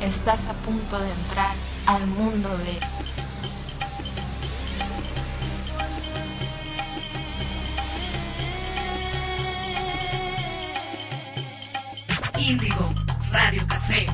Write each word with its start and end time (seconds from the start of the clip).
Estás 0.00 0.46
a 0.46 0.52
punto 0.64 0.98
de 0.98 1.10
entrar 1.12 1.54
al 1.86 2.04
mundo 2.08 2.48
de 2.58 2.80
Índigo 12.40 12.92
Radio 13.30 13.64
Café. 13.68 14.06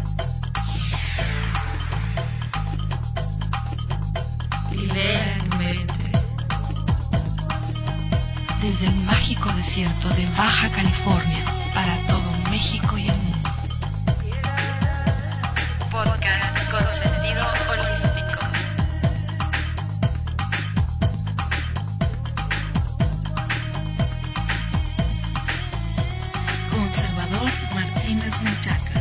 Libera 4.72 5.36
tu 5.48 5.56
mente. 5.56 6.12
Desde 8.60 8.86
el 8.86 8.94
mágico 9.06 9.48
desierto 9.52 10.08
de 10.10 10.26
Baja 10.36 10.68
California 10.70 11.44
para 11.74 11.96
todo 12.06 12.33
México 12.54 12.96
y 12.96 13.08
el 13.08 13.16
mundo. 13.16 13.50
Podcast 15.90 16.70
con 16.70 16.88
sentido 16.88 17.44
holístico. 17.68 18.38
Con 26.70 26.92
Salvador 26.92 27.50
Martínez 27.74 28.42
Menchaca. 28.42 28.93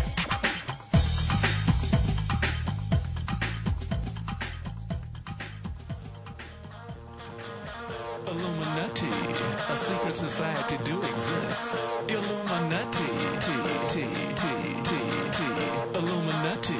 A 9.73 9.75
secret 9.75 10.15
society 10.15 10.77
do 10.83 11.01
exist. 11.01 11.75
Illuminati, 12.07 13.09
T, 13.43 13.47
T, 13.89 14.05
T, 14.37 14.53
T, 14.83 14.93
T. 15.31 15.43
Illuminati, 15.97 16.77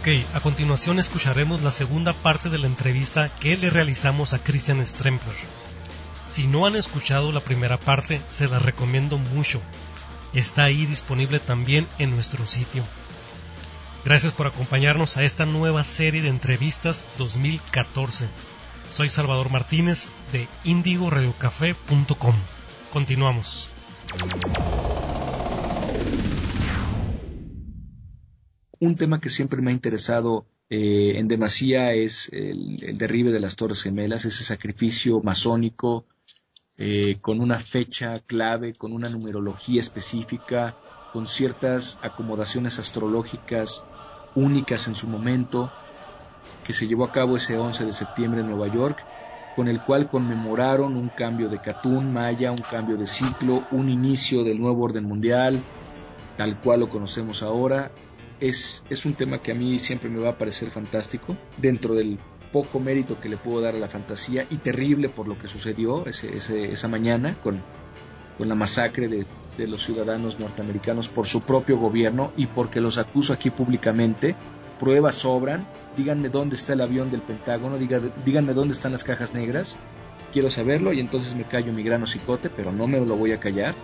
Ok, 0.00 0.08
a 0.32 0.40
continuación 0.40 0.98
escucharemos 0.98 1.60
la 1.60 1.70
segunda 1.70 2.14
parte 2.14 2.48
de 2.48 2.56
la 2.56 2.66
entrevista 2.66 3.28
que 3.28 3.58
le 3.58 3.68
realizamos 3.68 4.32
a 4.32 4.38
Christian 4.38 4.86
Strempler. 4.86 5.36
Si 6.26 6.46
no 6.46 6.64
han 6.64 6.74
escuchado 6.74 7.32
la 7.32 7.40
primera 7.40 7.78
parte, 7.78 8.18
se 8.30 8.48
la 8.48 8.58
recomiendo 8.58 9.18
mucho. 9.18 9.60
Está 10.32 10.64
ahí 10.64 10.86
disponible 10.86 11.38
también 11.38 11.86
en 11.98 12.12
nuestro 12.12 12.46
sitio. 12.46 12.82
Gracias 14.02 14.32
por 14.32 14.46
acompañarnos 14.46 15.18
a 15.18 15.22
esta 15.22 15.44
nueva 15.44 15.84
serie 15.84 16.22
de 16.22 16.28
entrevistas 16.28 17.06
2014. 17.18 18.26
Soy 18.88 19.10
Salvador 19.10 19.50
Martínez 19.50 20.08
de 20.32 20.48
indigoradiocafé.com. 20.64 22.36
Continuamos. 22.90 23.68
Un 28.80 28.96
tema 28.96 29.20
que 29.20 29.30
siempre 29.30 29.62
me 29.62 29.70
ha 29.70 29.74
interesado 29.74 30.46
eh, 30.70 31.12
en 31.16 31.28
demasía 31.28 31.92
es 31.92 32.28
el, 32.32 32.82
el, 32.82 32.96
derribe 32.96 33.30
de 33.30 33.40
las 33.40 33.54
Torres 33.54 33.82
Gemelas, 33.82 34.24
ese 34.24 34.42
sacrificio 34.42 35.20
masónico 35.22 36.06
eh, 36.78 37.18
con 37.20 37.42
una 37.42 37.58
fecha 37.58 38.20
clave, 38.20 38.72
con 38.72 38.94
una 38.94 39.10
numerología 39.10 39.80
específica, 39.80 40.74
con 41.12 41.26
ciertas 41.26 41.98
acomodaciones 42.00 42.78
astrológicas 42.78 43.84
únicas 44.34 44.88
en 44.88 44.94
su 44.94 45.06
momento, 45.06 45.70
que 46.64 46.72
se 46.72 46.88
llevó 46.88 47.04
a 47.04 47.12
cabo 47.12 47.36
ese 47.36 47.58
11 47.58 47.84
de 47.84 47.92
septiembre 47.92 48.40
en 48.40 48.48
Nueva 48.48 48.72
York, 48.72 49.04
con 49.56 49.68
el 49.68 49.82
cual 49.82 50.08
conmemoraron 50.08 50.96
un 50.96 51.10
cambio 51.10 51.50
de 51.50 51.58
Catún 51.58 52.14
Maya, 52.14 52.50
un 52.50 52.62
cambio 52.70 52.96
de 52.96 53.06
ciclo, 53.06 53.62
un 53.72 53.90
inicio 53.90 54.42
del 54.42 54.58
nuevo 54.58 54.84
orden 54.84 55.04
mundial, 55.04 55.60
tal 56.38 56.58
cual 56.62 56.80
lo 56.80 56.88
conocemos 56.88 57.42
ahora, 57.42 57.90
es, 58.40 58.82
es 58.90 59.04
un 59.04 59.14
tema 59.14 59.38
que 59.38 59.52
a 59.52 59.54
mí 59.54 59.78
siempre 59.78 60.08
me 60.08 60.18
va 60.18 60.30
a 60.30 60.38
parecer 60.38 60.70
fantástico, 60.70 61.36
dentro 61.58 61.94
del 61.94 62.18
poco 62.52 62.80
mérito 62.80 63.20
que 63.20 63.28
le 63.28 63.36
puedo 63.36 63.60
dar 63.60 63.74
a 63.74 63.78
la 63.78 63.88
fantasía 63.88 64.46
y 64.50 64.56
terrible 64.56 65.08
por 65.08 65.28
lo 65.28 65.38
que 65.38 65.46
sucedió 65.46 66.04
esa 66.06 66.88
mañana 66.88 67.36
con, 67.42 67.62
con 68.36 68.48
la 68.48 68.54
masacre 68.54 69.06
de, 69.08 69.26
de, 69.56 69.68
los 69.68 69.84
ciudadanos 69.84 70.40
norteamericanos 70.40 71.08
por 71.08 71.26
su 71.26 71.40
propio 71.40 71.78
gobierno 71.78 72.32
y 72.36 72.46
porque 72.46 72.80
los 72.80 72.98
acuso 72.98 73.32
aquí 73.32 73.50
públicamente. 73.50 74.34
Pruebas 74.80 75.16
sobran, 75.16 75.66
díganme 75.96 76.30
dónde 76.30 76.56
está 76.56 76.72
el 76.72 76.80
avión 76.80 77.10
del 77.10 77.20
Pentágono, 77.20 77.76
diga, 77.76 78.00
díganme 78.24 78.54
dónde 78.54 78.72
están 78.72 78.92
las 78.92 79.04
cajas 79.04 79.34
negras, 79.34 79.76
quiero 80.32 80.50
saberlo 80.50 80.92
y 80.92 81.00
entonces 81.00 81.34
me 81.34 81.44
callo 81.44 81.72
mi 81.72 81.82
grano 81.82 82.06
cicote, 82.06 82.48
pero 82.48 82.72
no 82.72 82.86
me 82.86 82.98
lo 83.00 83.16
voy 83.16 83.32
a 83.32 83.40
callar. 83.40 83.74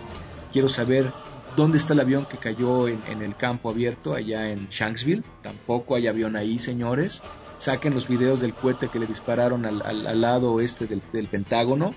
Quiero 0.51 0.69
saber 0.69 1.13
¿Dónde 1.57 1.79
está 1.79 1.93
el 1.93 2.01
avión 2.01 2.27
que 2.27 2.37
cayó 2.37 2.87
en, 2.87 3.01
el 3.23 3.35
campo 3.35 3.71
abierto 3.71 4.13
allá 4.13 4.51
en 4.51 4.67
Shanksville? 4.67 5.23
Tampoco 5.41 5.95
hay 5.95 6.05
avión 6.05 6.35
ahí, 6.35 6.59
señores. 6.59 7.23
Saquen 7.57 7.95
los 7.95 8.07
videos 8.07 8.41
del 8.41 8.53
cohete 8.53 8.89
que 8.89 8.99
le 8.99 9.07
dispararon 9.07 9.65
al, 9.65 9.81
al, 9.81 10.21
lado 10.21 10.53
oeste 10.53 10.85
del, 10.85 11.01
del, 11.11 11.25
Pentágono. 11.25 11.95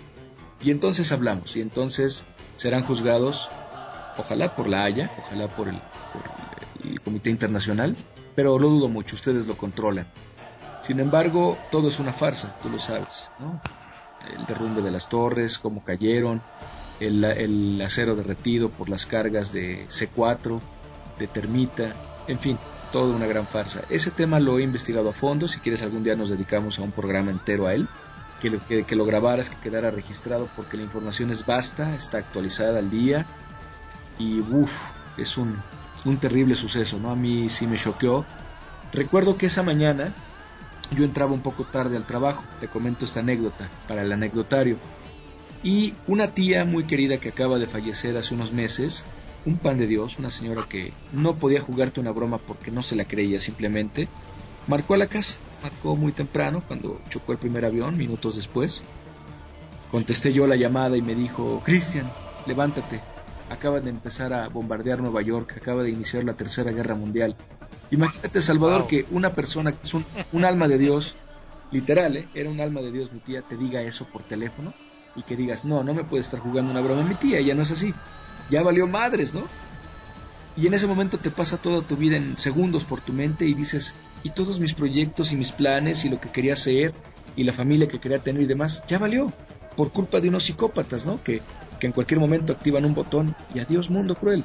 Y 0.63 0.71
entonces 0.71 1.13
hablamos. 1.13 1.55
Y 1.57 1.61
entonces 1.61 2.25
serán 2.57 2.85
juzgados, 2.85 3.51
ojalá 4.17 4.57
por 4.57 4.67
la 4.67 4.83
Haya, 4.85 5.13
ojalá 5.19 5.55
por 5.55 5.69
el, 5.69 5.77
por 5.77 6.91
el 6.91 6.99
Comité 7.03 7.29
Internacional. 7.29 7.97
Pero 8.35 8.59
lo 8.59 8.71
dudo 8.71 8.89
mucho, 8.89 9.15
ustedes 9.15 9.47
lo 9.47 9.59
controlan. 9.59 10.07
Sin 10.81 11.01
embargo, 11.01 11.59
todo 11.71 11.89
es 11.89 11.99
una 11.99 12.15
farsa, 12.15 12.57
tú 12.63 12.71
lo 12.71 12.79
sabes, 12.79 13.31
¿no? 13.39 13.61
El 14.35 14.47
derrumbe 14.47 14.81
de 14.81 14.91
las 14.91 15.11
torres, 15.11 15.59
cómo 15.59 15.85
cayeron, 15.85 16.41
el, 17.01 17.81
acero 17.85 18.15
derretido 18.15 18.71
por 18.71 18.89
las 18.89 19.07
cargas 19.07 19.53
de 19.53 19.87
C4, 19.89 20.61
de 21.19 21.27
termita, 21.27 21.95
en 22.29 22.39
fin, 22.39 22.59
toda 22.93 23.15
una 23.15 23.27
gran 23.27 23.47
farsa. 23.47 23.83
Ese 23.91 24.11
tema 24.11 24.41
lo 24.41 24.59
he 24.59 24.63
investigado 24.63 25.09
a 25.11 25.13
fondo, 25.13 25.49
si 25.49 25.61
quieres 25.61 25.83
algún 25.83 26.05
día 26.05 26.17
nos 26.17 26.31
dedicamos 26.31 26.79
a 26.79 26.83
un 26.83 26.93
programa 26.93 27.31
entero 27.31 27.67
a 27.67 27.75
él, 27.75 27.89
que, 28.41 28.59
que, 28.69 28.85
que 28.85 28.97
lo 28.97 29.05
grabaras, 29.05 29.51
que 29.51 29.57
quedara 29.57 29.91
registrado, 29.91 30.49
porque 30.57 30.77
la 30.77 30.83
información 30.83 31.31
es 31.31 31.45
vasta, 31.45 31.95
está 31.95 32.19
actualizada 32.19 32.79
al 32.79 32.91
día 32.91 33.27
y 34.19 34.41
uff, 34.41 34.73
es 35.17 35.37
un, 35.37 35.57
un 36.05 36.17
terrible 36.19 36.55
suceso, 36.55 36.99
¿no? 36.99 37.11
A 37.11 37.17
mí 37.17 37.49
sí 37.49 37.67
me 37.67 37.77
choqueó. 37.77 38.25
Recuerdo 38.93 39.37
que 39.37 39.47
esa 39.47 39.63
mañana 39.63 40.13
yo 40.97 41.05
entraba 41.05 41.33
un 41.33 41.43
poco 41.43 41.65
tarde 41.65 41.97
al 41.97 42.05
trabajo, 42.05 42.43
te 42.61 42.69
comento 42.69 43.05
esta 43.05 43.21
anécdota 43.21 43.69
para 43.87 44.03
el 44.03 44.13
anecdotario 44.13 44.77
y 45.63 45.95
una 46.07 46.29
tía 46.29 46.65
muy 46.65 46.85
querida 46.85 47.19
que 47.19 47.31
acaba 47.31 47.59
de 47.59 47.67
fallecer 47.67 48.17
hace 48.17 48.35
unos 48.35 48.53
meses, 48.53 49.05
un 49.45 49.57
pan 49.57 49.79
de 49.79 49.87
Dios, 49.87 50.19
una 50.19 50.31
señora 50.31 50.67
que 50.69 50.93
no 51.13 51.37
podía 51.37 51.61
jugarte 51.61 52.01
una 52.01 52.13
broma 52.13 52.39
porque 52.39 52.71
no 52.71 52.83
se 52.83 52.97
la 52.97 53.05
creía 53.05 53.39
simplemente, 53.39 54.09
marcó 54.67 54.95
a 54.95 54.99
la 54.99 55.07
casa, 55.07 55.37
marcó 55.63 55.97
muy 55.97 56.13
temprano 56.13 56.63
cuando 56.67 57.01
chocó 57.09 57.33
el 57.33 57.39
primer 57.39 57.65
avión, 57.65 57.97
minutos 57.97 58.37
después. 58.37 58.83
Contesté 59.91 60.33
yo 60.33 60.47
la 60.47 60.57
llamada 60.57 60.97
y 60.97 61.03
me 61.03 61.15
dijo, 61.15 61.61
Cristian, 61.65 62.11
levántate, 62.47 63.01
acaba 63.51 63.81
de 63.81 63.91
empezar 63.91 64.33
a 64.33 64.49
bombardear 64.49 65.01
Nueva 65.01 65.21
York, 65.21 65.55
acaba 65.57 65.83
de 65.83 65.91
iniciar 65.91 66.25
la 66.25 66.35
Tercera 66.35 66.71
Guerra 66.71 66.95
Mundial. 66.95 67.37
Imagínate, 67.91 68.41
Salvador, 68.41 68.83
wow. 68.83 68.89
que 68.89 69.07
una 69.11 69.31
persona 69.31 69.73
que 69.73 69.87
es 69.87 69.95
un, 69.95 70.07
un 70.33 70.45
alma 70.45 70.69
de 70.69 70.79
Dios, 70.79 71.17
literal, 71.73 72.17
¿eh? 72.17 72.29
era 72.35 72.49
un 72.49 72.61
alma 72.61 72.81
de 72.83 72.93
Dios, 72.93 73.13
mi 73.13 73.19
tía, 73.19 73.43
te 73.43 73.57
diga 73.57 73.83
eso 73.83 74.05
por 74.05 74.23
teléfono 74.23 74.73
y 75.17 75.23
que 75.23 75.37
digas, 75.37 75.65
no, 75.65 75.83
no 75.83 75.95
me 75.95 76.05
puede 76.05 76.23
estar 76.23 76.41
jugando 76.41 76.71
una 76.71 76.81
broma 76.81 77.03
mi 77.03 77.15
tía, 77.15 77.41
ya 77.41 77.55
no 77.55 77.63
es 77.63 77.71
así. 77.71 77.95
Ya 78.51 78.63
valió 78.63 78.87
madres, 78.87 79.35
¿no? 79.35 79.45
Y 80.57 80.67
en 80.67 80.75
ese 80.75 80.87
momento 80.87 81.19
te 81.19 81.31
pasa 81.31 81.57
toda 81.57 81.83
tu 81.83 81.97
vida 81.97 82.17
en 82.17 82.37
segundos 82.39 82.85
por 82.85 83.01
tu 83.01 83.13
mente 83.13 83.45
y 83.45 83.55
dices, 83.55 83.95
y 84.23 84.31
todos 84.31 84.59
mis 84.59 84.75
proyectos 84.75 85.33
y 85.33 85.37
mis 85.37 85.53
planes 85.53 86.05
y 86.05 86.09
lo 86.09 86.21
que 86.21 86.29
quería 86.29 86.55
hacer 86.55 86.93
y 87.37 87.45
la 87.45 87.53
familia 87.53 87.89
que 87.89 88.01
quería 88.01 88.19
tener 88.19 88.43
y 88.43 88.47
demás, 88.47 88.85
ya 88.89 88.99
valió. 88.99 89.33
Por 89.77 89.93
culpa 89.93 90.21
de 90.21 90.29
unos 90.29 90.45
psicópatas, 90.45 91.07
¿no? 91.07 91.23
Que, 91.23 91.41
que 91.79 91.87
en 91.87 91.93
cualquier 91.93 92.21
momento 92.21 92.53
activan 92.53 92.85
un 92.85 92.95
botón 92.95 93.35
y 93.55 93.61
adiós 93.61 93.89
mundo 93.89 94.17
cruel. 94.17 94.45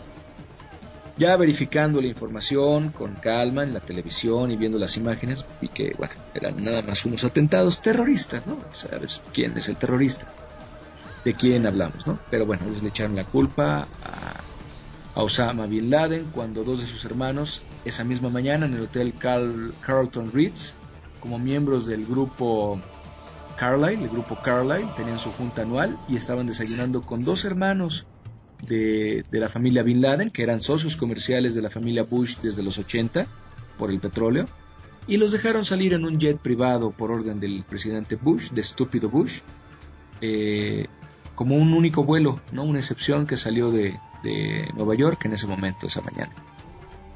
Ya 1.18 1.36
verificando 1.38 2.02
la 2.02 2.08
información 2.08 2.90
con 2.90 3.16
calma 3.16 3.64
en 3.64 3.74
la 3.74 3.80
televisión 3.80 4.52
y 4.52 4.58
viendo 4.58 4.78
las 4.78 4.98
imágenes, 4.98 5.46
vi 5.62 5.70
que, 5.70 5.94
bueno, 5.98 6.14
eran 6.34 6.64
nada 6.64 6.82
más 6.82 7.06
unos 7.06 7.24
atentados 7.24 7.82
terroristas, 7.82 8.46
¿no? 8.46 8.60
¿Sabes 8.72 9.24
quién 9.34 9.58
es 9.58 9.68
el 9.70 9.78
terrorista? 9.78 10.28
¿De 11.25 11.33
quién 11.33 11.66
hablamos, 11.66 12.06
no? 12.06 12.19
Pero 12.30 12.45
bueno, 12.45 12.68
ellos 12.68 12.83
le 12.83 12.89
echaron 12.89 13.16
la 13.16 13.25
culpa 13.25 13.88
a, 14.04 15.22
Osama 15.22 15.66
Bin 15.66 15.89
Laden 15.89 16.25
cuando 16.31 16.63
dos 16.63 16.81
de 16.81 16.86
sus 16.86 17.04
hermanos, 17.04 17.63
esa 17.83 18.04
misma 18.04 18.30
mañana 18.30 18.66
en 18.66 18.75
el 18.75 18.81
hotel 18.81 19.13
Carlton 19.18 20.31
Ritz, 20.31 20.74
como 21.19 21.39
miembros 21.39 21.88
del 21.88 22.06
grupo 22.06 22.80
Carlyle, 23.56 24.04
el 24.04 24.10
grupo 24.10 24.36
Carlyle, 24.36 24.88
tenían 24.95 25.18
su 25.18 25.31
junta 25.31 25.63
anual 25.63 25.98
y 26.07 26.16
estaban 26.16 26.45
desayunando 26.45 27.01
con 27.01 27.22
dos 27.22 27.44
hermanos 27.45 28.06
de, 28.68 29.24
la 29.31 29.50
familia 29.50 29.81
Bin 29.81 30.01
Laden, 30.01 30.30
que 30.30 30.44
eran 30.44 30.62
socios 30.62 30.95
comerciales 30.95 31.56
de 31.56 31.62
la 31.62 31.71
familia 31.71 32.04
Bush 32.04 32.38
desde 32.44 32.62
los 32.62 32.78
80 32.78 33.25
por 33.80 33.89
el 33.89 34.00
petróleo, 34.00 34.48
y 35.07 35.18
los 35.18 35.31
dejaron 35.31 35.66
salir 35.66 35.94
en 35.94 36.06
un 36.06 36.19
jet 36.19 36.38
privado 36.38 36.92
por 36.92 37.12
orden 37.12 37.39
del 37.39 37.63
presidente 37.63 38.16
Bush, 38.16 38.51
de 38.51 38.62
estúpido 38.62 39.10
Bush, 39.10 39.39
eh, 40.21 40.88
como 41.36 41.56
un 41.56 41.74
único 41.74 42.04
vuelo, 42.04 42.40
no 42.52 42.64
una 42.64 42.80
excepción 42.80 43.28
que 43.28 43.38
salió 43.38 43.72
de, 43.72 44.00
Nueva 44.74 44.96
York 44.96 45.24
en 45.26 45.34
ese 45.34 45.46
momento, 45.46 45.86
esa 45.86 46.02
mañana. 46.02 46.34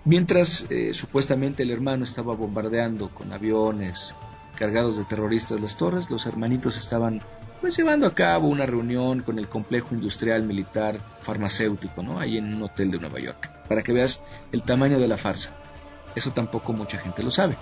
Mientras 0.05 0.67
eh, 0.69 0.93
supuestamente 0.93 1.63
el 1.63 1.71
hermano 1.71 2.03
estaba 2.03 2.35
bombardeando 2.35 3.09
con 3.09 3.33
aviones 3.33 4.13
cargados 4.55 4.97
de 4.97 5.05
terroristas 5.05 5.59
las 5.59 5.75
torres, 5.75 6.11
los 6.11 6.27
hermanitos 6.27 6.77
estaban 6.77 7.23
pues 7.61 7.75
llevando 7.75 8.05
a 8.05 8.13
cabo 8.13 8.47
una 8.47 8.65
reunión 8.65 9.21
con 9.21 9.39
el 9.39 9.47
complejo 9.47 9.95
industrial 9.95 10.43
militar 10.43 10.99
farmacéutico, 11.21 12.03
¿no? 12.03 12.19
Ahí 12.19 12.37
en 12.37 12.53
un 12.53 12.61
hotel 12.61 12.91
de 12.91 12.99
Nueva 12.99 13.19
York, 13.19 13.49
para 13.67 13.81
que 13.81 13.91
veas 13.91 14.21
el 14.51 14.61
tamaño 14.61 14.99
de 14.99 15.07
la 15.07 15.17
farsa. 15.17 15.55
Eso 16.15 16.31
tampoco 16.31 16.73
mucha 16.73 16.97
gente 16.99 17.23
lo 17.23 17.31
sabe. 17.31 17.57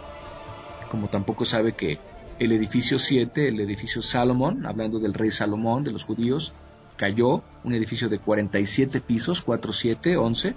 Como 0.90 1.08
tampoco 1.08 1.46
sabe 1.46 1.74
que 1.74 2.00
el 2.40 2.52
edificio 2.52 3.00
7, 3.00 3.48
el 3.48 3.60
edificio 3.60 4.02
Salomón, 4.02 4.66
hablando 4.66 5.00
del 5.00 5.14
rey 5.14 5.32
Salomón, 5.32 5.84
de 5.84 5.92
los 5.92 6.06
judíos, 6.06 6.54
cayó, 6.96 7.44
un 7.64 7.74
edificio 7.74 8.10
de 8.10 8.20
47 8.20 9.02
pisos, 9.02 9.42
4, 9.42 9.74
7, 9.74 10.18
11, 10.18 10.56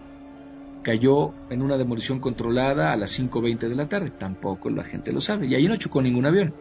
cayó 0.83 1.35
en 1.51 1.63
una 1.63 1.77
demolición 1.77 2.21
controlada 2.21 2.93
a 2.93 2.97
las 2.97 3.19
5.20 3.19 3.69
de 3.69 3.75
la 3.75 3.89
tarde. 3.89 4.11
Tampoco 4.11 4.71
la 4.71 4.85
gente 4.85 5.13
lo 5.13 5.21
sabe. 5.21 5.47
Y 5.47 5.55
ahí 5.55 5.67
no 5.67 5.77
chocó 5.77 6.03
ningún 6.03 6.27
avión. 6.27 6.55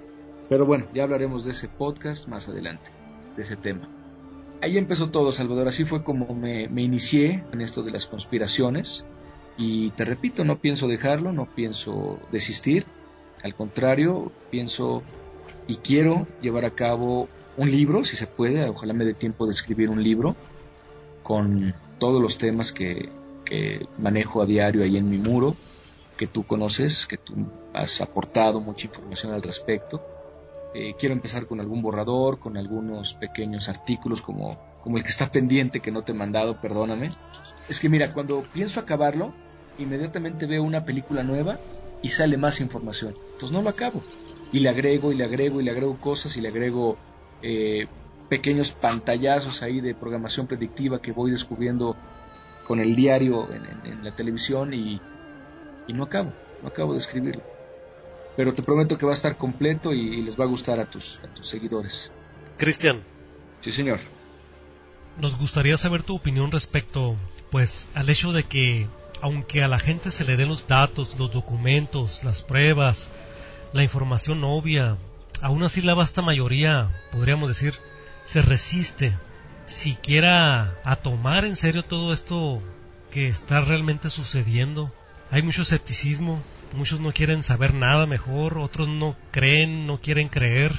Pero 0.50 0.66
bueno, 0.66 0.88
ya 0.94 1.04
hablaremos 1.04 1.46
de 1.46 1.52
ese 1.52 1.68
podcast 1.68 2.28
más 2.28 2.48
adelante, 2.50 2.92
de 3.36 3.44
ese 3.44 3.56
tema. 3.56 3.90
Ahí 4.62 4.78
empezó 4.78 5.10
todo, 5.10 5.32
Salvador. 5.32 5.68
Así 5.68 5.86
fue 5.86 6.04
como 6.04 6.34
me, 6.34 6.64
inicié 6.64 7.44
en 7.54 7.62
esto 7.62 7.82
de 7.84 7.92
las 7.92 8.08
conspiraciones. 8.08 9.06
Y 9.58 9.92
te 9.92 10.06
repito, 10.06 10.44
no 10.44 10.60
pienso 10.60 10.88
dejarlo, 10.88 11.32
no 11.32 11.54
pienso 11.54 12.20
desistir. 12.32 12.86
Al 13.44 13.56
contrario, 13.56 14.32
pienso 14.50 15.04
y 15.68 15.78
quiero 15.78 16.28
llevar 16.42 16.66
a 16.66 16.72
cabo 16.72 17.28
un 17.58 17.72
libro, 17.72 18.04
si 18.04 18.16
se 18.16 18.28
puede. 18.28 18.68
Ojalá 18.70 18.94
me 18.94 19.06
dé 19.06 19.14
tiempo 19.14 19.46
de 19.46 19.52
escribir 19.52 19.90
un 19.90 20.04
libro 20.04 20.36
con 21.24 21.74
todos 22.00 22.22
los 22.22 22.38
temas 22.38 22.72
que, 22.72 23.10
manejo 23.98 24.42
a 24.42 24.46
diario 24.46 24.84
ahí 24.84 24.96
en 24.98 25.10
mi 25.10 25.18
muro, 25.18 25.56
que 26.18 26.28
tú 26.28 26.46
conoces, 26.46 27.08
que 27.08 27.18
tú 27.18 27.34
has 27.74 28.00
aportado 28.00 28.60
mucha 28.60 28.86
información 28.86 29.34
al 29.34 29.42
respecto 29.42 30.02
eh, 30.74 30.94
quiero 31.00 31.14
empezar 31.14 31.48
con 31.48 31.60
algún 31.60 31.82
borrador, 31.82 32.40
con 32.40 32.56
algunos 32.56 33.16
pequeños 33.16 33.70
artículos 33.70 34.22
como 34.22 34.58
el 34.96 35.04
que 35.04 35.10
está 35.10 35.32
pendiente 35.32 35.80
que 35.80 35.92
no 35.92 36.04
te 36.04 36.12
he 36.12 36.16
mandado, 36.16 36.62
perdóname. 36.62 37.10
Es 37.68 37.80
que 37.80 37.90
mira, 37.90 38.14
cuando 38.14 38.44
pienso 38.54 38.80
acabarlo, 38.80 39.34
inmediatamente 39.80 40.46
veo 40.46 40.64
una 40.64 40.86
película 40.86 41.24
nueva 41.24 41.60
y 42.02 42.10
sale 42.10 42.38
más 42.38 42.62
información. 42.62 43.16
Entonces 43.34 43.52
no 43.52 43.62
lo 43.62 43.70
acabo. 43.70 44.04
Y 44.52 44.60
le 44.60 44.70
agrego 44.70 45.12
y 45.12 45.16
le 45.16 45.26
agrego 45.26 45.62
y 45.62 45.64
le 45.64 45.72
agrego 45.72 45.98
cosas 45.98 46.36
y 46.38 46.42
le 46.42 46.50
agrego 46.50 46.98
eh, 47.42 47.88
pequeños 48.28 48.72
pantallazos 48.72 49.62
ahí 49.62 49.82
de 49.82 49.96
programación 49.96 50.48
predictiva 50.48 51.02
que 51.02 51.12
voy 51.12 51.32
descubriendo 51.32 51.96
con 52.66 52.80
el 52.80 52.96
diario 52.96 53.48
en, 53.52 54.04
la 54.04 54.12
televisión 54.12 54.74
y, 54.74 55.00
y 55.88 55.94
no 55.94 56.04
acabo, 56.04 56.32
no 56.62 56.68
acabo 56.70 56.94
de 56.94 57.00
escribirlo 57.00 57.42
pero 58.40 58.54
te 58.54 58.64
prometo 58.64 58.98
que 58.98 59.06
va 59.06 59.12
a 59.12 59.16
estar 59.16 59.36
completo 59.36 59.92
y, 59.92 60.22
les 60.22 60.40
va 60.40 60.46
a 60.46 60.48
gustar 60.48 60.80
a 60.80 60.86
tus, 60.86 61.20
tus 61.36 61.46
seguidores. 61.46 62.10
Cristian. 62.58 63.04
Sí, 63.60 63.74
señor. 63.74 64.00
Nos 65.18 65.38
gustaría 65.38 65.78
saber 65.78 66.04
tu 66.04 66.16
opinión 66.16 66.50
respecto, 66.50 67.18
pues, 67.52 67.90
al 67.96 68.10
hecho 68.10 68.32
de 68.32 68.44
que, 68.44 68.88
aunque 69.22 69.64
a 69.64 69.68
la 69.68 69.80
gente 69.80 70.12
se 70.12 70.26
le 70.26 70.38
den 70.38 70.50
los 70.50 70.68
datos, 70.68 71.16
los 71.18 71.32
documentos, 71.32 72.24
las 72.24 72.42
pruebas, 72.42 73.12
la 73.74 73.84
información 73.84 74.44
obvia, 74.44 74.98
aún 75.42 75.64
así 75.64 75.82
la 75.82 75.94
vasta 75.94 76.22
mayoría, 76.22 77.04
podríamos 77.12 77.48
decir, 77.48 77.76
se 78.24 78.42
resiste 78.42 79.18
siquiera 79.66 80.76
a 80.84 80.96
tomar 80.96 81.46
en 81.46 81.56
serio 81.56 81.84
todo 81.84 82.14
esto 82.14 82.62
que 83.12 83.28
está 83.28 83.62
realmente 83.62 84.10
sucediendo. 84.10 84.92
Hay 85.32 85.44
mucho 85.44 85.62
escepticismo, 85.62 86.42
Muchos 86.74 87.00
no 87.00 87.12
quieren 87.12 87.42
saber 87.42 87.74
nada 87.74 88.06
mejor, 88.06 88.60
otros 88.60 88.88
no 88.88 89.16
creen, 89.32 89.88
no 89.88 90.00
quieren 90.00 90.30
creer. 90.30 90.72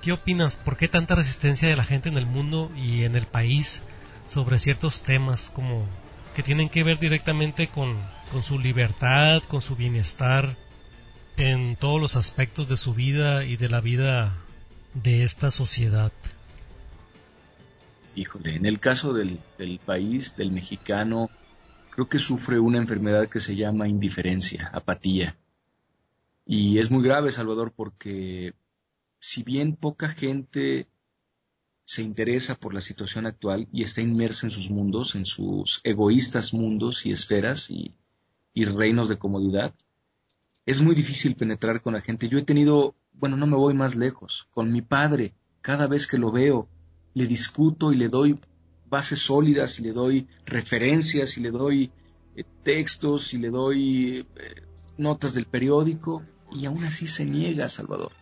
¿Qué 0.00 0.12
opinas? 0.12 0.56
¿Por 0.56 0.78
qué 0.78 0.88
tanta 0.88 1.14
resistencia 1.14 1.68
de 1.68 1.76
la 1.76 1.84
gente 1.84 2.08
en 2.08 2.16
el 2.16 2.24
mundo 2.24 2.70
y 2.74 3.04
en 3.04 3.14
el 3.14 3.26
país 3.26 3.82
sobre 4.28 4.58
ciertos 4.58 5.02
temas 5.02 5.50
como 5.54 5.86
que 6.34 6.42
tienen 6.42 6.68
que 6.68 6.84
ver 6.84 6.98
directamente 6.98 7.68
con, 7.68 7.98
con 8.30 8.42
su 8.42 8.58
libertad, 8.58 9.42
con 9.44 9.60
su 9.60 9.76
bienestar 9.76 10.56
en 11.36 11.76
todos 11.76 12.00
los 12.00 12.16
aspectos 12.16 12.68
de 12.68 12.76
su 12.76 12.94
vida 12.94 13.44
y 13.44 13.56
de 13.56 13.68
la 13.68 13.80
vida 13.80 14.36
de 14.94 15.24
esta 15.24 15.50
sociedad? 15.50 16.12
Híjole, 18.14 18.56
en 18.56 18.66
el 18.66 18.80
caso 18.80 19.12
del, 19.12 19.40
del 19.58 19.78
país, 19.78 20.36
del 20.36 20.50
mexicano, 20.50 21.30
creo 21.90 22.08
que 22.08 22.18
sufre 22.18 22.58
una 22.58 22.78
enfermedad 22.78 23.28
que 23.28 23.40
se 23.40 23.56
llama 23.56 23.88
indiferencia, 23.88 24.70
apatía. 24.72 25.36
Y 26.44 26.78
es 26.78 26.90
muy 26.90 27.02
grave, 27.04 27.30
Salvador, 27.30 27.72
porque 27.74 28.54
si 29.18 29.42
bien 29.42 29.76
poca 29.76 30.08
gente 30.08 30.88
se 31.84 32.02
interesa 32.02 32.54
por 32.54 32.72
la 32.72 32.80
situación 32.80 33.26
actual 33.26 33.68
y 33.72 33.82
está 33.82 34.00
inmersa 34.00 34.46
en 34.46 34.50
sus 34.50 34.70
mundos, 34.70 35.14
en 35.14 35.24
sus 35.24 35.80
egoístas 35.82 36.54
mundos 36.54 37.04
y 37.06 37.10
esferas 37.10 37.70
y, 37.70 37.94
reinos 38.54 39.08
de 39.08 39.18
comodidad, 39.18 39.74
es 40.66 40.82
muy 40.82 40.94
difícil 40.94 41.34
penetrar 41.34 41.80
con 41.80 41.94
la 41.94 42.02
gente. 42.02 42.28
Yo 42.28 42.38
he 42.38 42.42
tenido, 42.42 42.94
bueno, 43.12 43.36
no 43.36 43.46
me 43.46 43.56
voy 43.56 43.74
más 43.74 43.94
lejos, 43.96 44.48
con 44.50 44.70
mi 44.70 44.82
padre, 44.82 45.34
cada 45.62 45.86
vez 45.86 46.06
que 46.06 46.18
lo 46.18 46.30
veo, 46.30 46.68
le 47.14 47.26
discuto 47.26 47.92
y 47.92 47.96
le 47.96 48.08
doy 48.08 48.38
bases 48.88 49.20
sólidas, 49.20 49.78
y 49.78 49.84
le 49.84 49.92
doy 49.92 50.28
referencias, 50.44 51.38
y 51.38 51.40
le 51.40 51.50
doy 51.50 51.90
eh, 52.36 52.44
textos, 52.62 53.32
y 53.32 53.38
le 53.38 53.50
doy 53.50 54.26
eh, 54.36 54.62
notas 54.98 55.32
del 55.32 55.46
periódico, 55.46 56.24
y 56.52 56.66
aún 56.66 56.84
así 56.84 57.06
se 57.06 57.24
niega, 57.24 57.68
Salvador. 57.68 58.12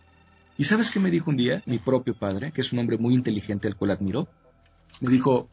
¿Y 0.59 0.65
sabes 0.65 0.91
qué 0.91 0.99
me 0.99 1.09
dijo 1.09 1.29
un 1.29 1.37
día 1.37 1.63
mi 1.65 1.79
propio 1.79 2.13
padre, 2.13 2.51
que 2.51 2.59
es 2.59 2.73
un 2.73 2.79
hombre 2.79 2.97
muy 2.97 3.13
inteligente 3.13 3.69
al 3.69 3.77
cual 3.77 3.91
admiro? 3.91 4.27
Me 4.99 5.09
dijo, 5.09 5.47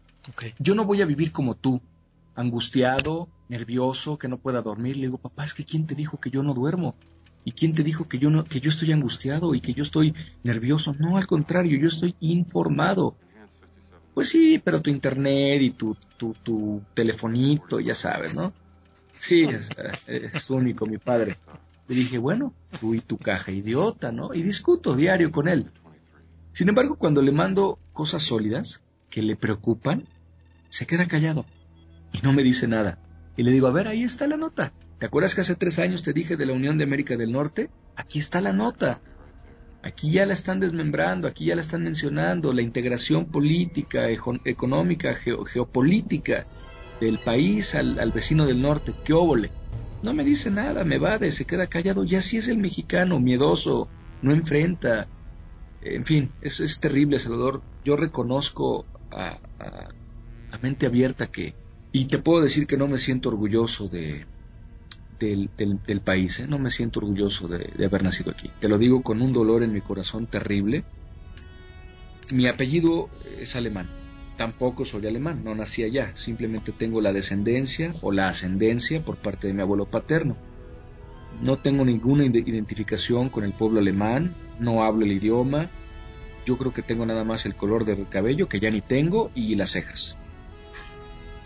yo 0.58 0.74
no 0.74 0.84
voy 0.84 1.00
a 1.00 1.06
vivir 1.06 1.30
como 1.30 1.54
tú, 1.54 1.80
angustiado, 2.34 3.28
nervioso, 3.48 4.18
que 4.18 4.26
no 4.26 4.38
pueda 4.38 4.62
dormir. 4.62 4.96
Le 4.96 5.02
digo, 5.02 5.18
papá, 5.18 5.44
es 5.44 5.54
que 5.54 5.64
¿quién 5.64 5.86
te 5.86 5.94
dijo 5.94 6.18
que 6.18 6.30
yo 6.30 6.42
no 6.42 6.54
duermo? 6.54 6.96
¿Y 7.44 7.52
quién 7.52 7.72
te 7.72 7.84
dijo 7.84 8.08
que 8.08 8.18
yo, 8.18 8.30
no, 8.30 8.42
que 8.46 8.58
yo 8.58 8.68
estoy 8.68 8.90
angustiado 8.90 9.54
y 9.54 9.60
que 9.60 9.74
yo 9.74 9.84
estoy 9.84 10.12
nervioso? 10.42 10.92
No, 10.98 11.16
al 11.16 11.28
contrario, 11.28 11.78
yo 11.78 11.86
estoy 11.86 12.16
informado. 12.18 13.16
Pues 14.12 14.30
sí, 14.30 14.60
pero 14.64 14.82
tu 14.82 14.90
internet 14.90 15.62
y 15.62 15.70
tu, 15.70 15.96
tu, 16.16 16.34
tu 16.42 16.82
telefonito, 16.94 17.78
ya 17.78 17.94
sabes, 17.94 18.34
¿no? 18.34 18.52
Sí, 19.12 19.46
es, 20.08 20.50
único, 20.50 20.84
mi 20.84 20.98
padre. 20.98 21.36
Le 21.88 21.94
dije, 21.94 22.18
bueno, 22.18 22.54
tú 22.80 22.94
y 22.94 23.00
tu 23.00 23.16
caja 23.18 23.52
idiota, 23.52 24.12
¿no? 24.12 24.34
Y 24.34 24.42
discuto 24.42 24.96
diario 24.96 25.30
con 25.30 25.48
él. 25.48 25.70
Sin 26.52 26.68
embargo, 26.68 26.96
cuando 26.96 27.22
le 27.22 27.32
mando 27.32 27.78
cosas 27.92 28.22
sólidas 28.22 28.82
que 29.10 29.22
le 29.22 29.36
preocupan, 29.36 30.08
se 30.68 30.86
queda 30.86 31.06
callado 31.06 31.46
y 32.12 32.20
no 32.22 32.32
me 32.32 32.42
dice 32.42 32.66
nada. 32.66 32.98
Y 33.36 33.42
le 33.42 33.52
digo, 33.52 33.66
a 33.66 33.72
ver, 33.72 33.88
ahí 33.88 34.02
está 34.02 34.26
la 34.26 34.36
nota. 34.36 34.72
¿Te 34.98 35.06
acuerdas 35.06 35.34
que 35.34 35.42
hace 35.42 35.54
tres 35.54 35.78
años 35.78 36.02
te 36.02 36.12
dije 36.12 36.36
de 36.36 36.46
la 36.46 36.54
Unión 36.54 36.78
de 36.78 36.84
América 36.84 37.16
del 37.16 37.32
Norte? 37.32 37.70
Aquí 37.94 38.18
está 38.18 38.40
la 38.40 38.52
nota. 38.52 39.00
Aquí 39.82 40.10
ya 40.10 40.26
la 40.26 40.32
están 40.32 40.58
desmembrando, 40.58 41.28
aquí 41.28 41.44
ya 41.46 41.54
la 41.54 41.60
están 41.60 41.84
mencionando, 41.84 42.52
la 42.52 42.62
integración 42.62 43.26
política, 43.26 44.08
económica, 44.08 45.14
geopolítica 45.14 46.46
del 47.00 47.18
país 47.18 47.74
al, 47.74 47.98
al, 47.98 48.12
vecino 48.12 48.46
del 48.46 48.62
norte, 48.62 48.94
qué 49.04 49.12
óvole. 49.12 49.50
No 50.02 50.12
me 50.12 50.24
dice 50.24 50.50
nada, 50.50 50.84
me 50.84 50.98
de 50.98 51.32
se 51.32 51.44
queda 51.44 51.66
callado, 51.66 52.04
ya 52.04 52.20
sí 52.20 52.36
es 52.36 52.48
el 52.48 52.58
mexicano, 52.58 53.18
miedoso, 53.18 53.88
no 54.22 54.32
enfrenta. 54.32 55.08
En 55.82 56.04
fin, 56.04 56.30
es, 56.42 56.60
es 56.60 56.80
terrible, 56.80 57.18
Salvador. 57.18 57.62
Yo 57.84 57.96
reconozco 57.96 58.86
a, 59.10 59.38
a 59.58 60.58
mente 60.58 60.86
abierta 60.86 61.26
que... 61.28 61.54
Y 61.92 62.06
te 62.06 62.18
puedo 62.18 62.42
decir 62.42 62.66
que 62.66 62.76
no 62.76 62.88
me 62.88 62.98
siento 62.98 63.30
orgulloso 63.30 63.88
de, 63.88 64.26
del, 65.18 65.50
del, 65.86 66.00
país. 66.00 66.40
¿eh? 66.40 66.46
No 66.46 66.58
me 66.58 66.70
siento 66.70 67.00
orgulloso 67.00 67.48
de, 67.48 67.84
haber 67.84 68.02
nacido 68.02 68.30
aquí. 68.30 68.50
Te 68.60 68.68
lo 68.68 68.78
digo 68.78 69.02
con 69.02 69.22
un 69.22 69.32
dolor 69.32 69.62
en 69.62 69.72
mi 69.72 69.80
corazón 69.80 70.26
terrible. 70.26 70.84
Mi 72.32 72.46
apellido 72.46 73.08
es 73.38 73.56
alemán. 73.56 73.86
Tampoco 74.36 74.84
soy 74.84 75.06
alemán, 75.06 75.42
no 75.44 75.54
nací 75.54 75.82
allá. 75.82 76.12
Simplemente 76.14 76.72
tengo 76.72 77.00
la 77.00 77.12
descendencia 77.12 77.94
o 78.02 78.12
la 78.12 78.28
ascendencia 78.28 79.02
por 79.02 79.16
parte 79.16 79.46
de 79.46 79.54
mi 79.54 79.62
abuelo 79.62 79.86
paterno. 79.86 80.36
No 81.42 81.56
tengo 81.56 81.84
ninguna 81.84 82.24
identificación 82.24 83.28
con 83.28 83.44
el 83.44 83.52
pueblo 83.52 83.80
alemán, 83.80 84.34
no 84.58 84.84
hablo 84.84 85.04
el 85.04 85.12
idioma. 85.12 85.68
Yo 86.44 86.56
creo 86.56 86.72
que 86.72 86.82
tengo 86.82 87.04
nada 87.06 87.24
más 87.24 87.46
el 87.46 87.54
color 87.54 87.84
del 87.84 88.06
cabello, 88.08 88.48
que 88.48 88.60
ya 88.60 88.70
ni 88.70 88.80
tengo, 88.80 89.30
y 89.34 89.54
las 89.54 89.70
cejas. 89.72 90.16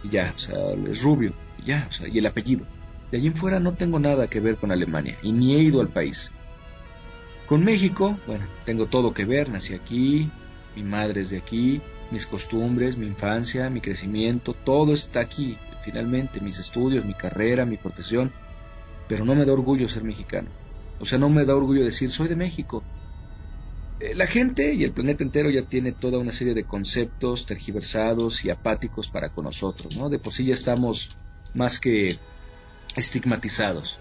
Y 0.04 0.10
ya, 0.10 0.32
o 0.34 0.38
sea, 0.38 0.56
es 0.90 1.02
rubio, 1.02 1.32
y 1.62 1.68
ya, 1.68 1.86
o 1.88 1.92
sea, 1.92 2.08
y 2.08 2.18
el 2.18 2.26
apellido. 2.26 2.66
De 3.10 3.18
allí 3.18 3.26
en 3.26 3.34
fuera 3.34 3.58
no 3.58 3.72
tengo 3.72 3.98
nada 3.98 4.28
que 4.28 4.40
ver 4.40 4.56
con 4.56 4.70
Alemania 4.70 5.16
y 5.22 5.32
ni 5.32 5.54
he 5.54 5.58
ido 5.60 5.80
al 5.80 5.88
país. 5.88 6.30
Con 7.46 7.64
México, 7.64 8.16
bueno, 8.26 8.44
tengo 8.64 8.86
todo 8.86 9.12
que 9.12 9.24
ver, 9.24 9.48
nací 9.48 9.74
aquí, 9.74 10.30
mi 10.76 10.82
madre 10.82 11.22
es 11.22 11.30
de 11.30 11.38
aquí, 11.38 11.80
mis 12.10 12.26
costumbres, 12.26 12.96
mi 12.96 13.06
infancia, 13.06 13.70
mi 13.70 13.80
crecimiento, 13.80 14.54
todo 14.54 14.94
está 14.94 15.20
aquí, 15.20 15.56
finalmente, 15.82 16.40
mis 16.40 16.58
estudios, 16.58 17.04
mi 17.04 17.14
carrera, 17.14 17.64
mi 17.64 17.76
profesión, 17.76 18.32
pero 19.08 19.24
no 19.24 19.34
me 19.34 19.44
da 19.44 19.52
orgullo 19.52 19.88
ser 19.88 20.04
mexicano. 20.04 20.48
O 21.00 21.06
sea, 21.06 21.18
no 21.18 21.30
me 21.30 21.44
da 21.44 21.56
orgullo 21.56 21.84
decir, 21.84 22.10
soy 22.10 22.28
de 22.28 22.36
México. 22.36 22.82
Eh, 23.98 24.14
la 24.14 24.26
gente 24.26 24.74
y 24.74 24.84
el 24.84 24.92
planeta 24.92 25.24
entero 25.24 25.50
ya 25.50 25.62
tiene 25.62 25.92
toda 25.92 26.18
una 26.18 26.32
serie 26.32 26.54
de 26.54 26.64
conceptos 26.64 27.46
tergiversados 27.46 28.44
y 28.44 28.50
apáticos 28.50 29.08
para 29.08 29.30
con 29.30 29.44
nosotros, 29.44 29.96
¿no? 29.96 30.08
De 30.08 30.18
por 30.18 30.32
sí 30.32 30.44
ya 30.44 30.54
estamos 30.54 31.10
más 31.54 31.80
que 31.80 32.18
estigmatizados. 32.96 33.98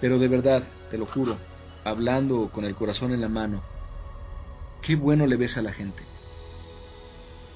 Pero 0.00 0.18
de 0.18 0.28
verdad, 0.28 0.62
te 0.90 0.98
lo 0.98 1.06
juro, 1.06 1.36
hablando 1.84 2.50
con 2.52 2.64
el 2.64 2.74
corazón 2.74 3.12
en 3.12 3.20
la 3.20 3.28
mano, 3.28 3.62
qué 4.82 4.96
bueno 4.96 5.26
le 5.26 5.36
ves 5.36 5.56
a 5.56 5.62
la 5.62 5.72
gente. 5.72 6.02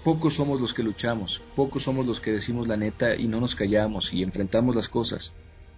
Pocos 0.05 0.35
somos 0.35 0.61
los 0.61 0.73
que 0.73 0.83
luchamos, 0.83 1.43
pocos 1.55 1.83
somos 1.83 2.07
los 2.07 2.21
que 2.21 2.33
decimos 2.33 2.69
la 2.69 2.77
neta 2.77 3.17
y 3.17 3.27
no 3.27 3.41
nos 3.41 3.55
callamos 3.55 4.15
y 4.15 4.23
enfrentamos 4.23 4.77
las 4.77 4.89
cosas. 4.89 5.35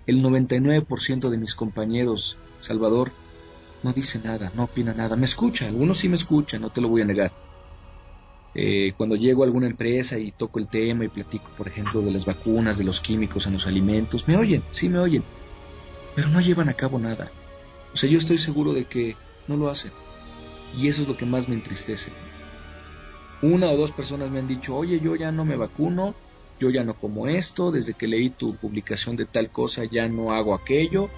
El 0.07 0.23
99% 0.23 1.31
de 1.31 1.39
mis 1.39 1.55
compañeros, 1.55 2.37
Salvador, 2.61 3.11
no 3.83 3.93
dice 3.93 4.21
nada, 4.23 4.53
no 4.55 4.65
opina 4.65 4.93
nada. 4.93 5.17
Me 5.17 5.25
escucha, 5.25 5.67
algunos 5.67 5.99
sí 5.99 6.09
me 6.09 6.17
escuchan, 6.17 6.61
no 6.61 6.71
te 6.71 6.81
lo 6.81 6.89
voy 6.89 7.03
a 7.03 7.07
negar 7.07 7.33
eh, 8.55 8.93
cuando 8.97 9.15
llego 9.15 9.43
a 9.43 9.47
alguna 9.47 9.67
empresa 9.67 10.19
y 10.19 10.33
toco 10.33 10.59
el 10.59 10.69
tema 10.69 11.05
y 11.05 11.09
platico, 11.09 11.49
por 11.57 11.69
ejemplo, 11.69 12.03
de 12.03 12.11
las 12.11 12.25
vacunas, 12.25 12.79
de 12.79 12.85
los 12.85 13.01
químicos 13.01 13.47
en 13.47 13.53
los 13.53 13.67
alimentos, 13.67 14.27
me 14.27 14.37
oyen, 14.37 14.63
sí 14.73 14.89
me 14.89 14.99
oyen, 14.99 15.23
pero 16.15 16.29
no 16.29 16.41
llevan 16.41 16.69
a 16.69 16.75
cabo 16.75 16.99
nada. 16.99 17.31
O 17.93 17.97
sea, 17.97 18.11
yo 18.11 18.19
estoy 18.19 18.39
seguro 18.39 18.73
de 18.73 18.85
que 18.85 19.17
no 19.47 19.57
lo 19.57 19.69
hacen. 19.69 19.93
Y 20.77 20.89
eso 20.89 21.03
es 21.03 21.09
lo 21.09 21.17
que 21.17 21.27
más 21.27 21.49
me 21.49 21.55
entristece. 21.55 22.13
Una 23.41 23.71
o 23.71 23.77
dos 23.77 23.93
personas 23.93 24.31
me 24.31 24.41
han 24.41 24.49
dicho, 24.49 24.77
oye, 24.77 25.01
yo 25.01 25.15
ya 25.15 25.31
no 25.31 25.45
me 25.45 25.57
vacuno, 25.57 26.15
yo 26.59 26.71
ya 26.71 26.83
no 26.83 26.95
como 26.95 27.29
esto, 27.29 27.71
desde 27.71 27.95
que 27.95 28.09
leí 28.09 28.31
tu 28.31 28.57
publicación 28.57 29.17
de 29.17 29.27
tal 29.27 29.51
cosa 29.51 29.85
ya 29.85 30.09
no 30.09 30.33
hago 30.33 30.55
aquello. 30.55 31.09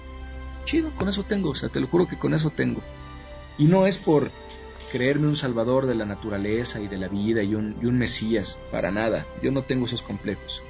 Chido, 0.65 0.91
con 0.91 1.09
eso 1.09 1.23
tengo, 1.23 1.49
o 1.49 1.55
sea, 1.55 1.69
te 1.69 1.79
lo 1.79 1.87
juro 1.87 2.07
que 2.07 2.17
con 2.17 2.33
eso 2.33 2.51
tengo. 2.51 2.81
Y 3.57 3.65
no 3.65 3.87
es 3.87 3.97
por 3.97 4.31
creerme 4.91 5.27
un 5.27 5.35
salvador 5.35 5.87
de 5.87 5.95
la 5.95 6.05
naturaleza 6.05 6.79
y 6.79 6.87
de 6.87 6.97
la 6.97 7.07
vida 7.07 7.41
y 7.41 7.55
un, 7.55 7.97
mesías, 7.97 8.57
para 8.71 8.91
nada, 8.91 9.25
yo 9.41 9.51
no 9.51 9.63
tengo 9.63 9.85
esos 9.85 10.03
complejos. 10.03 10.61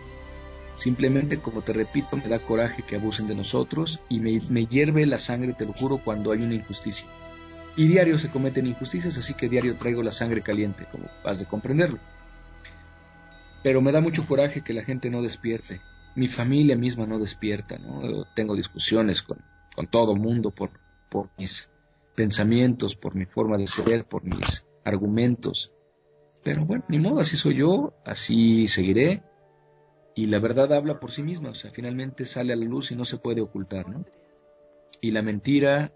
Simplemente, 0.78 1.40
como 1.40 1.62
te 1.62 1.74
repito, 1.74 2.16
me 2.16 2.28
da 2.28 2.40
coraje 2.40 2.82
que 2.82 2.96
abusen 2.96 3.28
de 3.28 3.36
nosotros 3.36 4.00
y 4.10 4.20
me 4.20 4.66
hierve 4.68 5.06
la 5.06 5.20
sangre, 5.20 5.54
te 5.54 5.66
lo 5.66 5.74
juro, 5.74 5.98
cuando 5.98 6.32
hay 6.32 6.42
una 6.42 6.56
injusticia. 6.56 7.08
Y 7.76 7.88
diario 7.88 8.18
se 8.18 8.30
cometen 8.30 8.68
injusticias, 8.68 9.18
así 9.18 9.34
que 9.34 9.48
diario 9.48 9.76
traigo 9.76 10.04
la 10.04 10.12
sangre 10.12 10.42
caliente, 10.42 10.86
como 10.92 11.06
has 11.24 11.40
de 11.40 11.46
comprenderlo. 11.46 12.00
Pero 13.64 13.82
me 13.82 13.92
da 13.92 14.02
mucho 14.02 14.26
coraje 14.26 14.62
que 14.62 14.74
la 14.74 14.84
gente 14.84 15.10
no 15.10 15.22
despierte. 15.22 15.82
Mi 16.16 16.28
familia 16.28 16.76
misma 16.76 17.06
no 17.06 17.20
despierta, 17.20 17.78
¿no? 17.78 18.26
Tengo 18.36 18.56
discusiones 18.56 19.22
con, 19.22 19.38
con 19.76 19.88
todo 19.88 20.16
mundo 20.16 20.52
por, 20.52 20.72
por 21.10 21.30
mis 21.38 21.70
pensamientos, 22.16 22.96
por 22.96 23.16
mi 23.16 23.26
forma 23.26 23.58
de 23.58 23.68
ser, 23.68 24.06
por 24.06 24.24
mis 24.24 24.66
argumentos. 24.84 25.72
Pero 26.44 26.66
bueno, 26.66 26.84
ni 26.88 27.00
modo, 27.00 27.20
así 27.20 27.38
soy 27.38 27.56
yo, 27.56 27.94
así 28.06 28.68
seguiré. 28.68 29.24
Y 30.16 30.26
la 30.26 30.40
verdad 30.40 30.74
habla 30.74 31.00
por 31.00 31.12
sí 31.12 31.24
misma, 31.24 31.52
o 31.52 31.54
sea, 31.54 31.72
finalmente 31.72 32.26
sale 32.26 32.52
a 32.52 32.58
la 32.58 32.66
luz 32.66 32.92
y 32.92 32.96
no 32.96 33.06
se 33.06 33.18
puede 33.18 33.42
ocultar, 33.42 33.88
¿no? 33.88 34.06
Y 35.00 35.12
la 35.12 35.22
mentira, 35.22 35.94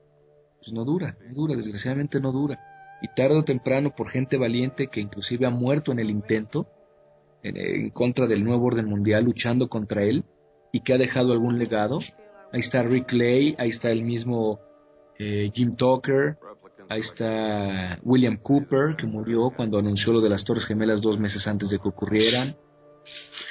pues 0.66 0.74
no 0.74 0.84
dura, 0.84 1.16
no 1.28 1.34
dura, 1.36 1.56
desgraciadamente 1.56 2.20
no 2.20 2.32
dura. 2.32 2.60
Y 3.00 3.08
tarde 3.10 3.36
o 3.36 3.44
temprano, 3.44 3.94
por 3.94 4.10
gente 4.10 4.36
valiente 4.36 4.88
que 4.88 5.00
inclusive 5.00 5.46
ha 5.46 5.52
muerto 5.52 5.92
en 5.92 6.00
el 6.00 6.10
intento, 6.10 6.68
en, 7.44 7.92
contra 7.92 8.26
del 8.26 8.44
nuevo 8.44 8.66
orden 8.66 8.88
mundial, 8.88 9.26
luchando 9.26 9.70
contra 9.70 10.02
él, 10.02 10.24
y 10.72 10.80
que 10.80 10.94
ha 10.94 10.98
dejado 10.98 11.34
algún 11.34 11.60
legado. 11.60 12.00
Ahí 12.52 12.62
está 12.62 12.82
Rick 12.82 13.06
Clay, 13.06 13.56
ahí 13.60 13.70
está 13.70 13.92
el 13.92 14.04
mismo 14.04 14.60
eh, 15.20 15.52
Jim 15.54 15.76
Tucker, 15.76 16.40
ahí 16.90 17.00
está 17.00 18.00
William 18.02 18.38
Cooper, 18.38 18.96
que 18.96 19.06
murió 19.06 19.52
cuando 19.56 19.78
anunció 19.78 20.14
lo 20.14 20.22
de 20.22 20.30
las 20.30 20.46
Torres 20.46 20.66
Gemelas 20.66 21.00
dos 21.00 21.20
meses 21.20 21.48
antes 21.48 21.70
de 21.70 21.78
que 21.78 21.90
ocurrieran. 21.90 22.56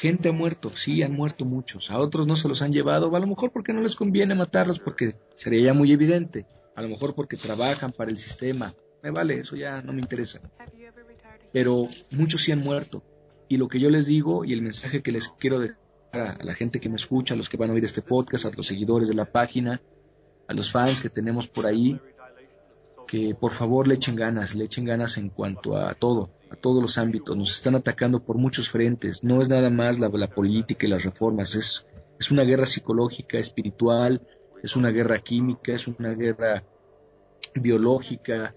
Gente 0.00 0.30
ha 0.30 0.32
muerto, 0.32 0.70
sí, 0.74 1.04
han 1.04 1.12
muerto 1.12 1.44
muchos. 1.44 1.92
A 1.92 2.00
otros 2.00 2.26
no 2.26 2.34
se 2.34 2.48
los 2.48 2.60
han 2.60 2.72
llevado, 2.72 3.14
a 3.14 3.20
lo 3.20 3.26
mejor 3.28 3.52
porque 3.52 3.72
no 3.72 3.82
les 3.82 3.94
conviene 3.94 4.34
matarlos, 4.34 4.80
porque 4.80 5.14
sería 5.36 5.66
ya 5.66 5.74
muy 5.74 5.92
evidente. 5.92 6.46
A 6.76 6.82
lo 6.82 6.88
mejor 6.88 7.14
porque 7.14 7.36
trabajan 7.36 7.92
para 7.92 8.10
el 8.10 8.18
sistema. 8.18 8.72
Me 9.02 9.10
vale, 9.10 9.40
eso 9.40 9.54
ya 9.56 9.82
no 9.82 9.92
me 9.92 10.00
interesa. 10.00 10.40
Pero 11.52 11.88
muchos 12.10 12.42
sí 12.42 12.52
han 12.52 12.60
muerto. 12.60 13.02
Y 13.48 13.58
lo 13.58 13.68
que 13.68 13.78
yo 13.78 13.90
les 13.90 14.06
digo 14.06 14.44
y 14.44 14.52
el 14.52 14.62
mensaje 14.62 15.02
que 15.02 15.12
les 15.12 15.28
quiero 15.28 15.60
dejar 15.60 15.78
a 16.12 16.44
la 16.44 16.54
gente 16.54 16.80
que 16.80 16.88
me 16.88 16.96
escucha, 16.96 17.34
a 17.34 17.36
los 17.36 17.48
que 17.48 17.56
van 17.56 17.70
a 17.70 17.74
oír 17.74 17.84
este 17.84 18.02
podcast, 18.02 18.46
a 18.46 18.50
los 18.50 18.66
seguidores 18.66 19.08
de 19.08 19.14
la 19.14 19.26
página, 19.26 19.80
a 20.48 20.54
los 20.54 20.72
fans 20.72 21.00
que 21.00 21.10
tenemos 21.10 21.46
por 21.46 21.66
ahí, 21.66 22.00
que 23.06 23.34
por 23.34 23.52
favor 23.52 23.86
le 23.86 23.94
echen 23.94 24.16
ganas, 24.16 24.54
le 24.54 24.64
echen 24.64 24.84
ganas 24.84 25.18
en 25.18 25.28
cuanto 25.28 25.76
a 25.76 25.94
todo, 25.94 26.30
a 26.50 26.56
todos 26.56 26.82
los 26.82 26.98
ámbitos. 26.98 27.36
Nos 27.36 27.52
están 27.52 27.74
atacando 27.74 28.24
por 28.24 28.38
muchos 28.38 28.68
frentes. 28.68 29.22
No 29.22 29.42
es 29.42 29.48
nada 29.48 29.70
más 29.70 29.98
la, 29.98 30.10
política 30.28 30.86
y 30.86 30.90
las 30.90 31.04
reformas, 31.04 31.54
es, 31.54 31.86
es 32.18 32.30
una 32.30 32.44
guerra 32.44 32.66
psicológica, 32.66 33.38
espiritual, 33.38 34.22
es 34.64 34.76
una 34.76 34.90
guerra 34.90 35.18
química, 35.18 35.74
es 35.74 35.86
una 35.86 36.14
guerra 36.14 36.64
biológica. 37.54 38.54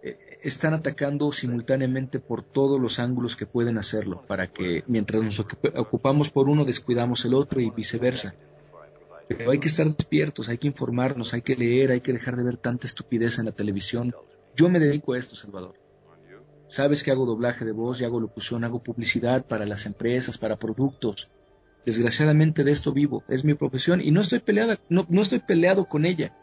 Eh, 0.00 0.38
están 0.40 0.72
atacando 0.72 1.32
simultáneamente 1.32 2.20
por 2.20 2.44
todos 2.44 2.80
los 2.80 3.00
ángulos 3.00 3.34
que 3.34 3.44
pueden 3.44 3.76
hacerlo, 3.76 4.22
para 4.28 4.46
que 4.46 4.84
mientras 4.86 5.24
nos 5.24 5.40
ocupamos 5.40 6.30
por 6.30 6.48
uno, 6.48 6.64
descuidamos 6.64 7.24
el 7.24 7.34
otro 7.34 7.60
y 7.60 7.70
viceversa. 7.70 8.36
Pero 9.26 9.50
hay 9.50 9.58
que 9.58 9.66
estar 9.66 9.88
despiertos, 9.88 10.48
hay 10.48 10.58
que 10.58 10.68
informarnos, 10.68 11.34
hay 11.34 11.42
que 11.42 11.56
leer, 11.56 11.90
hay 11.90 12.00
que 12.00 12.12
dejar 12.12 12.36
de 12.36 12.44
ver 12.44 12.56
tanta 12.56 12.86
estupidez 12.86 13.40
en 13.40 13.46
la 13.46 13.52
televisión. 13.52 14.14
Yo 14.54 14.68
me 14.68 14.78
dedico 14.78 15.14
a 15.14 15.18
esto, 15.18 15.34
Salvador. 15.34 15.74
Sabes 16.68 17.02
que 17.02 17.10
hago 17.10 17.26
doblaje 17.26 17.64
de 17.64 17.72
voz 17.72 18.00
y 18.00 18.04
hago 18.04 18.20
locución, 18.20 18.62
hago 18.62 18.80
publicidad 18.80 19.44
para 19.44 19.66
las 19.66 19.86
empresas, 19.86 20.38
para 20.38 20.56
productos. 20.56 21.28
Desgraciadamente 21.86 22.64
de 22.64 22.72
esto 22.72 22.92
vivo, 22.92 23.22
es 23.28 23.44
mi 23.44 23.54
profesión 23.54 24.00
y 24.00 24.10
no 24.10 24.20
estoy 24.20 24.40
peleada, 24.40 24.76
no, 24.88 25.06
no 25.08 25.22
estoy 25.22 25.38
peleado 25.38 25.84
con 25.84 26.04
ella. 26.04 26.36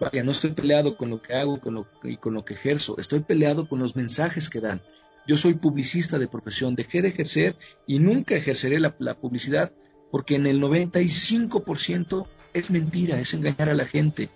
Vaya, 0.00 0.24
no 0.24 0.32
estoy 0.32 0.52
peleado 0.52 0.96
con 0.96 1.10
lo 1.10 1.20
que 1.20 1.34
hago 1.34 1.60
con 1.60 1.74
lo, 1.74 1.86
y 2.02 2.16
con 2.16 2.32
lo 2.32 2.42
que 2.42 2.54
ejerzo, 2.54 2.96
estoy 2.98 3.20
peleado 3.20 3.68
con 3.68 3.78
los 3.78 3.94
mensajes 3.94 4.48
que 4.48 4.60
dan. 4.60 4.80
Yo 5.26 5.36
soy 5.36 5.52
publicista 5.52 6.18
de 6.18 6.28
profesión, 6.28 6.74
dejé 6.74 7.02
de 7.02 7.08
ejercer 7.08 7.56
y 7.86 7.98
nunca 7.98 8.34
ejerceré 8.34 8.80
la, 8.80 8.96
la 8.98 9.14
publicidad 9.14 9.70
porque 10.10 10.36
en 10.36 10.46
el 10.46 10.62
95% 10.62 12.26
es 12.54 12.70
mentira, 12.70 13.20
es 13.20 13.34
engañar 13.34 13.68
a 13.68 13.74
la 13.74 13.84
gente. 13.84 14.30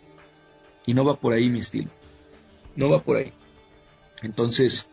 Y 0.84 0.92
no 0.92 1.06
va 1.06 1.16
por 1.16 1.32
ahí 1.32 1.48
mi 1.48 1.60
estilo. 1.60 1.90
No 2.76 2.90
va 2.90 3.02
por 3.02 3.16
ahí. 3.16 3.32
Entonces, 4.22 4.88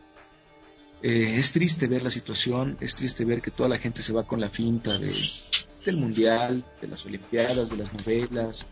eh, 1.03 1.35
es 1.37 1.51
triste 1.51 1.87
ver 1.87 2.01
la 2.01 2.09
situación, 2.09 2.77
es 2.79 2.95
triste 2.95 3.25
ver 3.25 3.41
que 3.41 3.51
toda 3.51 3.67
la 3.67 3.77
gente 3.77 4.01
se 4.01 4.13
va 4.13 4.23
con 4.23 4.39
la 4.39 4.47
finta 4.47 4.97
de, 4.97 5.11
del 5.85 5.97
mundial, 5.97 6.63
de 6.81 6.87
las 6.87 7.05
olimpiadas, 7.05 7.69
de 7.71 7.75
las 7.75 7.93
novelas, 7.93 8.65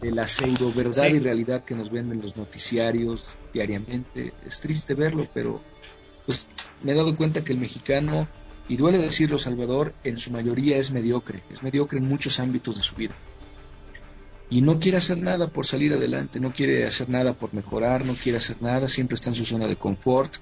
de 0.00 0.10
la 0.10 0.26
pseudo 0.26 0.72
verdad 0.72 1.06
y 1.06 1.20
realidad 1.20 1.64
que 1.64 1.76
nos 1.76 1.92
venden 1.92 2.20
los 2.20 2.36
noticiarios 2.36 3.28
diariamente. 3.52 4.32
Es 4.44 4.58
triste 4.60 4.94
verlo, 4.94 5.28
pero 5.32 5.60
pues 6.26 6.48
me 6.82 6.90
he 6.90 6.96
dado 6.96 7.16
cuenta 7.16 7.44
que 7.44 7.52
el 7.52 7.58
mexicano, 7.58 8.26
y 8.68 8.76
duele 8.76 8.98
decirlo 8.98 9.38
Salvador, 9.38 9.94
en 10.02 10.18
su 10.18 10.32
mayoría 10.32 10.78
es 10.78 10.90
mediocre, 10.90 11.44
es 11.50 11.62
mediocre 11.62 11.98
en 11.98 12.08
muchos 12.08 12.40
ámbitos 12.40 12.76
de 12.76 12.82
su 12.82 12.96
vida. 12.96 13.14
Y 14.50 14.60
no 14.60 14.80
quiere 14.80 14.98
hacer 14.98 15.18
nada 15.18 15.46
por 15.46 15.66
salir 15.66 15.92
adelante, 15.92 16.40
no 16.40 16.52
quiere 16.52 16.84
hacer 16.84 17.08
nada 17.08 17.32
por 17.32 17.54
mejorar, 17.54 18.04
no 18.04 18.14
quiere 18.14 18.38
hacer 18.38 18.60
nada, 18.60 18.88
siempre 18.88 19.14
está 19.14 19.30
en 19.30 19.36
su 19.36 19.44
zona 19.44 19.68
de 19.68 19.76
confort, 19.76 20.34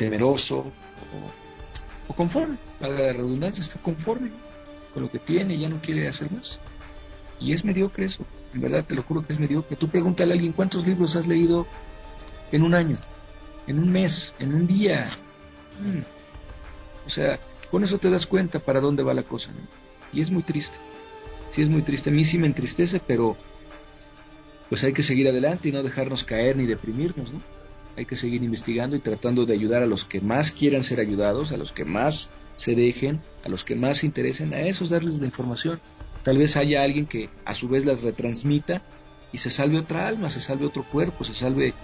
temeroso 0.00 0.64
o, 2.08 2.14
conforme, 2.14 2.56
para 2.80 2.94
la 2.94 3.12
redundancia, 3.12 3.60
está 3.60 3.78
conforme 3.80 4.30
con 4.94 5.02
lo 5.02 5.10
que 5.10 5.18
tiene 5.18 5.54
y 5.54 5.60
ya 5.60 5.68
no 5.68 5.78
quiere 5.80 6.08
hacer 6.08 6.32
más. 6.32 6.58
Y 7.38 7.52
es 7.52 7.64
mediocre 7.66 8.06
eso, 8.06 8.24
en 8.54 8.62
verdad 8.62 8.84
te 8.84 8.94
lo 8.94 9.02
juro 9.02 9.24
que 9.24 9.34
es 9.34 9.38
mediocre. 9.38 9.76
Tú 9.76 9.88
pregúntale 9.88 10.32
a 10.32 10.34
alguien 10.34 10.52
cuántos 10.52 10.86
libros 10.86 11.16
has 11.16 11.26
leído 11.26 11.66
en 12.50 12.62
un 12.62 12.74
año, 12.74 12.96
en 13.66 13.78
un 13.78 13.92
mes, 13.92 14.32
en 14.38 14.54
un 14.54 14.66
día. 14.66 15.18
Mm. 15.80 17.06
O 17.06 17.10
sea, 17.10 17.38
con 17.70 17.84
eso 17.84 17.98
te 17.98 18.10
das 18.10 18.26
cuenta 18.26 18.58
para 18.58 18.80
dónde 18.80 19.02
va 19.02 19.12
la 19.12 19.22
cosa. 19.22 19.50
Y 20.14 20.22
es 20.22 20.30
muy 20.30 20.42
triste. 20.42 20.76
Sí 21.52 21.60
es 21.60 21.68
muy 21.68 21.82
triste. 21.82 22.08
A 22.08 22.12
mí 22.12 22.24
sí 22.24 22.38
me 22.38 22.46
entristece, 22.46 23.00
pero 23.06 23.36
pues 24.70 24.82
hay 24.82 24.94
que 24.94 25.02
seguir 25.02 25.28
adelante 25.28 25.68
y 25.68 25.72
no 25.72 25.82
dejarnos 25.82 26.24
caer 26.24 26.56
ni 26.56 26.64
deprimirnos, 26.64 27.32
¿no? 27.32 27.59
Hay 28.00 28.06
que 28.06 28.16
seguir 28.16 28.42
investigando 28.42 28.96
y 28.96 29.00
tratando 29.00 29.44
de 29.44 29.52
ayudar 29.52 29.82
a 29.82 29.86
los 29.86 30.06
que 30.06 30.22
más 30.22 30.52
quieran 30.52 30.82
ser 30.82 31.00
ayudados, 31.00 31.52
a 31.52 31.58
los 31.58 31.70
que 31.70 31.84
más 31.84 32.30
se 32.56 32.74
dejen, 32.74 33.20
a 33.44 33.50
los 33.50 33.62
que 33.62 33.76
más 33.76 33.98
se 33.98 34.06
interesen, 34.06 34.54
a 34.54 34.60
esos 34.62 34.88
darles 34.88 35.18
la 35.18 35.26
información. 35.26 35.78
Tal 36.22 36.38
vez 36.38 36.56
haya 36.56 36.82
alguien 36.82 37.04
que 37.04 37.28
a 37.44 37.54
su 37.54 37.68
vez 37.68 37.84
las 37.84 38.00
retransmita 38.00 38.80
y 39.32 39.36
se 39.36 39.50
salve 39.50 39.76
otra 39.76 40.06
alma, 40.06 40.30
se 40.30 40.40
salve 40.40 40.64
otro 40.64 40.82
cuerpo, 40.82 41.24
se 41.24 41.34
salve 41.34 41.74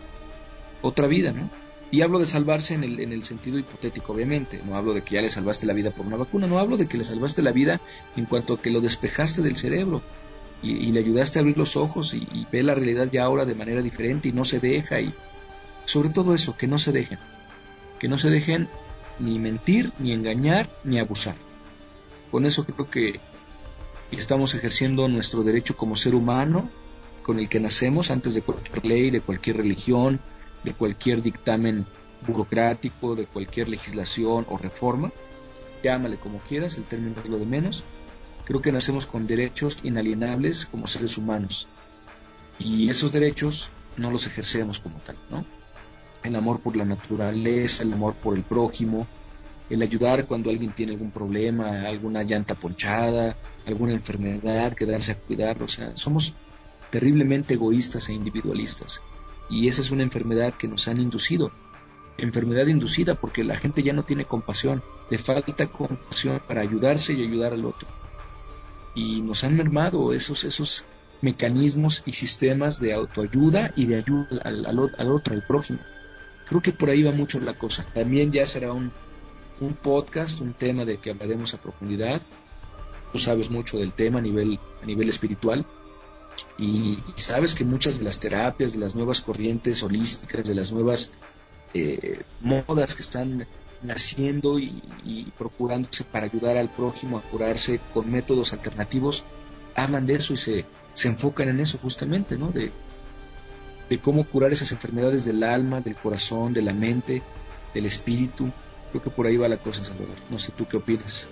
otra 0.80 1.06
vida, 1.06 1.32
¿no? 1.32 1.50
Y 1.90 2.00
hablo 2.00 2.18
de 2.18 2.24
salvarse 2.24 2.72
en 2.72 2.84
el, 2.84 2.98
en 2.98 3.12
el 3.12 3.22
sentido 3.24 3.58
hipotético, 3.58 4.14
obviamente. 4.14 4.62
No 4.64 4.74
hablo 4.74 4.94
de 4.94 5.02
que 5.02 5.16
ya 5.16 5.20
le 5.20 5.28
salvaste 5.28 5.66
la 5.66 5.74
vida 5.74 5.90
por 5.90 6.06
una 6.06 6.16
vacuna, 6.16 6.46
no 6.46 6.58
hablo 6.58 6.78
de 6.78 6.86
que 6.86 6.96
le 6.96 7.04
salvaste 7.04 7.42
la 7.42 7.52
vida 7.52 7.78
en 8.16 8.24
cuanto 8.24 8.54
a 8.54 8.62
que 8.62 8.70
lo 8.70 8.80
despejaste 8.80 9.42
del 9.42 9.58
cerebro 9.58 10.00
y, 10.62 10.92
le 10.92 11.00
ayudaste 11.00 11.38
a 11.38 11.40
abrir 11.40 11.58
los 11.58 11.76
ojos 11.76 12.14
y, 12.14 12.26
y, 12.32 12.46
ve 12.50 12.62
la 12.62 12.74
realidad 12.74 13.10
ya 13.12 13.24
ahora 13.24 13.44
de 13.44 13.54
manera 13.54 13.82
diferente 13.82 14.28
y 14.28 14.32
no 14.32 14.46
se 14.46 14.60
deja. 14.60 14.98
Y 14.98 15.12
sobre 15.86 16.10
todo 16.10 16.34
eso, 16.34 16.56
que 16.56 16.66
no 16.66 16.78
se 16.78 16.92
dejen. 16.92 17.18
Que 17.98 18.08
no 18.08 18.18
se 18.18 18.28
dejen 18.28 18.68
ni 19.18 19.38
mentir, 19.38 19.92
ni 19.98 20.12
engañar, 20.12 20.68
ni 20.84 20.98
abusar. 20.98 21.36
Con 22.30 22.44
eso 22.44 22.64
creo 22.64 22.90
que 22.90 23.20
estamos 24.10 24.54
ejerciendo 24.54 25.08
nuestro 25.08 25.42
derecho 25.42 25.76
como 25.76 25.96
ser 25.96 26.14
humano 26.14 26.68
con 27.22 27.40
el 27.40 27.48
que 27.48 27.58
nacemos 27.58 28.10
antes 28.10 28.34
de 28.34 28.42
cualquier 28.42 28.86
ley, 28.86 29.10
de 29.10 29.20
cualquier 29.20 29.56
religión, 29.56 30.20
de 30.62 30.72
cualquier 30.72 31.22
dictamen 31.22 31.86
burocrático, 32.24 33.16
de 33.16 33.26
cualquier 33.26 33.68
legislación 33.68 34.46
o 34.48 34.58
reforma, 34.58 35.10
llámale 35.82 36.18
como 36.18 36.38
quieras, 36.38 36.76
el 36.76 36.84
término 36.84 37.20
es 37.22 37.28
lo 37.28 37.38
de 37.38 37.46
menos, 37.46 37.82
creo 38.44 38.62
que 38.62 38.70
nacemos 38.70 39.06
con 39.06 39.26
derechos 39.26 39.78
inalienables 39.82 40.66
como 40.66 40.86
seres 40.86 41.18
humanos. 41.18 41.66
Y 42.60 42.88
esos 42.88 43.10
derechos 43.10 43.70
no 43.96 44.10
los 44.10 44.26
ejercemos 44.26 44.78
como 44.78 44.98
tal, 45.00 45.16
¿no? 45.28 45.44
El 46.26 46.36
amor 46.36 46.60
por 46.60 46.76
la 46.76 46.84
naturaleza, 46.84 47.82
el 47.82 47.92
amor 47.92 48.14
por 48.14 48.36
el 48.36 48.42
prójimo, 48.42 49.06
el 49.68 49.82
ayudar 49.82 50.26
cuando 50.26 50.50
alguien 50.50 50.72
tiene 50.72 50.92
algún 50.92 51.10
problema, 51.10 51.82
alguna 51.86 52.22
llanta 52.22 52.54
ponchada, 52.54 53.36
alguna 53.66 53.92
enfermedad, 53.92 54.74
quedarse 54.74 55.12
a 55.12 55.18
cuidarlo, 55.18 55.64
o 55.64 55.68
sea, 55.68 55.96
somos 55.96 56.34
terriblemente 56.90 57.54
egoístas 57.54 58.08
e 58.08 58.14
individualistas. 58.14 59.02
Y 59.48 59.68
esa 59.68 59.80
es 59.80 59.90
una 59.90 60.02
enfermedad 60.02 60.54
que 60.54 60.68
nos 60.68 60.88
han 60.88 61.00
inducido. 61.00 61.52
Enfermedad 62.18 62.66
inducida 62.66 63.14
porque 63.14 63.44
la 63.44 63.56
gente 63.56 63.82
ya 63.82 63.92
no 63.92 64.04
tiene 64.04 64.24
compasión, 64.24 64.82
le 65.10 65.18
falta 65.18 65.66
compasión 65.66 66.40
para 66.46 66.62
ayudarse 66.62 67.12
y 67.12 67.22
ayudar 67.22 67.52
al 67.52 67.64
otro. 67.64 67.86
Y 68.94 69.20
nos 69.20 69.44
han 69.44 69.56
mermado 69.56 70.12
esos, 70.12 70.44
esos 70.44 70.84
mecanismos 71.20 72.02
y 72.06 72.12
sistemas 72.12 72.80
de 72.80 72.94
autoayuda 72.94 73.72
y 73.76 73.86
de 73.86 73.96
ayuda 73.96 74.40
al, 74.42 74.66
al, 74.66 75.10
otro, 75.10 75.34
al 75.34 75.42
prójimo. 75.42 75.80
Creo 76.48 76.62
que 76.62 76.72
por 76.72 76.90
ahí 76.90 77.02
va 77.02 77.12
mucho 77.12 77.40
la 77.40 77.54
cosa. 77.54 77.84
También 77.92 78.32
ya 78.32 78.46
será 78.46 78.72
un, 78.72 78.92
un 79.60 79.74
podcast, 79.74 80.40
un 80.40 80.52
tema 80.54 80.84
de 80.84 80.98
que 80.98 81.10
hablaremos 81.10 81.54
a 81.54 81.58
profundidad. 81.58 82.20
Tú 83.12 83.18
sabes 83.18 83.50
mucho 83.50 83.78
del 83.78 83.92
tema 83.92 84.18
a 84.18 84.22
nivel, 84.22 84.58
a 84.82 84.86
nivel 84.86 85.08
espiritual 85.08 85.64
y, 86.58 86.98
sabes 87.16 87.54
que 87.54 87.64
muchas 87.64 87.98
de 87.98 88.04
las 88.04 88.20
terapias, 88.20 88.72
de 88.72 88.78
las 88.78 88.94
nuevas 88.94 89.20
corrientes 89.20 89.82
holísticas, 89.82 90.46
de 90.46 90.54
las 90.54 90.72
nuevas 90.72 91.10
eh, 91.74 92.22
modas 92.40 92.94
que 92.94 93.02
están 93.02 93.46
naciendo 93.82 94.58
y, 94.58 95.32
procurándose 95.38 96.04
para 96.04 96.26
ayudar 96.26 96.56
al 96.56 96.70
prójimo 96.70 97.18
a 97.18 97.22
curarse 97.22 97.80
con 97.92 98.10
métodos 98.10 98.52
alternativos, 98.52 99.24
hablan 99.74 100.06
de 100.06 100.14
eso 100.14 100.32
y 100.32 100.38
se, 100.38 100.64
se 100.94 101.08
enfocan 101.08 101.48
en 101.48 101.60
eso 101.60 101.78
justamente, 101.78 102.38
¿no? 102.38 102.50
De, 102.50 102.70
de 103.88 103.98
cómo 103.98 104.24
curar 104.24 104.52
esas 104.52 104.72
enfermedades 104.72 105.24
del 105.24 105.42
alma, 105.42 105.80
del 105.80 105.94
corazón, 105.94 106.52
de 106.52 106.62
la 106.62 106.72
mente, 106.72 107.22
del 107.74 107.86
espíritu. 107.86 108.50
Creo 108.90 109.02
que 109.02 109.10
por 109.10 109.26
ahí 109.26 109.36
va 109.36 109.48
la 109.48 109.58
cosa, 109.58 109.84
Salvador. 109.84 110.16
No 110.30 110.38
sé 110.38 110.52
tú 110.52 110.66
qué 110.66 110.76
opinas. 110.76 111.28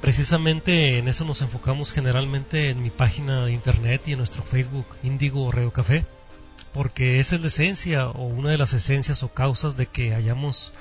Precisamente 0.00 0.98
en 0.98 1.06
eso 1.06 1.24
nos 1.24 1.42
enfocamos 1.42 1.92
generalmente 1.92 2.70
en 2.70 2.82
mi 2.82 2.90
página 2.90 3.44
de 3.44 3.52
internet 3.52 4.02
y 4.06 4.12
en 4.12 4.18
nuestro 4.18 4.42
Facebook 4.42 4.86
Índigo 5.04 5.52
Radio 5.52 5.72
Café, 5.72 6.04
porque 6.74 7.20
es 7.20 7.30
la 7.38 7.46
esencia 7.46 8.08
o 8.08 8.24
una 8.24 8.50
de 8.50 8.58
las 8.58 8.72
esencias 8.72 9.22
o 9.22 9.32
causas 9.32 9.76
de 9.76 9.86
que 9.86 10.12
hayamos 10.12 10.72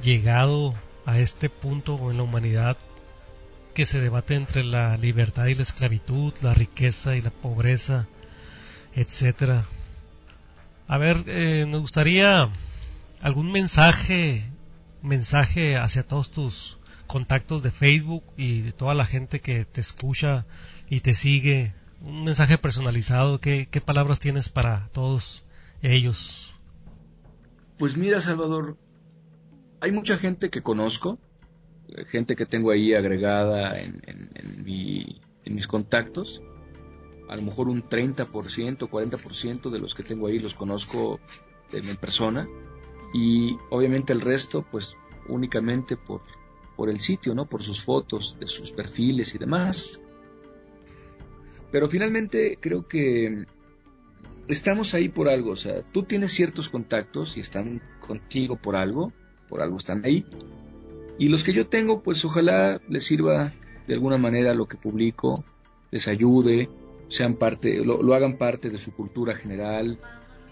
llegado 0.00 0.76
a 1.06 1.18
este 1.18 1.50
punto 1.50 2.10
en 2.12 2.18
la 2.18 2.22
humanidad 2.22 2.76
que 3.74 3.84
se 3.84 4.00
debate 4.00 4.34
entre 4.36 4.62
la 4.62 4.96
libertad 4.96 5.46
y 5.46 5.54
la 5.54 5.62
esclavitud, 5.62 6.32
la 6.42 6.54
riqueza 6.54 7.16
y 7.16 7.20
la 7.20 7.30
pobreza, 7.30 8.06
etcétera. 8.98 9.64
A 10.88 10.98
ver, 10.98 11.22
eh, 11.26 11.66
nos 11.68 11.82
gustaría 11.82 12.50
algún 13.22 13.52
mensaje, 13.52 14.42
mensaje 15.02 15.76
hacia 15.76 16.02
todos 16.02 16.30
tus 16.32 16.78
contactos 17.06 17.62
de 17.62 17.70
Facebook 17.70 18.24
y 18.36 18.62
de 18.62 18.72
toda 18.72 18.94
la 18.94 19.04
gente 19.04 19.40
que 19.40 19.64
te 19.64 19.80
escucha 19.80 20.46
y 20.90 21.00
te 21.00 21.14
sigue, 21.14 21.74
un 22.00 22.24
mensaje 22.24 22.58
personalizado, 22.58 23.40
¿qué, 23.40 23.68
qué 23.70 23.80
palabras 23.80 24.18
tienes 24.18 24.48
para 24.48 24.88
todos 24.92 25.44
ellos? 25.80 26.54
Pues 27.78 27.96
mira, 27.96 28.20
Salvador, 28.20 28.76
hay 29.80 29.92
mucha 29.92 30.16
gente 30.18 30.50
que 30.50 30.62
conozco, 30.62 31.20
gente 32.08 32.34
que 32.34 32.46
tengo 32.46 32.72
ahí 32.72 32.94
agregada 32.94 33.80
en, 33.80 34.02
en, 34.06 34.64
mis 35.54 35.66
contactos. 35.68 36.42
A 37.28 37.36
lo 37.36 37.42
mejor 37.42 37.68
un 37.68 37.82
30%, 37.82 38.26
40% 38.28 39.70
de 39.70 39.78
los 39.78 39.94
que 39.94 40.02
tengo 40.02 40.26
ahí 40.26 40.38
los 40.38 40.54
conozco 40.54 41.20
en 41.72 41.96
persona. 41.96 42.48
Y 43.14 43.56
obviamente 43.70 44.12
el 44.12 44.20
resto, 44.20 44.64
pues 44.70 44.96
únicamente 45.28 45.96
por 45.96 46.22
por 46.78 46.88
el 46.88 47.00
sitio, 47.00 47.34
¿no? 47.34 47.44
Por 47.44 47.60
sus 47.60 47.84
fotos, 47.84 48.36
de 48.38 48.46
sus 48.46 48.70
perfiles 48.70 49.34
y 49.34 49.38
demás. 49.38 50.00
Pero 51.72 51.88
finalmente 51.88 52.56
creo 52.60 52.86
que 52.86 53.46
estamos 54.46 54.94
ahí 54.94 55.08
por 55.08 55.28
algo, 55.28 55.50
o 55.50 55.56
sea, 55.56 55.82
tú 55.82 56.04
tienes 56.04 56.30
ciertos 56.30 56.68
contactos 56.68 57.36
y 57.36 57.40
están 57.40 57.82
contigo 57.98 58.54
por 58.54 58.76
algo, 58.76 59.12
por 59.48 59.60
algo 59.60 59.76
están 59.76 60.04
ahí. 60.04 60.24
Y 61.18 61.30
los 61.30 61.42
que 61.42 61.52
yo 61.52 61.66
tengo, 61.66 62.00
pues 62.00 62.24
ojalá 62.24 62.80
les 62.88 63.02
sirva 63.02 63.52
de 63.88 63.94
alguna 63.94 64.16
manera 64.16 64.54
lo 64.54 64.68
que 64.68 64.76
publico, 64.76 65.34
les 65.90 66.06
ayude, 66.06 66.70
sean 67.08 67.34
parte, 67.34 67.84
lo, 67.84 68.02
lo 68.02 68.14
hagan 68.14 68.36
parte 68.36 68.70
de 68.70 68.78
su 68.78 68.94
cultura 68.94 69.34
general. 69.34 69.98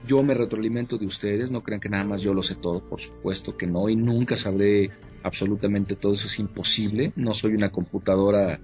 Yo 0.07 0.23
me 0.23 0.35
retroalimento 0.35 0.99
de 0.99 1.07
ustedes, 1.07 1.51
no 1.51 1.63
crean 1.63 1.81
que 1.81 1.89
nada 1.89 2.05
más 2.05 2.23
yo 2.23 2.35
lo 2.35 2.43
sé 2.43 2.55
todo, 2.55 2.81
por 2.87 3.01
supuesto 3.01 3.57
que 3.57 3.67
no, 3.67 3.89
y 3.89 3.97
nunca 3.97 4.37
sabré 4.37 4.91
absolutamente 5.23 5.97
todo 5.97 6.13
eso 6.13 6.27
es 6.29 6.39
imposible. 6.39 7.13
No 7.17 7.35
soy 7.35 7.55
una 7.55 7.71
computadora 7.71 8.61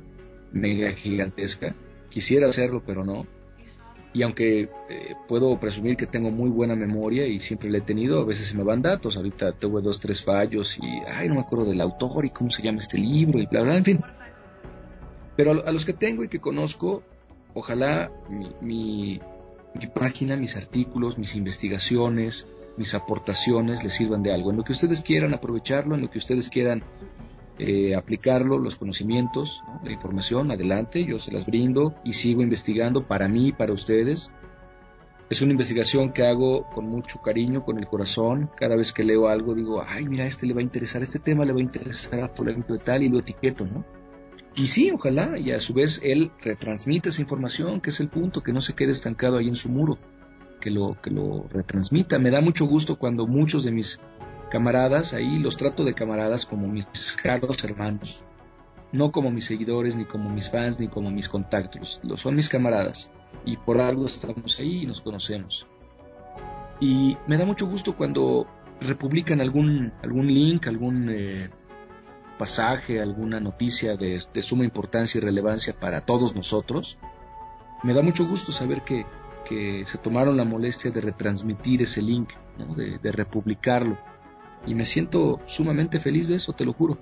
mega 0.52 0.92
gigantesca. 0.92 1.74
Quisiera 2.08 2.48
hacerlo, 2.48 2.82
pero 2.86 3.04
no. 3.04 3.26
Y 4.14 4.22
aunque 4.22 4.68
eh, 4.90 5.14
puedo 5.26 5.58
presumir 5.58 5.96
que 5.96 6.06
tengo 6.06 6.30
muy 6.30 6.50
buena 6.50 6.76
memoria 6.76 7.26
y 7.26 7.40
siempre 7.40 7.70
la 7.70 7.78
he 7.78 7.80
tenido, 7.80 8.20
a 8.20 8.26
veces 8.26 8.46
se 8.46 8.56
me 8.56 8.62
van 8.62 8.82
datos. 8.82 9.16
Ahorita 9.16 9.52
tuve 9.52 9.80
dos, 9.80 10.00
tres 10.00 10.22
fallos 10.22 10.78
y, 10.78 10.82
ay, 11.08 11.28
no 11.28 11.36
me 11.36 11.40
acuerdo 11.40 11.64
del 11.64 11.80
autor 11.80 12.24
y 12.26 12.30
cómo 12.30 12.50
se 12.50 12.62
llama 12.62 12.80
este 12.80 12.98
libro 12.98 13.38
y 13.38 13.46
bla, 13.46 13.62
bla, 13.62 13.76
en 13.76 13.84
fin. 13.84 14.00
Pero 15.36 15.66
a, 15.66 15.72
los 15.72 15.86
que 15.86 15.94
tengo 15.94 16.22
y 16.24 16.28
que 16.28 16.40
conozco, 16.40 17.02
ojalá 17.54 18.10
mi, 18.60 19.20
mi 19.74 19.86
página, 19.86 20.36
mis 20.36 20.56
artículos, 20.56 21.18
mis 21.18 21.34
investigaciones, 21.36 22.46
mis 22.76 22.94
aportaciones 22.94 23.82
les 23.82 23.94
sirvan 23.94 24.22
de 24.22 24.32
algo. 24.32 24.50
En 24.50 24.56
lo 24.58 24.64
que 24.64 24.72
ustedes 24.72 25.02
quieran 25.02 25.34
aprovecharlo, 25.34 25.94
en 25.94 26.02
lo 26.02 26.10
que 26.10 26.18
ustedes 26.18 26.48
quieran 26.48 26.82
eh, 27.58 27.94
aplicarlo, 27.94 28.58
los 28.58 28.76
conocimientos, 28.76 29.62
la 29.84 29.92
información, 29.92 30.50
adelante, 30.50 31.04
yo 31.04 31.18
se 31.18 31.32
las 31.32 31.46
brindo 31.46 31.94
y 32.04 32.14
sigo 32.14 32.42
investigando 32.42 33.06
para 33.06 33.28
mí 33.28 33.52
para 33.52 33.72
ustedes. 33.72 34.30
Es 35.30 35.40
una 35.40 35.52
investigación 35.52 36.12
que 36.12 36.26
hago 36.26 36.68
con 36.70 36.86
mucho 36.86 37.22
cariño, 37.22 37.64
con 37.64 37.78
el 37.78 37.86
corazón. 37.86 38.50
Cada 38.54 38.76
vez 38.76 38.92
que 38.92 39.02
leo 39.02 39.28
algo 39.28 39.54
digo, 39.54 39.82
ay, 39.86 40.04
mira, 40.04 40.26
este 40.26 40.46
le 40.46 40.54
va 40.54 40.60
a 40.60 40.64
interesar, 40.64 41.02
este 41.02 41.18
tema 41.18 41.44
le 41.44 41.52
va 41.52 41.58
a 41.58 41.62
interesar 41.62 42.20
a 42.20 42.50
ejemplo 42.50 42.76
de 42.76 42.84
tal 42.84 43.02
y 43.02 43.08
lo 43.08 43.18
etiqueto, 43.18 43.66
¿no? 43.66 43.84
Y 44.54 44.66
sí, 44.66 44.90
ojalá, 44.90 45.38
y 45.38 45.50
a 45.50 45.60
su 45.60 45.72
vez 45.72 46.00
él 46.02 46.30
retransmite 46.40 47.08
esa 47.08 47.22
información, 47.22 47.80
que 47.80 47.90
es 47.90 48.00
el 48.00 48.08
punto, 48.08 48.42
que 48.42 48.52
no 48.52 48.60
se 48.60 48.74
quede 48.74 48.92
estancado 48.92 49.38
ahí 49.38 49.48
en 49.48 49.54
su 49.54 49.70
muro, 49.70 49.98
que 50.60 50.70
lo, 50.70 51.00
que 51.00 51.10
lo 51.10 51.46
retransmita. 51.48 52.18
Me 52.18 52.30
da 52.30 52.40
mucho 52.40 52.66
gusto 52.66 52.96
cuando 52.96 53.26
muchos 53.26 53.64
de 53.64 53.72
mis 53.72 53.98
camaradas, 54.50 55.14
ahí 55.14 55.38
los 55.38 55.56
trato 55.56 55.84
de 55.84 55.94
camaradas 55.94 56.44
como 56.44 56.68
mis 56.68 56.86
caros 57.22 57.64
hermanos, 57.64 58.24
no 58.92 59.10
como 59.10 59.30
mis 59.30 59.46
seguidores, 59.46 59.96
ni 59.96 60.04
como 60.04 60.28
mis 60.28 60.50
fans, 60.50 60.78
ni 60.78 60.88
como 60.88 61.10
mis 61.10 61.30
contactos, 61.30 62.00
los 62.04 62.20
son 62.20 62.34
mis 62.34 62.50
camaradas, 62.50 63.10
y 63.46 63.56
por 63.56 63.80
algo 63.80 64.04
estamos 64.04 64.60
ahí 64.60 64.82
y 64.82 64.86
nos 64.86 65.00
conocemos. 65.00 65.66
Y 66.80 67.16
me 67.26 67.38
da 67.38 67.46
mucho 67.46 67.66
gusto 67.66 67.96
cuando 67.96 68.46
republican 68.80 69.40
algún, 69.40 69.92
algún 70.02 70.26
link, 70.26 70.66
algún... 70.66 71.08
Eh, 71.08 71.48
pasaje, 72.42 73.00
alguna 73.00 73.38
noticia 73.38 73.96
de, 73.96 74.18
suma 74.42 74.64
importancia 74.64 75.18
y 75.18 75.20
relevancia 75.20 75.78
para 75.78 76.00
todos 76.00 76.34
nosotros, 76.34 76.98
me 77.84 77.94
da 77.94 78.02
mucho 78.02 78.26
gusto 78.26 78.50
saber 78.50 78.82
que, 78.82 79.06
se 79.84 79.98
tomaron 79.98 80.36
la 80.36 80.44
molestia 80.44 80.90
de 80.90 81.00
retransmitir 81.00 81.82
ese 81.82 82.02
link, 82.02 82.30
de, 82.76 83.12
republicarlo. 83.12 83.96
Y 84.66 84.74
me 84.74 84.84
siento 84.84 85.38
sumamente 85.46 86.00
feliz 86.00 86.26
de 86.26 86.34
eso, 86.34 86.52
te 86.52 86.64
lo 86.64 86.72
juro. 86.72 86.98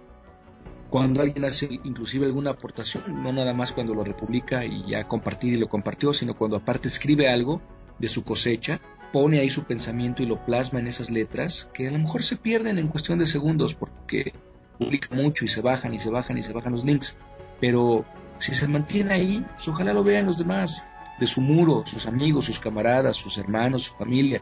Cuando 0.90 1.22
alguien 1.22 1.46
hace 1.46 1.68
inclusive 1.84 2.26
alguna 2.26 2.50
aportación, 2.50 3.22
no 3.22 3.32
nada 3.32 3.54
más 3.54 3.72
cuando 3.72 3.94
lo 3.94 4.04
republica 4.04 4.66
y 4.66 4.84
ya 4.86 5.08
compartir 5.08 5.54
y 5.54 5.58
lo 5.58 5.68
compartió, 5.68 6.12
sino 6.12 6.34
cuando 6.34 6.56
aparte 6.58 6.88
escribe 6.88 7.30
algo 7.30 7.62
de 7.98 8.08
su 8.08 8.24
cosecha, 8.24 8.78
pone 9.10 9.40
ahí 9.40 9.48
su 9.48 9.64
pensamiento 9.64 10.22
y 10.22 10.26
lo 10.26 10.44
plasma 10.44 10.80
en 10.80 10.88
esas 10.88 11.08
letras, 11.08 11.70
que 11.72 11.88
a 11.88 11.92
lo 11.92 11.98
mejor 11.98 12.24
se 12.24 12.36
pierden 12.36 12.78
en 12.78 12.88
cuestión 12.88 13.18
de 13.20 13.26
segundos, 13.26 13.74
porque 13.74 14.34
publica 14.80 15.14
mucho 15.14 15.44
y 15.44 15.48
se 15.48 15.60
bajan 15.60 15.92
y 15.92 15.98
se 15.98 16.10
bajan 16.10 16.38
y 16.38 16.42
se 16.42 16.52
bajan 16.52 16.72
los 16.72 16.84
links, 16.84 17.16
pero 17.60 18.04
si 18.38 18.54
se 18.54 18.66
mantiene 18.66 19.12
ahí, 19.12 19.46
pues 19.54 19.68
ojalá 19.68 19.92
lo 19.92 20.02
vean 20.02 20.26
los 20.26 20.38
demás, 20.38 20.84
de 21.18 21.26
su 21.26 21.42
muro, 21.42 21.84
sus 21.84 22.06
amigos, 22.06 22.46
sus 22.46 22.58
camaradas, 22.58 23.16
sus 23.16 23.36
hermanos, 23.36 23.84
su 23.84 23.94
familia, 23.94 24.40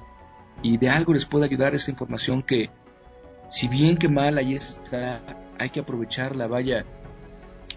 y 0.62 0.77
de 0.77 0.88
algo 0.88 1.12
les 1.12 1.24
pueda 1.24 1.46
ayudar 1.46 1.74
esta 1.74 1.90
información 1.90 2.42
que, 2.42 2.70
si 3.51 3.66
bien 3.66 3.96
que 3.96 4.09
mal, 4.09 4.38
ahí 4.38 4.55
está, 4.55 5.20
hay 5.59 5.70
que 5.70 5.81
aprovecharla, 5.81 6.46
vaya, 6.46 6.85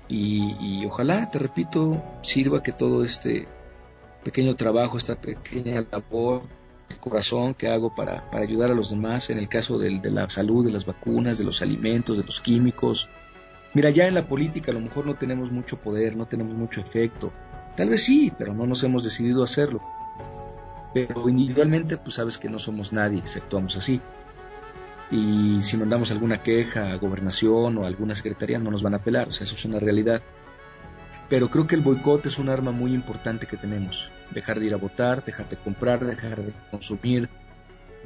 y, 0.07 0.55
y 0.59 0.85
ojalá, 0.85 1.31
te 1.31 1.39
repito, 1.39 2.03
sirva 2.21 2.61
que 2.61 2.73
todo 2.73 3.03
este 3.03 3.47
pequeño 4.23 4.55
trabajo, 4.55 4.99
esta 4.99 5.15
pequeña 5.15 5.83
labor, 5.91 6.43
corazón 6.97 7.53
que 7.53 7.67
hago 7.67 7.93
para, 7.93 8.23
ayudar 8.31 8.71
a 8.71 8.75
los 8.75 8.89
demás 8.89 9.29
en 9.29 9.37
el 9.37 9.47
caso 9.47 9.77
de 9.77 9.91
la 10.09 10.29
salud, 10.29 10.65
de 10.65 10.71
las 10.71 10.85
vacunas, 10.85 11.37
de 11.37 11.43
los 11.43 11.61
alimentos, 11.61 12.17
de 12.17 12.23
los 12.23 12.41
químicos. 12.41 13.09
Mira, 13.73 13.89
ya 13.89 14.07
en 14.07 14.15
la 14.15 14.27
política 14.27 14.71
a 14.71 14.73
lo 14.73 14.81
mejor 14.81 15.05
no 15.05 15.15
tenemos 15.15 15.51
mucho 15.51 15.77
poder, 15.77 16.15
no 16.15 16.25
tenemos 16.25 16.55
mucho 16.55 16.81
efecto. 16.81 17.31
Tal 17.75 17.89
vez 17.89 18.03
sí, 18.03 18.31
pero 18.37 18.53
no 18.53 18.65
nos 18.65 18.83
hemos 18.83 19.03
decidido 19.03 19.43
hacerlo. 19.43 19.81
Pero 20.93 21.29
individualmente, 21.29 21.97
pues 21.97 22.15
sabes 22.15 22.37
que 22.37 22.49
no 22.49 22.59
somos 22.59 22.91
nadie 22.91 23.21
si 23.25 23.39
actuamos 23.39 23.77
así. 23.77 24.01
Y 25.09 25.61
si 25.61 25.77
mandamos 25.77 26.11
alguna 26.11 26.41
queja 26.41 26.91
a 26.91 26.95
gobernación 26.95 27.77
o 27.77 27.83
a 27.83 27.87
alguna 27.87 28.15
secretaría, 28.15 28.59
no 28.59 28.71
nos 28.71 28.83
van 28.83 28.93
a 28.93 28.97
apelar. 28.97 29.29
O 29.29 29.31
sea, 29.31 29.45
eso 29.45 29.55
es 29.55 29.65
una 29.65 29.79
realidad. 29.79 30.21
Pero 31.29 31.49
creo 31.49 31.67
que 31.67 31.75
el 31.75 31.81
boicot 31.81 32.25
es 32.25 32.37
un 32.37 32.49
arma 32.49 32.71
muy 32.71 32.93
importante 32.93 33.47
que 33.47 33.57
tenemos. 33.57 34.11
Dejar 34.31 34.59
de 34.59 34.67
ir 34.67 34.73
a 34.73 34.77
votar, 34.77 35.23
dejar 35.23 35.49
de 35.49 35.57
comprar, 35.57 36.05
dejar 36.05 36.43
de 36.43 36.53
consumir, 36.69 37.29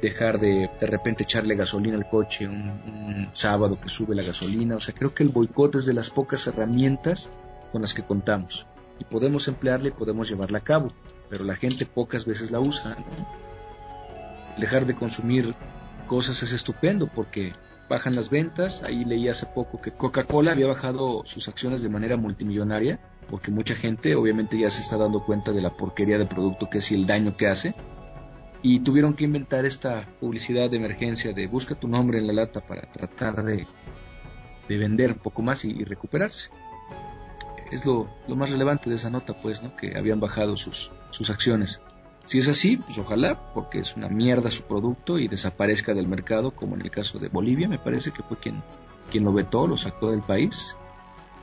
dejar 0.00 0.38
de 0.38 0.70
de 0.78 0.86
repente 0.86 1.22
echarle 1.22 1.56
gasolina 1.56 1.96
al 1.96 2.08
coche 2.08 2.46
un, 2.46 3.30
sábado 3.32 3.80
que 3.80 3.88
sube 3.88 4.14
la 4.14 4.22
gasolina. 4.22 4.76
O 4.76 4.80
sea, 4.80 4.94
creo 4.94 5.14
que 5.14 5.22
el 5.22 5.30
boicot 5.30 5.76
es 5.76 5.86
de 5.86 5.94
las 5.94 6.10
pocas 6.10 6.46
herramientas 6.46 7.30
con 7.72 7.80
las 7.82 7.94
que 7.94 8.02
contamos. 8.02 8.66
Y 8.98 9.04
podemos 9.04 9.48
emplearla 9.48 9.88
y 9.88 9.92
podemos 9.92 10.28
llevarla 10.28 10.58
a 10.58 10.64
cabo. 10.64 10.88
Pero 11.28 11.44
la 11.44 11.56
gente 11.56 11.86
pocas 11.86 12.24
veces 12.24 12.50
la 12.50 12.60
usa. 12.60 12.96
Dejar 14.58 14.86
de 14.86 14.94
consumir 14.94 15.54
cosas 16.06 16.42
es 16.42 16.52
estupendo 16.52 17.08
porque 17.08 17.52
bajan 17.88 18.14
las 18.14 18.30
ventas. 18.30 18.82
Ahí 18.82 19.04
leí 19.04 19.28
hace 19.28 19.46
poco 19.46 19.80
que 19.80 19.92
Coca-Cola 19.92 20.52
había 20.52 20.66
bajado 20.66 21.22
sus 21.24 21.48
acciones 21.48 21.82
de 21.82 21.88
manera 21.88 22.16
multimillonaria, 22.16 23.00
porque 23.28 23.50
mucha 23.50 23.74
gente 23.74 24.14
obviamente 24.14 24.58
ya 24.58 24.70
se 24.70 24.82
está 24.82 24.96
dando 24.96 25.24
cuenta 25.24 25.52
de 25.52 25.60
la 25.60 25.76
porquería 25.76 26.18
de 26.18 26.26
producto 26.26 26.68
que 26.70 26.78
es 26.78 26.90
y 26.90 26.94
el 26.94 27.06
daño 27.06 27.36
que 27.36 27.48
hace. 27.48 27.74
Y 28.62 28.80
tuvieron 28.80 29.14
que 29.14 29.24
inventar 29.24 29.64
esta 29.64 30.06
publicidad 30.20 30.70
de 30.70 30.78
emergencia 30.78 31.32
de 31.32 31.46
busca 31.46 31.74
tu 31.74 31.88
nombre 31.88 32.18
en 32.18 32.26
la 32.26 32.32
lata 32.32 32.60
para 32.60 32.90
tratar 32.90 33.44
de, 33.44 33.66
de 34.68 34.78
vender 34.78 35.12
un 35.12 35.18
poco 35.18 35.42
más 35.42 35.64
y, 35.64 35.84
recuperarse. 35.84 36.50
Es 37.70 37.84
lo, 37.84 38.08
lo, 38.28 38.36
más 38.36 38.50
relevante 38.50 38.88
de 38.88 38.96
esa 38.96 39.10
nota, 39.10 39.34
pues, 39.34 39.62
¿no? 39.62 39.76
que 39.76 39.96
habían 39.96 40.20
bajado 40.20 40.56
sus, 40.56 40.92
sus 41.10 41.30
acciones. 41.30 41.80
Si 42.26 42.40
es 42.40 42.48
así, 42.48 42.76
pues 42.76 42.98
ojalá, 42.98 43.52
porque 43.54 43.78
es 43.78 43.96
una 43.96 44.08
mierda 44.08 44.50
su 44.50 44.64
producto 44.64 45.18
y 45.18 45.28
desaparezca 45.28 45.94
del 45.94 46.08
mercado, 46.08 46.50
como 46.50 46.74
en 46.74 46.82
el 46.82 46.90
caso 46.90 47.20
de 47.20 47.28
Bolivia, 47.28 47.68
me 47.68 47.78
parece 47.78 48.10
que 48.10 48.24
fue 48.24 48.36
quien, 48.36 48.62
quien 49.10 49.24
lo 49.24 49.32
vetó, 49.32 49.66
lo 49.66 49.76
sacó 49.76 50.10
del 50.10 50.22
país. 50.22 50.74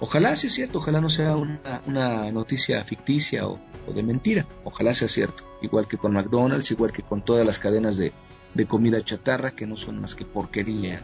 Ojalá 0.01 0.35
sea 0.35 0.49
cierto, 0.49 0.79
ojalá 0.79 0.99
no 0.99 1.09
sea 1.09 1.37
una, 1.37 2.31
noticia 2.31 2.83
ficticia 2.83 3.47
o, 3.47 3.59
de 3.95 4.03
mentira, 4.03 4.45
ojalá 4.65 4.93
sea 4.93 5.07
cierto, 5.07 5.45
igual 5.61 5.87
que 5.87 5.97
con 5.97 6.11
McDonald's, 6.11 6.71
igual 6.71 6.91
que 6.91 7.03
con 7.03 7.21
todas 7.21 7.45
las 7.45 7.59
cadenas 7.59 7.95
de, 7.95 8.11
comida 8.67 9.01
chatarra 9.01 9.51
que 9.51 9.65
no 9.65 9.77
son 9.77 10.01
más 10.01 10.15
que 10.15 10.25
porquería. 10.25 11.01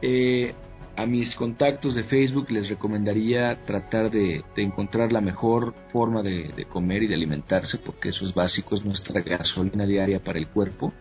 Eh, 0.00 0.54
a 0.96 1.06
mis 1.06 1.34
contactos 1.34 1.94
de 1.94 2.02
Facebook 2.02 2.50
les 2.50 2.68
recomendaría 2.68 3.64
tratar 3.64 4.10
de, 4.10 4.44
encontrar 4.56 5.12
la 5.12 5.20
mejor 5.20 5.74
forma 5.92 6.22
de, 6.22 6.66
comer 6.68 7.04
y 7.04 7.06
de 7.06 7.14
alimentarse, 7.14 7.78
porque 7.78 8.10
eso 8.10 8.24
es 8.24 8.34
básico, 8.34 8.74
es 8.74 8.84
nuestra 8.84 9.20
gasolina 9.20 9.86
diaria 9.86 10.22
para 10.22 10.38
el 10.38 10.48
cuerpo. 10.48 10.92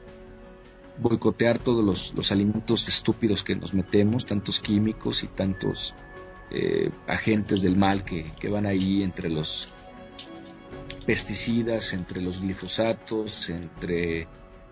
Boicotear 0.98 1.58
todos 1.60 2.14
los, 2.14 2.32
alimentos 2.32 2.88
estúpidos 2.88 3.44
que 3.44 3.56
nos 3.56 3.74
metemos, 3.74 4.26
tantos 4.26 4.60
químicos 4.60 5.24
y 5.24 5.28
tantos 5.28 5.96
eh, 6.52 6.92
agentes 7.08 7.62
del 7.62 7.76
mal 7.76 8.04
que, 8.04 8.50
van 8.50 8.66
ahí 8.66 9.04
entre 9.04 9.30
los 9.30 9.70
pesticidas, 11.06 11.94
entre 11.94 12.22
los 12.22 12.42
glifosatos, 12.42 13.50
entre 13.50 14.28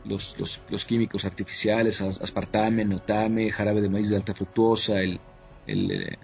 los, 0.08 0.36
los, 0.70 0.86
químicos 0.86 1.26
artificiales, 1.26 2.02
aspartame, 2.02 2.86
notame, 2.86 3.52
jarabe 3.52 3.82
de 3.82 3.90
maíz 3.90 4.10
de 4.10 4.16
alta 4.16 4.34
fructuosa, 4.34 5.02
el, 5.02 5.20
el, 5.66 5.92
eh, 5.92 6.18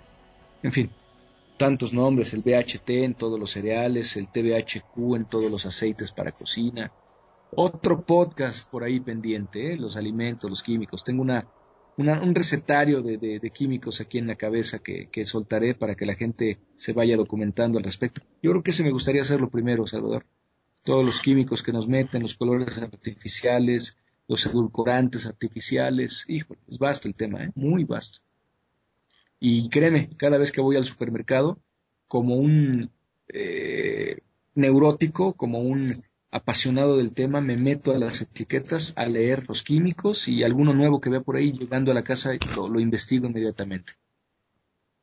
en 0.64 0.72
fin, 0.72 0.90
tantos 1.58 1.94
nombres, 1.94 2.34
el 2.34 2.42
BHT 2.42 2.90
en 2.90 3.14
todos 3.16 3.40
los 3.40 3.52
cereales, 3.52 4.18
el 4.18 4.30
TBHQ 4.30 5.16
en 5.16 5.26
todos 5.26 5.52
los 5.52 5.66
aceites 5.66 6.12
para 6.12 6.32
cocina. 6.32 6.92
Otro 7.56 8.04
podcast 8.04 8.70
por 8.72 8.84
ahí 8.84 9.00
pendiente, 9.00 9.74
¿eh? 9.74 9.78
los 9.78 9.96
alimentos, 9.96 10.50
los 10.50 10.64
químicos. 10.64 11.04
Tengo 11.04 11.22
una, 11.22 11.48
un 11.98 12.34
recetario 12.34 13.02
de, 13.02 13.18
de, 13.18 13.50
químicos 13.52 14.02
aquí 14.02 14.18
en 14.18 14.28
la 14.28 14.36
cabeza 14.36 14.80
que, 14.80 15.10
que, 15.12 15.26
soltaré 15.26 15.76
para 15.76 15.94
que 15.94 16.08
la 16.08 16.16
gente 16.16 16.60
se 16.78 16.94
vaya 16.94 17.16
documentando 17.16 17.78
al 17.78 17.84
respecto. 17.84 18.22
Yo 18.42 18.50
creo 18.52 18.64
que 18.64 18.72
ese 18.72 18.84
me 18.84 18.92
gustaría 18.92 19.22
hacerlo 19.22 19.52
primero, 19.52 19.86
Salvador 19.86 20.26
todos 20.84 21.06
los 21.06 21.22
químicos 21.22 21.64
que 21.64 21.72
nos 21.72 21.88
meten, 21.88 22.22
los 22.22 22.36
colores 22.36 22.78
artificiales, 22.78 23.98
los 24.28 24.46
edulcorantes 24.46 25.26
artificiales. 25.26 26.26
Hijo, 26.28 26.56
es 26.68 26.78
vasto 26.78 27.08
el 27.08 27.16
tema, 27.16 27.44
¿eh? 27.44 27.52
muy 27.56 27.84
vasto. 27.84 28.20
Y 29.40 29.70
créeme, 29.70 30.10
cada 30.18 30.38
vez 30.38 30.52
que 30.52 30.62
voy 30.62 30.76
al 30.76 30.86
supermercado, 30.86 31.60
como 32.08 32.36
un 32.36 32.92
eh, 33.28 34.20
neurótico, 34.56 35.34
como 35.34 35.60
un 35.60 35.92
apasionado 36.32 36.98
del 36.98 37.14
tema, 37.14 37.42
me 37.42 37.58
meto 37.58 37.94
a 37.94 37.98
las 37.98 38.22
etiquetas 38.22 38.94
a 38.96 39.06
leer 39.06 39.48
los 39.48 39.64
químicos 39.64 40.28
y 40.28 40.44
alguno 40.44 40.74
nuevo 40.74 41.00
que 41.00 41.10
vea 41.10 41.22
por 41.22 41.36
ahí 41.36 41.52
llegando 41.52 41.92
a 41.92 41.96
la 41.96 42.04
casa 42.04 42.32
lo, 42.56 42.70
lo 42.70 42.80
investigo 42.80 43.28
inmediatamente 43.28 43.94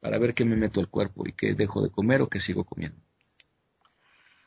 para 0.00 0.18
ver 0.18 0.34
qué 0.34 0.44
me 0.44 0.56
meto 0.56 0.80
al 0.80 0.88
cuerpo 0.88 1.26
y 1.26 1.32
qué 1.32 1.54
dejo 1.54 1.82
de 1.82 1.90
comer 1.90 2.22
o 2.22 2.28
qué 2.28 2.40
sigo 2.40 2.64
comiendo. 2.64 3.00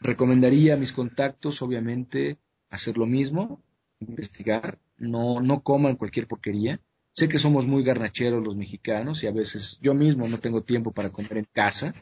Recomendaría 0.04 0.74
a 0.74 0.78
mis 0.78 0.92
contactos, 0.92 1.62
obviamente, 1.62 2.38
hacer 2.70 2.98
lo 2.98 3.06
mismo, 3.06 3.64
investigar, 4.02 4.78
no, 4.98 5.40
no 5.40 5.62
coman 5.64 5.96
cualquier 5.96 6.28
porquería. 6.28 6.82
Sé 7.14 7.30
que 7.30 7.40
somos 7.40 7.68
muy 7.68 7.84
garnacheros 7.84 8.44
los 8.44 8.58
mexicanos 8.58 9.24
y 9.24 9.28
a 9.28 9.32
veces 9.32 9.80
yo 9.82 9.94
mismo 9.94 10.28
no 10.28 10.40
tengo 10.40 10.62
tiempo 10.62 10.92
para 10.92 11.10
comer 11.10 11.38
en 11.38 11.48
casa. 11.52 11.94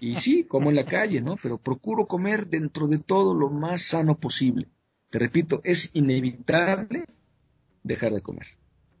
Y 0.00 0.16
sí, 0.16 0.44
como 0.44 0.70
en 0.70 0.76
la 0.76 0.84
calle, 0.84 1.20
¿no? 1.20 1.36
Pero 1.40 1.58
procuro 1.58 2.06
comer 2.06 2.48
dentro 2.48 2.88
de 2.88 2.98
todo 2.98 3.34
lo 3.34 3.50
más 3.50 3.82
sano 3.82 4.18
posible. 4.18 4.68
Te 5.10 5.20
repito, 5.20 5.60
es 5.62 5.90
inevitable 5.92 7.04
dejar 7.84 8.14
de 8.14 8.20
comer. 8.20 8.46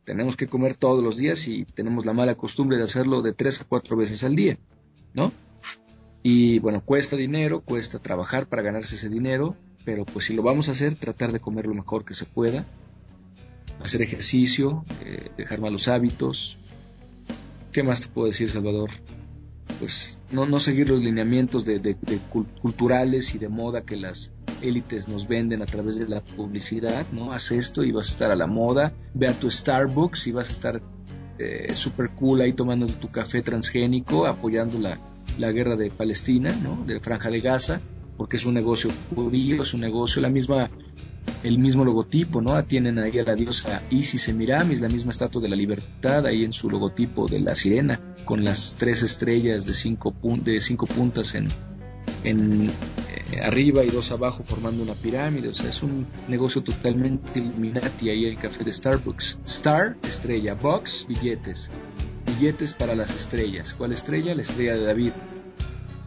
tenemos 0.04 0.36
que 0.36 0.46
comer 0.46 0.76
todos 0.76 1.02
los 1.02 1.16
días 1.16 1.48
y 1.48 1.64
tenemos 1.64 2.04
la 2.04 2.12
mala 2.12 2.36
costumbre 2.36 2.76
de 2.76 2.84
hacerlo 2.84 3.22
de 3.22 3.32
tres 3.32 3.60
a 3.62 3.64
cuatro 3.64 3.96
veces 3.96 4.22
al 4.22 4.36
día, 4.36 4.58
¿no? 5.12 5.32
Y 6.26 6.58
bueno, 6.58 6.80
cuesta 6.82 7.16
dinero, 7.16 7.60
cuesta 7.60 7.98
trabajar 7.98 8.48
para 8.48 8.62
ganarse 8.62 8.94
ese 8.94 9.10
dinero, 9.10 9.56
pero 9.84 10.06
pues 10.06 10.24
si 10.24 10.32
lo 10.32 10.42
vamos 10.42 10.70
a 10.70 10.72
hacer, 10.72 10.94
tratar 10.94 11.32
de 11.32 11.38
comer 11.38 11.66
lo 11.66 11.74
mejor 11.74 12.06
que 12.06 12.14
se 12.14 12.24
pueda, 12.24 12.64
hacer 13.82 14.00
ejercicio, 14.00 14.86
eh, 15.04 15.28
dejar 15.36 15.60
malos 15.60 15.86
hábitos. 15.86 16.56
¿Qué 17.72 17.82
más 17.82 18.00
te 18.00 18.08
puedo 18.08 18.28
decir, 18.28 18.48
Salvador? 18.48 18.88
Pues 19.78 20.18
no, 20.32 20.46
no 20.46 20.60
seguir 20.60 20.88
los 20.88 21.02
lineamientos 21.02 21.66
de, 21.66 21.94
culturales 22.62 23.34
y 23.34 23.38
de 23.38 23.50
moda 23.50 23.82
que 23.82 23.96
las 23.96 24.32
élites 24.62 25.08
nos 25.08 25.28
venden 25.28 25.60
a 25.60 25.66
través 25.66 25.96
de 25.96 26.08
la 26.08 26.22
publicidad, 26.22 27.04
¿no? 27.12 27.32
Haz 27.32 27.52
esto 27.52 27.84
y 27.84 27.92
vas 27.92 28.08
a 28.08 28.12
estar 28.12 28.30
a 28.30 28.36
la 28.36 28.46
moda, 28.46 28.94
ve 29.12 29.28
a 29.28 29.34
tu 29.34 29.50
Starbucks 29.50 30.26
y 30.26 30.32
vas 30.32 30.48
a 30.48 30.52
estar 30.52 30.80
eh, 31.38 31.74
super 31.74 32.08
cool 32.12 32.40
ahí 32.40 32.54
tomando 32.54 32.86
tu 32.86 33.10
café 33.10 33.42
transgénico, 33.42 34.24
apoyando 34.24 34.78
la, 34.78 34.98
la 35.38 35.52
guerra 35.52 35.76
de 35.76 35.90
Palestina, 35.90 36.54
¿no? 36.62 36.84
De 36.86 37.00
Franja 37.00 37.30
de 37.30 37.40
Gaza, 37.40 37.80
porque 38.16 38.36
es 38.36 38.46
un 38.46 38.54
negocio 38.54 38.90
judío, 39.14 39.62
es 39.62 39.74
un 39.74 39.80
negocio, 39.80 40.22
la 40.22 40.30
misma 40.30 40.68
el 41.42 41.58
mismo 41.58 41.84
logotipo, 41.84 42.40
¿no? 42.40 42.62
Tienen 42.64 42.98
ahí 42.98 43.18
a 43.18 43.24
la 43.24 43.34
diosa 43.34 43.82
Isis 43.90 44.22
Semiramis, 44.22 44.80
la 44.80 44.88
misma 44.88 45.10
estatua 45.10 45.42
de 45.42 45.48
la 45.48 45.56
libertad 45.56 46.26
ahí 46.26 46.44
en 46.44 46.52
su 46.52 46.70
logotipo 46.70 47.26
de 47.26 47.40
la 47.40 47.54
sirena, 47.54 48.00
con 48.24 48.44
las 48.44 48.76
tres 48.78 49.02
estrellas 49.02 49.66
de 49.66 49.74
cinco, 49.74 50.14
de 50.42 50.60
cinco 50.60 50.86
puntas 50.86 51.34
en, 51.34 51.48
en 52.24 52.70
eh, 52.70 53.40
arriba 53.42 53.84
y 53.84 53.88
dos 53.88 54.10
abajo 54.10 54.42
formando 54.42 54.82
una 54.82 54.94
pirámide. 54.94 55.48
O 55.48 55.54
sea, 55.54 55.68
es 55.68 55.82
un 55.82 56.06
negocio 56.28 56.62
totalmente 56.62 57.38
Illuminati 57.38 58.08
ahí 58.08 58.24
el 58.24 58.36
café 58.36 58.64
de 58.64 58.72
Starbucks. 58.72 59.38
Star, 59.44 59.96
estrella. 60.02 60.54
Box, 60.54 61.06
billetes. 61.08 61.70
Billetes 62.26 62.72
para 62.72 62.94
las 62.94 63.14
estrellas. 63.14 63.74
¿Cuál 63.74 63.92
estrella? 63.92 64.34
La 64.34 64.42
estrella 64.42 64.74
de 64.74 64.84
David. 64.84 65.12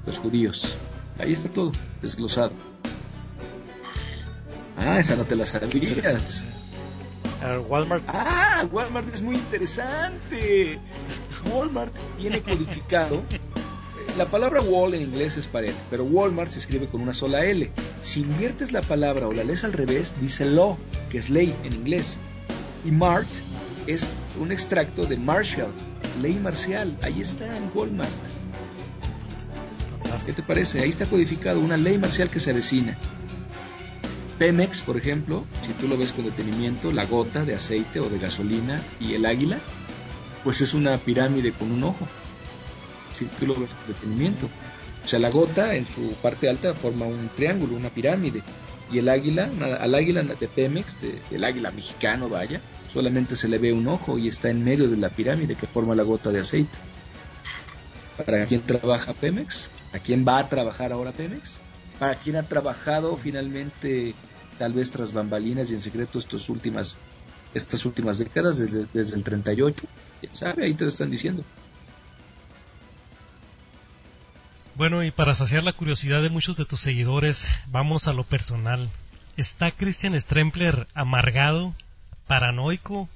Los 0.06 0.20
judíos. 0.20 0.76
Ahí 1.20 1.34
está 1.34 1.50
todo, 1.50 1.72
desglosado. 2.02 2.52
Ah, 4.78 5.00
esa 5.00 5.16
no 5.16 5.26
te 5.26 5.36
la 5.36 5.46
sabías. 5.46 6.46
Walmart. 7.68 8.04
Ah, 8.08 8.66
Walmart 8.72 9.14
es 9.14 9.22
muy 9.22 9.36
interesante. 9.36 10.80
Walmart 11.52 11.94
tiene 12.18 12.42
codificado. 12.42 13.24
La 14.18 14.26
palabra 14.26 14.62
wall 14.62 14.96
en 14.96 15.04
inglés 15.04 15.38
es 15.38 15.46
pared, 15.46 15.74
pero 15.92 16.04
Walmart 16.04 16.52
se 16.52 16.60
escribe 16.60 16.88
con 16.88 17.02
una 17.02 17.14
sola 17.14 17.46
L. 17.46 17.72
Si 18.02 18.22
inviertes 18.22 18.72
la 18.72 18.82
palabra 18.82 19.28
o 19.28 19.32
la 19.32 19.44
lees 19.44 19.64
al 19.64 19.74
revés, 19.74 20.16
dice 20.20 20.46
law, 20.46 20.78
que 21.10 21.20
es 21.20 21.30
ley 21.30 21.56
en 21.64 21.74
inglés. 21.74 22.18
Y 22.84 22.92
Mart 22.92 23.28
es 23.88 24.10
un 24.40 24.52
extracto 24.52 25.06
de 25.06 25.18
Marshall, 25.18 25.74
ley 26.22 26.36
marcial. 26.36 26.96
Ahí 27.02 27.22
está 27.22 27.46
en 27.58 27.72
Walmart. 27.74 28.12
¿Qué 30.26 30.34
te 30.34 30.44
parece? 30.44 30.82
Ahí 30.82 30.90
está 30.90 31.06
codificado 31.06 31.62
una 31.62 31.78
ley 31.78 31.98
marcial 31.98 32.30
que 32.30 32.42
se 32.42 32.50
avecina. 32.52 32.98
Pemex, 34.38 34.82
por 34.82 34.98
ejemplo, 34.98 35.46
si 35.66 35.72
tú 35.74 35.88
lo 35.88 35.98
ves 35.98 36.12
con 36.12 36.26
detenimiento, 36.26 36.92
la 36.92 37.06
gota 37.06 37.46
de 37.46 37.56
aceite 37.56 38.02
o 38.02 38.10
de 38.10 38.20
gasolina 38.20 38.82
y 39.00 39.14
el 39.14 39.26
águila, 39.26 39.58
pues 40.44 40.60
es 40.60 40.74
una 40.74 40.98
pirámide 40.98 41.54
con 41.54 41.72
un 41.72 41.84
ojo. 41.84 42.06
Si 43.18 43.26
tú 43.26 43.48
lo 43.48 43.56
ves 43.56 43.74
con 43.74 43.88
detenimiento. 43.88 44.50
O 45.06 45.08
sea, 45.08 45.20
la 45.20 45.30
gota 45.30 45.76
en 45.76 45.88
su 45.88 46.14
parte 46.22 46.50
alta 46.50 46.74
forma 46.74 47.06
un 47.06 47.30
triángulo, 47.36 47.78
una 47.78 47.90
pirámide. 47.90 48.42
Y 48.92 48.98
el 49.00 49.08
águila, 49.10 49.50
al 49.80 49.96
águila 49.96 50.24
de 50.24 50.48
Pemex, 50.48 50.98
del 51.30 51.44
águila 51.44 51.72
mexicano, 51.72 52.28
vaya, 52.28 52.62
solamente 52.92 53.36
se 53.36 53.48
le 53.48 53.58
ve 53.58 53.74
un 53.74 53.88
ojo 53.88 54.18
y 54.18 54.28
está 54.28 54.50
en 54.50 54.64
medio 54.64 54.90
de 54.90 54.98
la 54.98 55.10
pirámide 55.10 55.56
que 55.56 55.68
forma 55.68 55.96
la 55.96 56.04
gota 56.04 56.32
de 56.32 56.40
aceite. 56.40 56.78
¿Para 58.18 58.46
quién 58.46 58.62
trabaja 58.62 59.14
Pemex? 59.14 59.70
¿A 59.94 60.00
quién 60.00 60.26
va 60.28 60.40
a 60.40 60.50
trabajar 60.50 60.92
ahora 60.92 61.12
Pemex? 61.12 61.54
¿Para 62.00 62.16
quién 62.16 62.36
ha 62.36 62.44
trabajado 62.44 63.16
finalmente 63.18 64.16
tal 64.58 64.74
vez 64.74 64.92
tras 64.92 65.14
bambalinas 65.14 65.70
y 65.70 65.74
en 65.74 65.82
secreto 65.82 66.20
estas 66.20 66.50
últimas, 66.50 66.98
estas 67.54 67.86
últimas 67.86 68.20
décadas, 68.20 68.58
desde, 68.58 68.88
desde 68.94 69.16
el 69.16 69.24
38. 69.24 69.84
¿Quién 70.20 70.36
sabe? 70.36 70.66
Ahí 70.66 70.74
te 70.74 70.84
lo 70.84 70.90
están 70.90 71.10
diciendo. 71.10 71.44
Bueno, 74.76 75.04
y 75.04 75.12
para 75.12 75.34
saciar 75.34 75.64
la 75.64 75.74
curiosidad 75.74 76.22
de 76.22 76.30
muchos 76.30 76.56
de 76.58 76.66
tus 76.66 76.82
seguidores, 76.82 77.48
vamos 77.68 78.08
a 78.08 78.14
lo 78.14 78.24
personal. 78.24 78.90
¿Está 79.36 79.72
Christian 79.72 80.20
Strempler 80.20 80.88
amargado, 80.94 81.74
paranoico, 82.28 83.10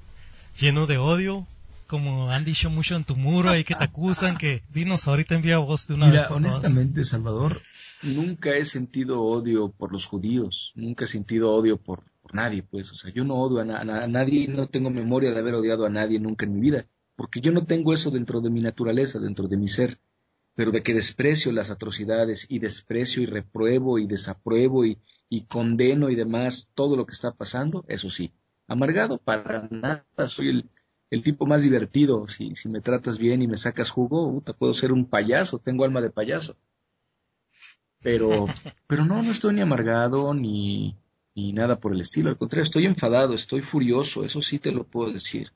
lleno 0.58 0.86
de 0.86 0.98
odio? 0.98 1.46
Como 1.86 2.30
han 2.30 2.44
dicho 2.44 2.70
mucho 2.70 2.96
en 2.96 3.04
tu 3.04 3.16
muro 3.16 3.50
ahí 3.50 3.64
que 3.64 3.74
te 3.74 3.84
acusan, 3.84 4.38
que 4.38 4.62
dinos 4.72 5.06
ahorita 5.06 5.34
envía 5.34 5.58
voz 5.58 5.86
de 5.86 5.94
una 5.94 6.06
Mira, 6.06 6.28
honestamente, 6.30 7.04
Salvador, 7.04 7.60
nunca 8.02 8.50
he 8.50 8.64
sentido 8.64 9.22
odio 9.22 9.70
por 9.70 9.92
los 9.92 10.06
judíos, 10.06 10.72
nunca 10.74 11.04
he 11.04 11.08
sentido 11.08 11.52
odio 11.54 11.76
por, 11.76 12.04
nadie, 12.32 12.62
pues, 12.62 12.90
o 12.92 12.94
sea, 12.94 13.12
yo 13.12 13.24
no 13.24 13.34
odio 13.34 13.60
a, 13.60 13.64
nadie, 14.06 14.48
no 14.48 14.66
tengo 14.66 14.90
memoria 14.90 15.32
de 15.32 15.38
haber 15.38 15.54
odiado 15.54 15.84
a 15.84 15.90
nadie 15.90 16.18
nunca 16.18 16.46
en 16.46 16.54
mi 16.54 16.60
vida, 16.60 16.86
porque 17.16 17.40
yo 17.40 17.52
no 17.52 17.66
tengo 17.66 17.92
eso 17.92 18.10
dentro 18.10 18.40
de 18.40 18.50
mi 18.50 18.60
naturaleza, 18.60 19.18
dentro 19.18 19.48
de 19.48 19.56
mi 19.56 19.68
ser, 19.68 19.98
pero 20.54 20.70
de 20.70 20.82
que 20.82 20.94
desprecio 20.94 21.52
las 21.52 21.70
atrocidades 21.70 22.46
y 22.48 22.58
desprecio 22.58 23.22
y 23.22 23.26
repruebo 23.26 23.98
y 23.98 24.06
desapruebo 24.06 24.84
y, 24.84 24.98
condeno 25.48 26.10
y 26.10 26.14
demás 26.14 26.70
todo 26.74 26.94
lo 26.94 27.06
que 27.06 27.14
está 27.14 27.32
pasando, 27.32 27.84
eso 27.88 28.10
sí, 28.10 28.32
amargado 28.72 29.18
para 29.18 29.68
nada, 29.70 30.04
soy 30.26 30.68
el, 31.10 31.22
tipo 31.22 31.46
más 31.46 31.62
divertido, 31.62 32.26
si, 32.28 32.54
si 32.54 32.68
me 32.68 32.80
tratas 32.80 33.18
bien 33.18 33.42
y 33.42 33.46
me 33.46 33.56
sacas 33.56 33.90
jugo, 33.90 34.40
puedo 34.58 34.74
ser 34.74 34.92
un 34.92 35.06
payaso, 35.06 35.58
tengo 35.58 35.84
alma 35.84 36.00
de 36.00 36.10
payaso. 36.10 36.56
Pero, 38.00 38.46
pero 38.86 39.04
no, 39.04 39.22
no 39.22 39.30
estoy 39.30 39.54
ni 39.54 39.60
amargado 39.60 40.34
ni, 40.34 40.96
ni 41.34 41.52
nada 41.52 41.78
por 41.78 41.92
el 41.92 42.00
estilo. 42.00 42.30
Al 42.30 42.38
contrario, 42.38 42.64
estoy 42.64 42.86
enfadado, 42.86 43.34
estoy 43.34 43.62
furioso, 43.62 44.24
eso 44.24 44.42
sí 44.42 44.58
te 44.58 44.72
lo 44.72 44.84
puedo 44.84 45.12
decir. 45.12 45.52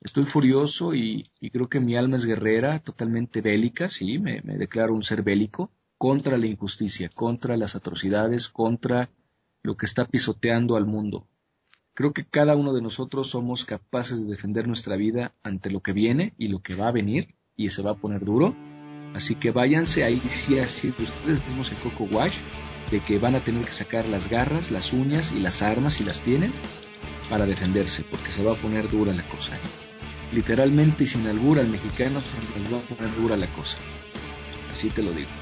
Estoy 0.00 0.24
furioso 0.24 0.94
y, 0.94 1.30
creo 1.52 1.68
que 1.68 1.80
mi 1.80 1.96
alma 1.96 2.16
es 2.16 2.26
guerrera, 2.26 2.80
totalmente 2.80 3.40
bélica, 3.40 3.88
sí, 3.88 4.18
me, 4.18 4.40
declaro 4.40 4.94
un 4.94 5.04
ser 5.04 5.22
bélico, 5.22 5.70
contra 5.96 6.36
la 6.36 6.46
injusticia, 6.46 7.08
contra 7.08 7.56
las 7.56 7.76
atrocidades, 7.76 8.48
contra 8.48 9.10
lo 9.62 9.76
que 9.76 9.86
está 9.86 10.04
pisoteando 10.04 10.76
al 10.76 10.86
mundo. 10.86 11.28
Creo 11.94 12.12
que 12.12 12.24
cada 12.24 12.56
uno 12.56 12.72
de 12.72 12.82
nosotros 12.82 13.30
somos 13.30 13.64
capaces 13.64 14.24
de 14.24 14.30
defender 14.30 14.66
nuestra 14.66 14.96
vida 14.96 15.34
ante 15.42 15.70
lo 15.70 15.80
que 15.80 15.92
viene 15.92 16.34
y 16.38 16.48
lo 16.48 16.62
que 16.62 16.74
va 16.74 16.88
a 16.88 16.92
venir 16.92 17.34
y 17.56 17.70
se 17.70 17.82
va 17.82 17.92
a 17.92 17.96
poner 17.96 18.24
duro 18.24 18.56
Así 19.14 19.34
que 19.34 19.50
váyanse 19.50 20.04
ahí 20.04 20.20
sí 20.30 20.58
así 20.58 20.88
ustedes 20.98 21.46
mismos 21.46 21.70
el 21.70 21.78
Coco 21.78 22.04
Wash 22.04 22.38
de 22.90 23.00
que 23.00 23.18
van 23.18 23.34
a 23.34 23.40
tener 23.40 23.64
que 23.64 23.72
sacar 23.72 24.06
las 24.08 24.28
garras, 24.28 24.70
las 24.70 24.92
uñas 24.92 25.32
y 25.32 25.40
las 25.40 25.62
armas 25.62 25.94
si 25.94 26.04
las 26.04 26.20
tienen 26.20 26.52
para 27.30 27.46
defenderse, 27.46 28.04
porque 28.10 28.30
se 28.32 28.44
va 28.44 28.52
a 28.52 28.56
poner 28.56 28.90
dura 28.90 29.12
la 29.14 29.26
cosa. 29.28 29.52
Literalmente 30.32 31.04
y 31.04 31.06
sin 31.06 31.26
albura 31.26 31.62
al 31.62 31.68
mexicano 31.68 32.20
se 32.20 32.74
va 32.74 32.78
a 32.78 32.82
poner 32.82 33.14
dura 33.16 33.36
la 33.36 33.46
cosa. 33.48 33.78
Así 34.72 34.88
te 34.90 35.02
lo 35.02 35.12
digo. 35.12 35.41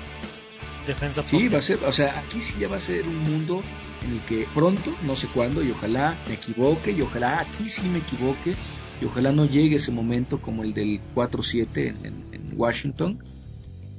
Defensa 0.86 1.22
Sí, 1.26 1.48
va 1.48 1.58
a 1.58 1.62
ser, 1.62 1.78
o 1.86 1.92
sea, 1.92 2.18
aquí 2.18 2.40
sí 2.40 2.54
ya 2.58 2.68
va 2.68 2.76
a 2.76 2.80
ser 2.80 3.06
un 3.06 3.18
mundo 3.18 3.62
en 4.04 4.12
el 4.12 4.20
que 4.22 4.46
pronto, 4.54 4.94
no 5.02 5.14
sé 5.14 5.28
cuándo, 5.28 5.62
y 5.62 5.70
ojalá 5.70 6.16
me 6.26 6.34
equivoque, 6.34 6.92
y 6.92 7.02
ojalá 7.02 7.40
aquí 7.40 7.68
sí 7.68 7.88
me 7.88 7.98
equivoque, 7.98 8.54
y 9.00 9.04
ojalá 9.04 9.32
no 9.32 9.44
llegue 9.44 9.76
ese 9.76 9.92
momento 9.92 10.40
como 10.40 10.62
el 10.64 10.72
del 10.72 11.00
4-7 11.14 11.94
en 12.32 12.52
Washington, 12.56 13.22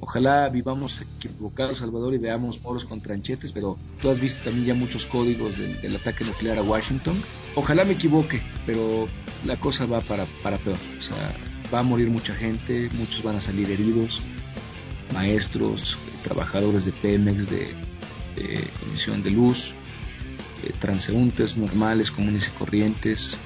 Ojalá 0.03 0.49
vivamos 0.49 1.05
equivocados, 1.19 1.77
Salvador, 1.77 2.15
y 2.15 2.17
veamos 2.17 2.59
moros 2.63 2.85
con 2.85 3.01
tranchetes, 3.01 3.51
pero 3.51 3.77
tú 4.01 4.09
has 4.09 4.19
visto 4.19 4.43
también 4.43 4.65
ya 4.65 4.73
muchos 4.73 5.05
códigos 5.05 5.59
del, 5.59 5.95
ataque 5.95 6.25
nuclear 6.25 6.57
a 6.57 6.63
Washington. 6.63 7.21
Ojalá 7.53 7.85
me 7.85 7.93
equivoque, 7.93 8.41
pero 8.65 9.07
la 9.45 9.59
cosa 9.59 9.85
va 9.85 10.01
para, 10.01 10.25
para 10.41 10.57
peor. 10.57 10.77
O 10.97 11.01
sea, 11.03 11.35
va 11.71 11.79
a 11.79 11.83
morir 11.83 12.09
mucha 12.09 12.33
gente, 12.33 12.89
muchos 12.93 13.21
van 13.21 13.35
a 13.35 13.41
salir 13.41 13.69
heridos, 13.69 14.23
maestros, 15.13 15.97
trabajadores 16.23 16.85
de 16.85 16.91
Pemex, 16.91 17.49
de, 17.49 17.73
emisión 18.87 19.21
de 19.23 19.31
luz, 19.31 19.73
transeúntes 20.79 21.57
normales, 21.57 22.11
comunes 22.11 22.47
y 22.47 22.57
corrientes. 22.57 23.37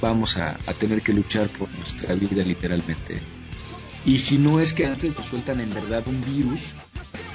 Vamos 0.00 0.36
a 0.36 0.56
tener 0.78 1.02
que 1.02 1.12
luchar 1.12 1.48
por 1.48 1.68
nuestra 1.74 2.14
vida 2.14 2.42
literalmente. 2.42 3.20
Y 4.04 4.18
si 4.18 4.38
no 4.38 4.58
es 4.58 4.72
que 4.72 4.86
antes 4.86 5.14
nos 5.16 5.26
sueltan 5.26 5.60
en 5.60 5.72
verdad 5.72 6.02
un 6.06 6.20
virus 6.24 6.72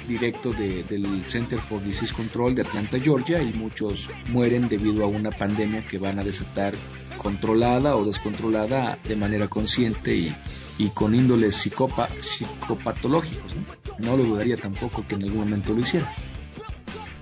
directo 0.06 0.52
del 0.52 1.22
Center 1.26 1.58
for 1.58 1.82
Disease 1.82 2.14
Control 2.14 2.54
de 2.54 2.62
Atlanta, 2.62 2.98
Georgia, 2.98 3.42
y 3.42 3.52
muchos 3.52 4.08
mueren 4.28 4.68
debido 4.68 5.04
a 5.04 5.06
una 5.06 5.30
pandemia 5.30 5.82
que 5.82 5.98
van 5.98 6.18
a 6.18 6.24
desatar 6.24 6.74
controlada 7.18 7.96
o 7.96 8.04
descontrolada 8.04 8.98
de 9.06 9.16
manera 9.16 9.48
consciente 9.48 10.14
y, 10.14 10.34
y 10.78 10.90
con 10.90 11.14
índoles 11.14 11.56
psicopa, 11.56 12.08
psicopatológicos. 12.18 13.54
¿no? 13.98 14.16
lo 14.16 14.24
dudaría 14.24 14.56
tampoco 14.56 15.04
que 15.06 15.16
en 15.16 15.24
algún 15.24 15.40
momento 15.40 15.72
lo 15.72 15.80
hiciera. 15.80 16.10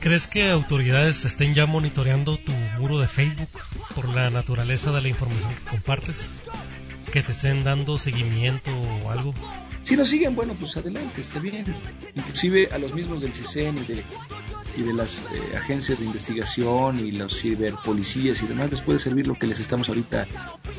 ¿Crees 0.00 0.26
que 0.26 0.50
autoridades 0.50 1.24
estén 1.24 1.54
ya 1.54 1.66
monitoreando 1.66 2.36
tu 2.36 2.52
muro 2.78 2.98
de 2.98 3.08
Facebook 3.08 3.48
por 3.94 4.08
la 4.08 4.30
naturaleza 4.30 4.92
de 4.92 5.00
la 5.00 5.08
información 5.08 5.54
que 5.54 5.62
compartes? 5.62 6.42
que 7.16 7.22
te 7.22 7.32
estén 7.32 7.64
dando 7.64 7.96
seguimiento 7.96 8.70
o 9.04 9.10
algo. 9.10 9.32
Si 9.86 9.96
nos 9.96 10.08
siguen, 10.08 10.34
bueno, 10.34 10.52
pues 10.58 10.76
adelante, 10.76 11.20
está 11.20 11.38
bien. 11.38 11.64
Inclusive 12.16 12.68
a 12.72 12.78
los 12.78 12.92
mismos 12.92 13.22
del 13.22 13.32
CISEN 13.32 13.76
y 13.78 14.82
de, 14.82 14.92
las 14.92 15.18
eh, 15.18 15.56
agencias 15.56 16.00
de 16.00 16.06
investigación 16.06 16.98
y 16.98 17.12
los 17.12 17.40
ciberpolicías 17.40 18.42
y 18.42 18.48
demás 18.48 18.68
les 18.72 18.80
puede 18.80 18.98
servir 18.98 19.28
lo 19.28 19.34
que 19.34 19.46
les 19.46 19.60
estamos 19.60 19.88
ahorita 19.88 20.26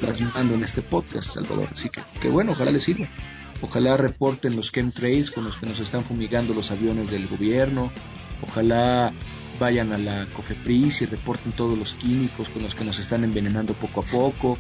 plasmando 0.01 0.55
en 0.55 0.63
este 0.65 0.81
podcast, 0.81 1.35
Salvador. 1.35 1.69
Así 1.71 1.87
que, 1.87 2.01
que 2.19 2.27
bueno, 2.27 2.51
ojalá 2.51 2.69
les 2.69 2.83
sirva. 2.83 3.07
Ojalá 3.61 3.95
reporten 3.95 4.57
los 4.57 4.73
chemtrails 4.73 5.31
con 5.31 5.45
los 5.45 5.55
que 5.55 5.67
nos 5.67 5.79
están 5.79 6.03
fumigando 6.03 6.53
los 6.53 6.71
aviones 6.71 7.09
del 7.09 7.29
gobierno. 7.29 7.89
Ojalá 8.45 9.13
vayan 9.57 9.93
a 9.93 9.97
la 9.97 10.27
COFEPRIS 10.33 11.03
y 11.03 11.05
reporten 11.05 11.53
todos 11.53 11.77
los 11.77 11.95
químicos 11.95 12.49
con 12.49 12.61
los 12.61 12.75
que 12.75 12.83
nos 12.83 12.99
están 12.99 13.23
envenenando 13.23 13.71
poco 13.73 14.01
a 14.01 14.03
poco. 14.03 14.57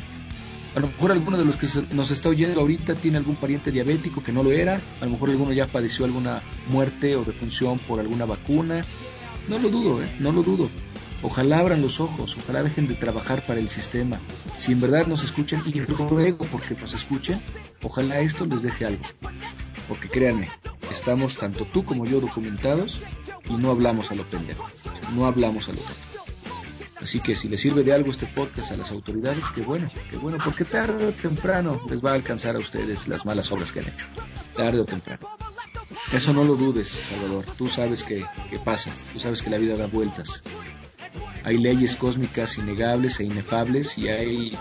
A 0.77 0.79
lo 0.79 0.89
mejor 0.89 1.11
alguno 1.11 1.39
de 1.39 1.43
los 1.43 1.55
que 1.55 1.67
nos 1.95 2.11
está 2.11 2.29
oyendo 2.29 2.61
ahorita 2.61 2.93
tiene 2.93 3.17
algún 3.17 3.35
pariente 3.35 3.71
diabético 3.71 4.21
que 4.21 4.31
no 4.31 4.43
lo 4.43 4.51
era. 4.51 4.79
A 5.01 5.05
lo 5.05 5.09
mejor 5.09 5.31
alguno 5.31 5.51
ya 5.51 5.65
padeció 5.65 6.05
alguna 6.05 6.43
muerte 6.69 7.15
o 7.15 7.25
defunción 7.25 7.79
por 7.79 7.99
alguna 7.99 8.25
vacuna. 8.25 8.85
No 9.49 9.57
lo 9.57 9.69
dudo, 9.69 10.03
¿eh? 10.03 10.15
no 10.19 10.31
lo 10.31 10.43
dudo. 10.43 10.69
Ojalá 11.23 11.57
abran 11.57 11.81
los 11.81 11.99
ojos, 11.99 12.37
ojalá 12.37 12.61
dejen 12.61 12.87
de 12.87 12.93
trabajar 12.93 13.43
para 13.47 13.59
el 13.59 13.69
sistema. 13.69 14.19
Si 14.57 14.71
en 14.71 14.79
verdad 14.79 15.07
nos 15.07 15.23
escuchan, 15.23 15.63
y 15.65 15.81
ruego 15.81 16.45
porque 16.51 16.75
nos 16.75 16.93
escuchen, 16.93 17.41
ojalá 17.81 18.19
esto 18.19 18.45
les 18.45 18.61
deje 18.61 18.85
algo. 18.85 19.03
Porque 19.87 20.09
créanme, 20.09 20.47
estamos 20.91 21.37
tanto 21.37 21.65
tú 21.65 21.85
como 21.85 22.05
yo 22.05 22.21
documentados 22.21 23.01
y 23.49 23.53
no 23.53 23.71
hablamos 23.71 24.11
a 24.11 24.15
lo 24.15 24.29
pendejo, 24.29 24.69
no 25.15 25.25
hablamos 25.25 25.69
a 25.69 25.71
lo. 25.73 25.79
Así 27.01 27.19
que 27.19 27.35
si 27.35 27.47
les 27.47 27.61
sirve 27.61 27.83
de 27.83 27.93
algo 27.93 28.11
este 28.11 28.25
podcast 28.25 28.71
a 28.71 28.77
las 28.77 28.91
autoridades, 28.91 29.45
qué 29.53 29.61
bueno, 29.61 29.87
qué 30.09 30.17
bueno, 30.17 30.37
porque 30.43 30.65
tarde 30.65 31.05
o 31.05 31.11
temprano 31.11 31.79
les 31.89 32.03
va 32.03 32.11
a 32.11 32.15
alcanzar 32.15 32.55
a 32.55 32.59
ustedes 32.59 33.07
las 33.07 33.25
malas 33.25 33.51
obras 33.51 33.71
que 33.71 33.81
han 33.81 33.87
hecho. 33.87 34.07
Tarde 34.55 34.79
o 34.79 34.85
temprano. 34.85 35.27
Eso 36.11 36.33
no 36.33 36.43
lo 36.43 36.55
dudes, 36.55 36.89
Salvador. 36.89 37.45
Tú 37.57 37.67
sabes 37.67 38.03
que, 38.03 38.25
que 38.49 38.59
pasa, 38.59 38.91
tú 39.13 39.19
sabes 39.19 39.41
que 39.41 39.49
la 39.49 39.57
vida 39.57 39.75
da 39.75 39.87
vueltas. 39.87 40.43
Hay 41.43 41.57
leyes 41.57 41.95
cósmicas 41.95 42.57
innegables 42.57 43.19
e 43.19 43.25
inefables 43.25 43.97
y 43.97 44.09
hay 44.09 44.57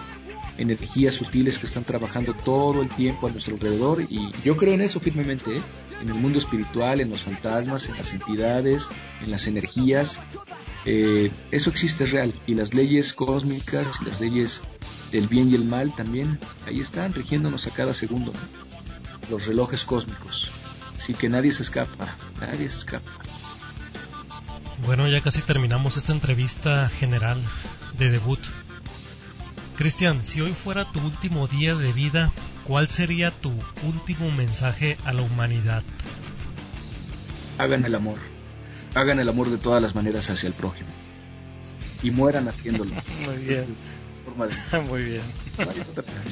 energías 0.58 1.14
sutiles 1.14 1.58
que 1.58 1.66
están 1.66 1.84
trabajando 1.84 2.34
todo 2.34 2.82
el 2.82 2.88
tiempo 2.88 3.26
a 3.26 3.30
nuestro 3.30 3.54
alrededor 3.54 4.02
y 4.08 4.30
yo 4.44 4.56
creo 4.56 4.74
en 4.74 4.82
eso 4.82 5.00
firmemente, 5.00 5.56
¿eh? 5.56 5.62
en 6.00 6.08
el 6.08 6.14
mundo 6.14 6.38
espiritual, 6.38 7.00
en 7.00 7.10
los 7.10 7.22
fantasmas, 7.22 7.88
en 7.88 7.96
las 7.96 8.12
entidades, 8.12 8.88
en 9.22 9.30
las 9.30 9.46
energías. 9.46 10.20
Eh, 10.86 11.32
eso 11.50 11.70
existe, 11.70 12.04
es 12.04 12.12
real. 12.12 12.34
Y 12.46 12.54
las 12.54 12.72
leyes 12.72 13.12
cósmicas 13.12 14.00
y 14.00 14.04
las 14.04 14.20
leyes 14.20 14.62
del 15.10 15.26
bien 15.26 15.50
y 15.50 15.54
el 15.56 15.64
mal 15.64 15.94
también 15.94 16.38
ahí 16.66 16.80
están, 16.80 17.12
rigiéndonos 17.12 17.66
a 17.66 17.70
cada 17.70 17.92
segundo. 17.92 18.32
Los 19.28 19.46
relojes 19.46 19.84
cósmicos. 19.84 20.50
Así 20.96 21.12
que 21.12 21.28
nadie 21.28 21.52
se 21.52 21.62
escapa, 21.62 22.16
nadie 22.40 22.68
se 22.68 22.78
escapa. 22.78 23.10
Bueno, 24.84 25.08
ya 25.08 25.20
casi 25.20 25.42
terminamos 25.42 25.96
esta 25.96 26.12
entrevista 26.12 26.88
general 26.88 27.40
de 27.98 28.10
debut. 28.10 28.40
Cristian, 29.76 30.24
si 30.24 30.40
hoy 30.40 30.52
fuera 30.52 30.90
tu 30.90 31.00
último 31.00 31.48
día 31.48 31.74
de 31.74 31.92
vida, 31.92 32.32
¿cuál 32.64 32.88
sería 32.88 33.30
tu 33.30 33.52
último 33.82 34.30
mensaje 34.30 34.96
a 35.04 35.12
la 35.12 35.22
humanidad? 35.22 35.82
Hagan 37.58 37.84
el 37.84 37.94
amor. 37.94 38.35
Hagan 38.96 39.20
el 39.20 39.28
amor 39.28 39.50
de 39.50 39.58
todas 39.58 39.82
las 39.82 39.94
maneras 39.94 40.30
hacia 40.30 40.46
el 40.46 40.54
prójimo. 40.54 40.88
Y 42.02 42.10
mueran 42.10 42.48
haciéndolo. 42.48 42.92
Muy 43.26 43.36
bien. 43.44 43.66
Muy 44.88 45.02
bien. 45.02 45.22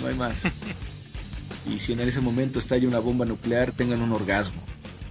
No 0.00 0.06
hay, 0.06 0.14
más. 0.14 0.44
Y 1.70 1.78
si 1.78 1.92
en 1.92 2.00
ese 2.00 2.22
momento 2.22 2.58
estalla 2.58 2.88
una 2.88 3.00
bomba 3.00 3.26
nuclear, 3.26 3.72
tengan 3.72 4.00
un 4.00 4.12
orgasmo. 4.12 4.62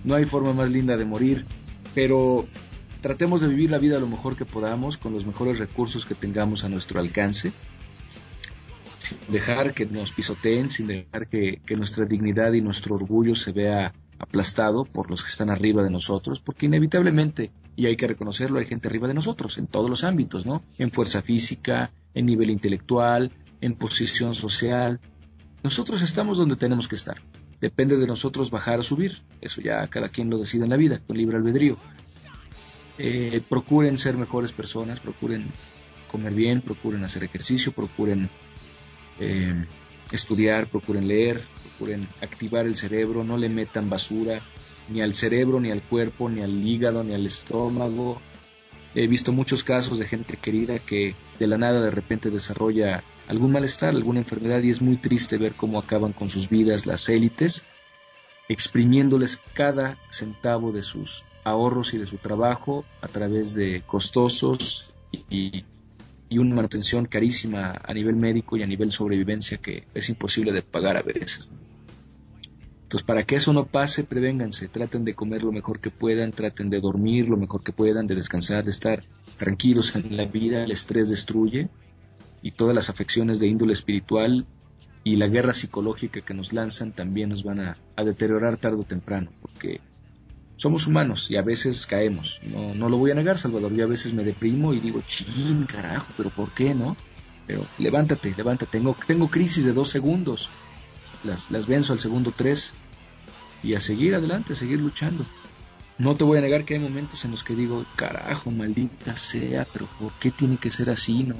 No 0.03 0.15
hay 0.15 0.25
forma 0.25 0.51
más 0.53 0.71
linda 0.71 0.97
de 0.97 1.05
morir, 1.05 1.45
pero 1.93 2.43
tratemos 3.01 3.41
de 3.41 3.49
vivir 3.49 3.69
la 3.69 3.77
vida 3.77 3.99
lo 3.99 4.07
mejor 4.07 4.35
que 4.35 4.45
podamos, 4.45 4.97
con 4.97 5.13
los 5.13 5.27
mejores 5.27 5.59
recursos 5.59 6.07
que 6.07 6.15
tengamos 6.15 6.63
a 6.63 6.69
nuestro 6.69 6.99
alcance 6.99 7.53
sin 9.03 9.17
dejar 9.27 9.73
que 9.73 9.85
nos 9.85 10.11
pisoteen, 10.11 10.69
sin 10.69 10.87
dejar 10.87 11.27
que, 11.27 11.59
nuestra 11.75 12.05
dignidad 12.05 12.53
y 12.53 12.61
nuestro 12.61 12.95
orgullo 12.95 13.35
se 13.35 13.51
vea 13.51 13.93
aplastado 14.19 14.85
por 14.85 15.09
los 15.09 15.23
que 15.23 15.29
están 15.29 15.49
arriba 15.49 15.83
de 15.83 15.89
nosotros, 15.89 16.39
porque 16.39 16.65
inevitablemente, 16.65 17.51
y 17.75 17.85
hay 17.87 17.95
que 17.95 18.07
reconocerlo, 18.07 18.59
hay 18.59 18.65
gente 18.65 18.87
arriba 18.87 19.07
de 19.07 19.13
nosotros 19.13 19.57
en 19.57 19.67
todos 19.67 19.89
los 19.89 20.03
ámbitos, 20.03 20.45
¿no? 20.45 20.63
En 20.77 20.91
fuerza 20.91 21.21
física, 21.21 21.91
en 22.13 22.25
nivel 22.25 22.49
intelectual, 22.49 23.31
en 23.61 23.75
posición 23.75 24.33
social. 24.33 24.99
Nosotros 25.63 26.01
estamos 26.01 26.37
donde 26.37 26.55
tenemos 26.55 26.87
que 26.87 26.95
estar. 26.95 27.21
Depende 27.59 27.97
de 27.97 28.07
nosotros 28.07 28.51
bajar 28.51 28.79
o 28.79 28.83
subir. 28.83 29.21
Eso 29.39 29.61
ya 29.61 29.87
cada 29.87 30.09
quien 30.09 30.29
lo 30.29 30.37
decide 30.37 30.65
en 30.65 30.69
la 30.69 30.77
vida, 30.77 30.99
con 30.99 31.17
libre 31.17 31.37
albedrío. 31.37 31.77
Eh, 32.97 33.41
procuren 33.47 33.97
ser 33.97 34.17
mejores 34.17 34.51
personas, 34.51 34.99
procuren 34.99 35.45
comer 36.11 36.33
bien, 36.33 36.61
procuren 36.61 37.03
hacer 37.03 37.23
ejercicio, 37.23 37.71
procuren 37.71 38.29
eh, 39.19 39.65
estudiar, 40.11 40.67
procuren 40.67 41.07
leer, 41.07 41.41
procuren 41.83 42.07
activar 42.21 42.65
el 42.65 42.75
cerebro, 42.75 43.25
no 43.25 43.35
le 43.35 43.49
metan 43.49 43.89
basura 43.89 44.41
ni 44.87 45.01
al 45.01 45.13
cerebro, 45.13 45.59
ni 45.59 45.69
al 45.69 45.81
cuerpo, 45.81 46.29
ni 46.29 46.41
al 46.41 46.65
hígado, 46.65 47.03
ni 47.03 47.13
al 47.13 47.25
estómago. 47.25 48.21
He 48.95 49.07
visto 49.07 49.33
muchos 49.33 49.65
casos 49.65 49.99
de 49.99 50.05
gente 50.05 50.37
querida 50.37 50.79
que 50.79 51.13
de 51.39 51.47
la 51.47 51.57
nada 51.57 51.81
de 51.81 51.91
repente 51.91 52.29
desarrolla 52.29 53.03
algún 53.27 53.51
malestar, 53.51 53.89
alguna 53.89 54.19
enfermedad 54.19 54.61
y 54.61 54.69
es 54.69 54.81
muy 54.81 54.95
triste 54.95 55.37
ver 55.37 55.53
cómo 55.53 55.77
acaban 55.77 56.13
con 56.13 56.29
sus 56.29 56.49
vidas 56.49 56.85
las 56.85 57.09
élites, 57.09 57.65
exprimiéndoles 58.47 59.41
cada 59.53 59.97
centavo 60.09 60.71
de 60.71 60.83
sus 60.83 61.25
ahorros 61.43 61.93
y 61.93 61.97
de 61.97 62.05
su 62.05 62.17
trabajo 62.17 62.85
a 63.01 63.09
través 63.09 63.55
de 63.55 63.83
costosos 63.85 64.93
y 65.11 65.65
y 66.33 66.39
una 66.39 66.55
manutención 66.55 67.05
carísima 67.05 67.79
a 67.83 67.93
nivel 67.93 68.15
médico 68.15 68.57
y 68.57 68.63
a 68.63 68.67
nivel 68.67 68.91
sobrevivencia 68.91 69.59
que 69.59 69.83
es 69.93 70.09
imposible 70.09 70.51
de 70.51 70.63
pagar 70.63 70.97
a 70.97 71.03
veces. 71.03 71.51
Entonces, 72.93 73.07
para 73.07 73.23
que 73.23 73.37
eso 73.37 73.53
no 73.53 73.65
pase, 73.65 74.03
prevénganse, 74.03 74.67
traten 74.67 75.03
de 75.03 75.15
comer 75.15 75.43
lo 75.43 75.51
mejor 75.51 75.79
que 75.79 75.89
puedan, 75.89 76.29
traten 76.29 76.69
de 76.69 76.79
dormir 76.79 77.27
lo 77.27 77.37
mejor 77.37 77.63
que 77.63 77.73
puedan, 77.73 78.05
de 78.05 78.13
descansar, 78.13 78.65
de 78.65 78.69
estar 78.69 79.03
tranquilos 79.35 79.95
en 79.95 80.15
la 80.15 80.25
vida, 80.25 80.63
el 80.63 80.69
estrés 80.69 81.09
destruye 81.09 81.69
y 82.43 82.51
todas 82.51 82.75
las 82.75 82.91
afecciones 82.91 83.39
de 83.39 83.47
índole 83.47 83.73
espiritual 83.73 84.45
y 85.03 85.15
la 85.15 85.27
guerra 85.27 85.55
psicológica 85.55 86.21
que 86.21 86.35
nos 86.35 86.53
lanzan 86.53 86.91
también 86.91 87.29
nos 87.29 87.43
van 87.43 87.61
a, 87.61 87.79
a 87.95 88.03
deteriorar 88.03 88.57
tarde 88.57 88.81
o 88.81 88.83
temprano, 88.83 89.31
porque 89.41 89.81
somos 90.57 90.85
humanos 90.85 91.31
y 91.31 91.35
a 91.35 91.41
veces 91.41 91.87
caemos. 91.87 92.41
No, 92.43 92.75
no 92.75 92.89
lo 92.89 92.99
voy 92.99 93.09
a 93.09 93.15
negar, 93.15 93.39
Salvador. 93.39 93.73
Yo 93.73 93.85
a 93.85 93.89
veces 93.89 94.13
me 94.13 94.23
deprimo 94.23 94.71
y 94.71 94.79
digo, 94.79 95.01
ching, 95.07 95.65
carajo, 95.65 96.09
pero 96.15 96.29
¿por 96.29 96.51
qué 96.53 96.75
no? 96.75 96.95
Pero 97.47 97.65
levántate, 97.79 98.35
levántate. 98.37 98.77
Tengo, 98.77 98.95
tengo 99.07 99.31
crisis 99.31 99.65
de 99.65 99.73
dos 99.73 99.89
segundos. 99.89 100.51
Las, 101.23 101.49
las 101.49 101.65
venzo 101.65 101.93
al 101.93 101.99
segundo 101.99 102.31
tres. 102.35 102.73
Y 103.63 103.75
a 103.75 103.81
seguir 103.81 104.13
adelante, 104.13 104.53
a 104.53 104.55
seguir 104.55 104.79
luchando. 104.79 105.25
No 105.97 106.15
te 106.15 106.23
voy 106.23 106.37
a 106.37 106.41
negar 106.41 106.65
que 106.65 106.73
hay 106.73 106.79
momentos 106.79 107.23
en 107.23 107.31
los 107.31 107.43
que 107.43 107.55
digo, 107.55 107.85
carajo, 107.95 108.51
maldita 108.51 109.15
sea, 109.15 109.67
pero 109.71 109.87
¿por 109.99 110.11
qué 110.13 110.31
tiene 110.31 110.57
que 110.57 110.71
ser 110.71 110.89
así, 110.89 111.23
no? 111.23 111.35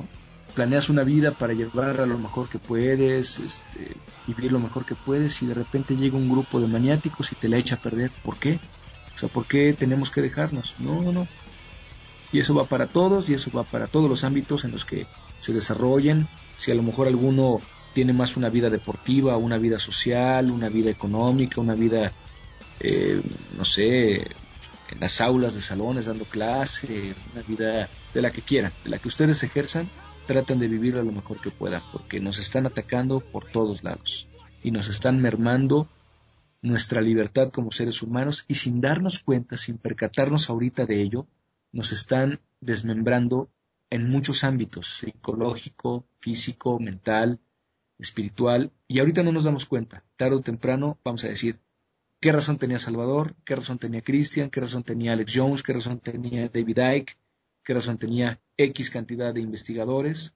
Planeas 0.54 0.90
una 0.90 1.04
vida 1.04 1.32
para 1.32 1.54
llevar 1.54 2.00
a 2.00 2.06
lo 2.06 2.20
mejor 2.20 2.48
que 2.48 2.60
puedes, 2.60 3.40
este, 3.40 3.98
vivir 4.28 4.52
lo 4.52 4.60
mejor 4.60 4.86
que 4.86 4.94
puedes 4.94 5.42
y 5.42 5.48
de 5.48 5.56
repente 5.56 5.96
llega 5.96 6.16
un 6.16 6.30
grupo 6.30 6.62
de 6.62 6.68
maniáticos 6.68 7.32
y 7.32 7.36
te 7.36 7.50
la 7.50 7.58
echa 7.58 7.76
a 7.76 7.82
perder. 7.82 8.12
¿Por 8.24 8.38
qué? 8.38 8.60
O 9.16 9.18
sea, 9.18 9.30
¿por 9.30 9.46
qué 9.48 9.74
tenemos 9.74 10.12
que 10.12 10.22
dejarnos? 10.22 10.76
No, 10.78 11.02
no, 11.02 11.12
no. 11.12 11.28
Y 12.32 12.40
eso 12.40 12.54
va 12.54 12.66
para 12.66 12.88
todos 12.88 13.30
y 13.30 13.34
eso 13.34 13.52
va 13.52 13.64
para 13.64 13.88
todos 13.88 14.10
los 14.10 14.24
ámbitos 14.24 14.64
en 14.64 14.72
los 14.72 14.86
que 14.86 15.08
se 15.40 15.54
desarrollen. 15.54 16.28
Si 16.56 16.72
a 16.72 16.76
lo 16.76 16.84
mejor 16.84 17.08
alguno 17.08 17.60
tiene 17.94 18.14
más 18.14 18.36
una 18.36 18.50
vida 18.50 18.70
deportiva, 18.70 19.38
una 19.38 19.58
vida 19.58 19.80
social, 19.80 20.52
una 20.52 20.70
vida 20.70 20.90
económica, 20.90 21.62
una 21.62 21.76
vida, 21.76 22.12
eh, 22.80 23.22
no 23.58 23.66
sé, 23.66 24.16
en 24.16 25.00
las 25.00 25.22
aulas 25.22 25.56
de 25.56 25.62
salones 25.62 26.06
dando 26.06 26.26
clase, 26.26 27.16
una 27.34 27.42
vida 27.44 27.90
de 28.14 28.22
la 28.22 28.32
que 28.32 28.42
quieran, 28.42 28.72
de 28.84 28.90
la 28.90 29.00
que 29.00 29.08
ustedes 29.08 29.44
ejerzan, 29.44 29.90
traten 30.26 30.60
de 30.60 30.68
vivirla 30.68 31.04
lo 31.04 31.12
mejor 31.12 31.40
que 31.40 31.52
puedan, 31.52 31.82
porque 31.92 32.20
nos 32.20 32.40
están 32.40 32.66
atacando 32.66 33.20
por 33.20 33.46
todos 33.46 33.84
lados 33.84 34.28
y 34.64 34.72
nos 34.72 34.88
están 34.90 35.22
mermando 35.22 35.88
nuestra 36.62 37.02
libertad 37.02 37.50
como 37.50 37.72
seres 37.72 38.02
humanos 38.02 38.46
y 38.48 38.56
sin 38.56 38.80
darnos 38.80 39.20
cuenta, 39.20 39.58
sin 39.58 39.78
percatarnos 39.78 40.50
ahorita 40.50 40.86
de 40.86 41.02
ello, 41.02 41.28
nos 41.72 41.92
están 41.92 42.40
desmembrando 42.62 43.50
en 43.90 44.10
muchos 44.10 44.44
ámbitos, 44.44 45.00
psicológico, 45.00 46.06
físico, 46.20 46.80
mental, 46.80 47.40
espiritual, 48.04 48.72
y 48.88 49.00
ahorita 49.00 49.24
no 49.24 49.32
nos 49.32 49.46
damos 49.46 49.66
cuenta. 49.66 50.06
Tarde 50.18 50.36
o 50.36 50.42
temprano 50.42 51.00
vamos 51.04 51.24
a 51.24 51.30
decir, 51.30 51.60
¿qué 52.20 52.32
razón 52.32 52.58
tenía 52.58 52.78
Salvador? 52.78 53.36
¿Qué 53.46 53.56
razón 53.56 53.80
tenía 53.80 54.02
Christian? 54.02 54.50
¿Qué 54.50 54.62
razón 54.62 54.84
tenía 54.84 55.14
Alex 55.14 55.32
Jones? 55.36 55.64
¿Qué 55.64 55.74
razón 55.74 56.00
tenía 56.00 56.50
David 56.50 56.78
Icke? 56.98 57.18
¿Qué 57.64 57.74
razón 57.74 57.98
tenía 57.98 58.42
X 58.58 58.90
cantidad 58.90 59.34
de 59.34 59.42
investigadores? 59.42 60.36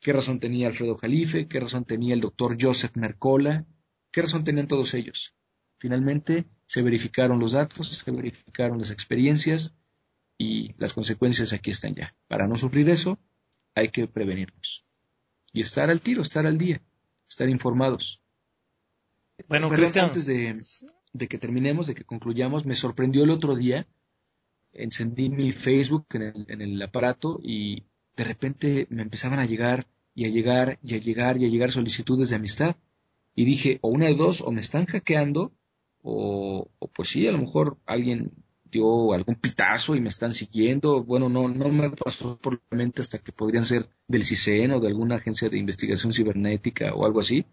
¿Qué 0.00 0.12
razón 0.12 0.38
tenía 0.38 0.68
Alfredo 0.68 0.94
Jalife? 0.94 1.48
¿Qué 1.48 1.58
razón 1.58 1.84
tenía 1.84 2.14
el 2.14 2.20
doctor 2.20 2.56
Joseph 2.60 2.94
Mercola? 2.96 3.66
¿Qué 4.12 4.22
razón 4.22 4.44
tenían 4.44 4.68
todos 4.68 4.94
ellos? 4.94 5.34
Finalmente 5.78 6.46
se 6.66 6.82
verificaron 6.82 7.38
los 7.38 7.52
datos, 7.52 7.88
se 7.88 8.10
verificaron 8.10 8.78
las 8.78 8.90
experiencias 8.90 9.74
y 10.38 10.74
las 10.78 10.92
consecuencias 10.92 11.52
aquí 11.52 11.70
están 11.70 11.94
ya. 11.94 12.14
Para 12.28 12.46
no 12.46 12.56
sufrir 12.56 12.88
eso, 12.90 13.18
hay 13.74 13.88
que 13.88 14.06
prevenirnos. 14.06 14.85
Y 15.56 15.60
estar 15.60 15.88
al 15.88 16.02
tiro, 16.02 16.20
estar 16.20 16.46
al 16.46 16.58
día, 16.58 16.82
estar 17.26 17.48
informados. 17.48 18.20
Bueno, 19.48 19.70
Cristian. 19.70 20.04
Antes 20.04 20.26
de, 20.26 21.28
que 21.28 21.38
terminemos, 21.38 21.86
de 21.86 21.94
que 21.94 22.04
concluyamos, 22.04 22.66
me 22.66 22.74
sorprendió 22.74 23.24
el 23.24 23.30
otro 23.30 23.56
día. 23.56 23.86
Encendí 24.74 25.30
mi 25.30 25.52
Facebook 25.52 26.08
en 26.12 26.22
el, 26.22 26.46
en 26.50 26.60
el 26.60 26.82
aparato 26.82 27.40
y 27.42 27.84
de 28.18 28.24
repente 28.24 28.86
me 28.90 29.00
empezaban 29.00 29.38
a 29.38 29.46
llegar 29.46 29.86
y 30.14 30.26
a 30.26 30.28
llegar 30.28 30.78
y 30.82 30.94
a 30.94 30.98
llegar 30.98 31.38
y 31.38 31.46
a 31.46 31.48
llegar 31.48 31.70
solicitudes 31.70 32.28
de 32.28 32.36
amistad. 32.36 32.76
Y 33.34 33.46
dije, 33.46 33.78
o 33.80 33.88
una 33.88 34.08
de 34.08 34.14
dos, 34.14 34.42
o 34.42 34.52
me 34.52 34.60
están 34.60 34.84
hackeando, 34.84 35.52
o, 36.02 36.68
o 36.78 36.88
pues 36.88 37.08
sí, 37.08 37.26
a 37.26 37.32
lo 37.32 37.38
mejor 37.38 37.78
alguien 37.86 38.30
dio 38.76 39.12
algún 39.12 39.36
pitazo 39.36 39.94
y 39.94 40.00
me 40.00 40.08
están 40.08 40.32
siguiendo. 40.32 41.02
Bueno, 41.02 41.28
no, 41.28 41.48
no 41.48 41.68
me 41.68 41.90
pasó 41.90 42.38
por 42.38 42.60
la 42.70 42.76
mente 42.76 43.02
hasta 43.02 43.18
que 43.18 43.32
podrían 43.32 43.64
ser 43.64 43.88
del 44.06 44.24
CISEN 44.24 44.72
o 44.72 44.80
de 44.80 44.88
alguna 44.88 45.16
agencia 45.16 45.48
de 45.48 45.58
investigación 45.58 46.12
cibernética 46.12 46.94
o 46.94 47.06
algo 47.06 47.20
así. 47.20 47.46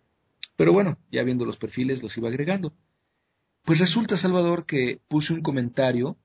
Pero 0.56 0.74
bueno, 0.74 0.98
ya 1.12 1.24
viendo 1.24 1.46
los 1.46 1.58
perfiles 1.58 2.04
los 2.04 2.18
iba 2.18 2.30
agregando. 2.30 2.74
Pues 3.64 3.80
resulta, 3.80 4.18
Salvador, 4.18 4.66
que 4.66 5.00
puse 5.08 5.34
un 5.34 5.42
comentario 5.42 6.18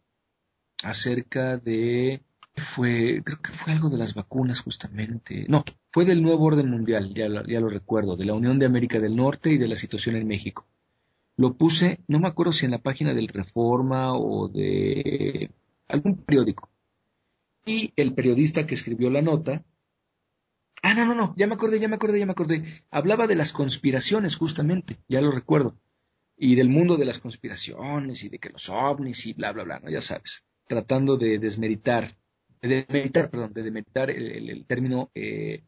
acerca 0.83 1.57
de 1.57 2.23
fue, 2.57 3.23
creo 3.25 3.41
que 3.41 3.53
fue 3.53 3.73
algo 3.73 3.89
de 3.89 3.99
las 3.99 4.15
vacunas 4.15 4.61
justamente. 4.61 5.47
No, 5.49 5.65
fue 5.93 6.05
del 6.05 6.23
nuevo 6.23 6.45
orden 6.45 6.69
mundial, 6.69 7.15
ya 7.15 7.29
lo, 7.29 7.45
ya 7.47 7.61
lo 7.61 7.69
recuerdo, 7.69 8.17
de 8.17 8.25
la 8.25 8.35
Unión 8.35 8.59
de 8.59 8.67
América 8.67 8.99
del 8.99 9.15
Norte 9.17 9.51
y 9.51 9.59
de 9.59 9.69
la 9.69 9.77
situación 9.77 10.17
en 10.17 10.27
México. 10.27 10.67
Lo 11.39 11.57
puse, 11.57 12.01
no 12.07 12.21
me 12.21 12.29
acuerdo 12.29 12.53
si 12.53 12.67
en 12.67 12.73
la 12.73 12.83
página 12.83 13.15
del 13.15 13.29
Reforma 13.29 14.13
o 14.15 14.49
de 14.49 15.51
algún 15.87 16.17
periódico. 16.17 16.69
Y 17.65 17.95
el 17.97 18.13
periodista 18.13 18.67
que 18.67 18.75
escribió 18.75 19.09
la 19.09 19.23
nota, 19.23 19.65
ah, 20.83 20.93
no, 20.93 21.07
no, 21.07 21.15
no, 21.15 21.35
ya 21.39 21.47
me 21.47 21.55
acordé, 21.55 21.81
ya 21.81 21.89
me 21.89 21.95
acordé, 21.97 22.19
ya 22.19 22.27
me 22.27 22.33
acordé, 22.33 22.65
hablaba 22.91 23.27
de 23.27 23.37
las 23.37 23.53
conspiraciones 23.53 24.37
justamente, 24.37 24.99
ya 25.09 25.23
lo 25.23 25.31
recuerdo, 25.31 25.79
y 26.37 26.57
del 26.57 26.69
mundo 26.69 26.99
de 26.99 27.07
las 27.07 27.19
conspiraciones 27.19 28.23
y 28.25 28.29
de 28.29 28.39
que 28.39 28.51
los 28.51 28.69
ovnis 28.69 29.25
y 29.25 29.33
bla, 29.33 29.53
bla, 29.53 29.65
bla, 29.65 29.79
¿no? 29.79 29.89
Ya 29.89 30.03
sabes, 30.03 30.45
tratando 30.67 31.17
de 31.17 31.39
desmeritar 31.39 32.19
de 32.61 32.85
demeritar, 32.89 33.31
perdón, 33.31 33.53
de 33.53 33.63
demeritar 33.63 34.11
el, 34.11 34.65
término, 34.67 35.11
eh, 35.15 35.65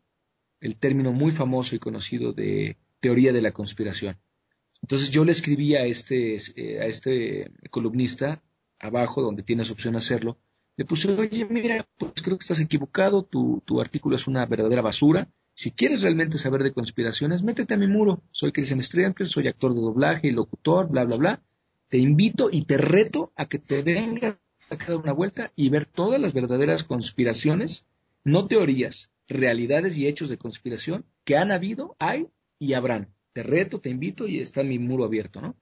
el 0.60 0.76
término 0.76 1.12
muy 1.12 1.32
famoso 1.32 1.76
y 1.76 1.78
conocido 1.78 2.32
de 2.32 2.76
teoría 3.00 3.32
de 3.32 3.42
la 3.42 3.52
conspiración. 3.52 4.18
Entonces 4.82 5.10
yo 5.10 5.24
le 5.24 5.32
escribí 5.32 5.74
a 5.74 5.84
este, 5.84 6.36
eh, 6.56 6.80
a 6.80 6.86
este 6.86 7.52
columnista 7.70 8.42
abajo, 8.78 9.22
donde 9.22 9.42
tienes 9.42 9.70
opción 9.70 9.92
de 9.92 9.98
hacerlo, 9.98 10.38
le 10.76 10.84
puse, 10.86 11.12
oye, 11.12 11.44
mira, 11.44 11.86
pues 11.98 12.22
creo 12.22 12.38
que 12.38 12.42
estás 12.42 12.60
equivocado, 12.60 13.22
tu, 13.22 13.62
tu 13.66 13.80
artículo 13.80 14.16
es 14.16 14.26
una 14.26 14.46
verdadera 14.46 14.80
basura. 14.80 15.28
Si 15.52 15.72
quieres 15.72 16.00
realmente 16.00 16.38
saber 16.38 16.62
de 16.62 16.72
conspiraciones, 16.72 17.42
métete 17.42 17.74
a 17.74 17.76
mi 17.76 17.86
muro. 17.86 18.22
Soy 18.30 18.50
Christian 18.50 18.82
Stremper, 18.82 19.28
soy 19.28 19.48
actor 19.48 19.74
de 19.74 19.80
doblaje 19.80 20.28
y 20.28 20.30
locutor, 20.30 20.88
bla, 20.88 21.04
bla, 21.04 21.16
bla. 21.16 21.42
Te 21.88 21.98
invito 21.98 22.48
y 22.50 22.64
te 22.64 22.78
reto 22.78 23.32
a 23.36 23.46
que 23.46 23.58
te 23.58 23.82
vengas 23.82 24.38
que 24.68 24.86
dar 24.86 24.96
una 24.96 25.12
vuelta 25.12 25.52
y 25.56 25.68
ver 25.68 25.84
todas 25.84 26.20
las 26.20 26.32
verdaderas 26.32 26.84
conspiraciones, 26.84 27.86
no 28.24 28.46
teorías, 28.46 29.10
realidades 29.28 29.98
y 29.98 30.06
hechos 30.06 30.28
de 30.28 30.38
conspiración 30.38 31.04
que 31.24 31.36
han 31.36 31.50
habido, 31.50 31.96
hay 31.98 32.28
y 32.58 32.74
habrán. 32.74 33.14
Te 33.40 33.44
reto, 33.44 33.80
te 33.80 33.88
invito 33.88 34.28
y 34.28 34.38
está 34.38 34.62
mi 34.62 34.78
muro 34.78 35.02
abierto, 35.02 35.40
¿no? 35.40 35.56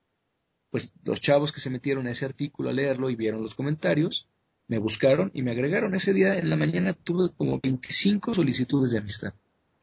Pues 0.69 0.91
los 1.05 1.21
chavos 1.21 1.53
que 1.53 1.61
se 1.61 1.71
metieron 1.71 2.09
a 2.09 2.11
ese 2.11 2.25
artículo 2.25 2.71
a 2.71 2.73
leerlo 2.73 3.09
y 3.09 3.15
vieron 3.15 3.41
los 3.41 3.55
comentarios, 3.55 4.29
me 4.67 4.79
buscaron 4.79 5.31
y 5.33 5.43
me 5.43 5.53
agregaron. 5.53 5.95
Ese 5.95 6.13
día 6.13 6.37
en 6.37 6.51
la 6.51 6.57
mañana 6.57 6.93
tuve 6.93 7.31
como 7.37 7.61
25 7.63 8.35
solicitudes 8.35 8.91
de 8.91 8.99
amistad. 8.99 9.33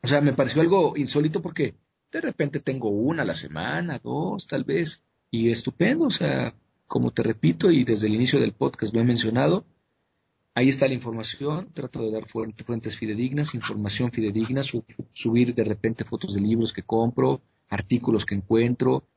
O 0.03 0.07
sea, 0.07 0.19
me 0.19 0.33
pareció 0.33 0.61
algo 0.61 0.97
insólito 0.97 1.41
porque 1.41 1.75
de 2.11 2.19
repente 2.19 2.59
tengo 2.59 2.89
una 2.89 3.21
a 3.21 3.25
la 3.25 3.33
semana, 3.33 4.01
dos 4.03 4.45
tal 4.45 4.65
vez, 4.65 5.01
y 5.31 5.49
estupendo, 5.49 6.07
o 6.07 6.11
sea, 6.11 6.53
como 6.87 7.11
te 7.11 7.23
repito 7.23 7.71
y 7.71 7.85
desde 7.85 8.07
el 8.07 8.15
inicio 8.15 8.41
del 8.41 8.51
podcast 8.51 8.93
lo 8.93 8.99
he 8.99 9.05
mencionado, 9.05 9.65
ahí 10.53 10.67
está 10.67 10.89
la 10.89 10.95
información, 10.95 11.71
trato 11.73 12.01
de 12.01 12.11
dar 12.11 12.27
fuentes 12.27 12.97
fidedignas, 12.97 13.55
información 13.55 14.11
fidedigna, 14.11 14.63
subir 15.13 15.55
de 15.55 15.63
repente 15.63 16.03
fotos 16.03 16.33
de 16.33 16.41
libros 16.41 16.73
que 16.73 16.83
compro, 16.83 17.41
artículos 17.69 18.25
que 18.25 18.35
encuentro. 18.35 19.07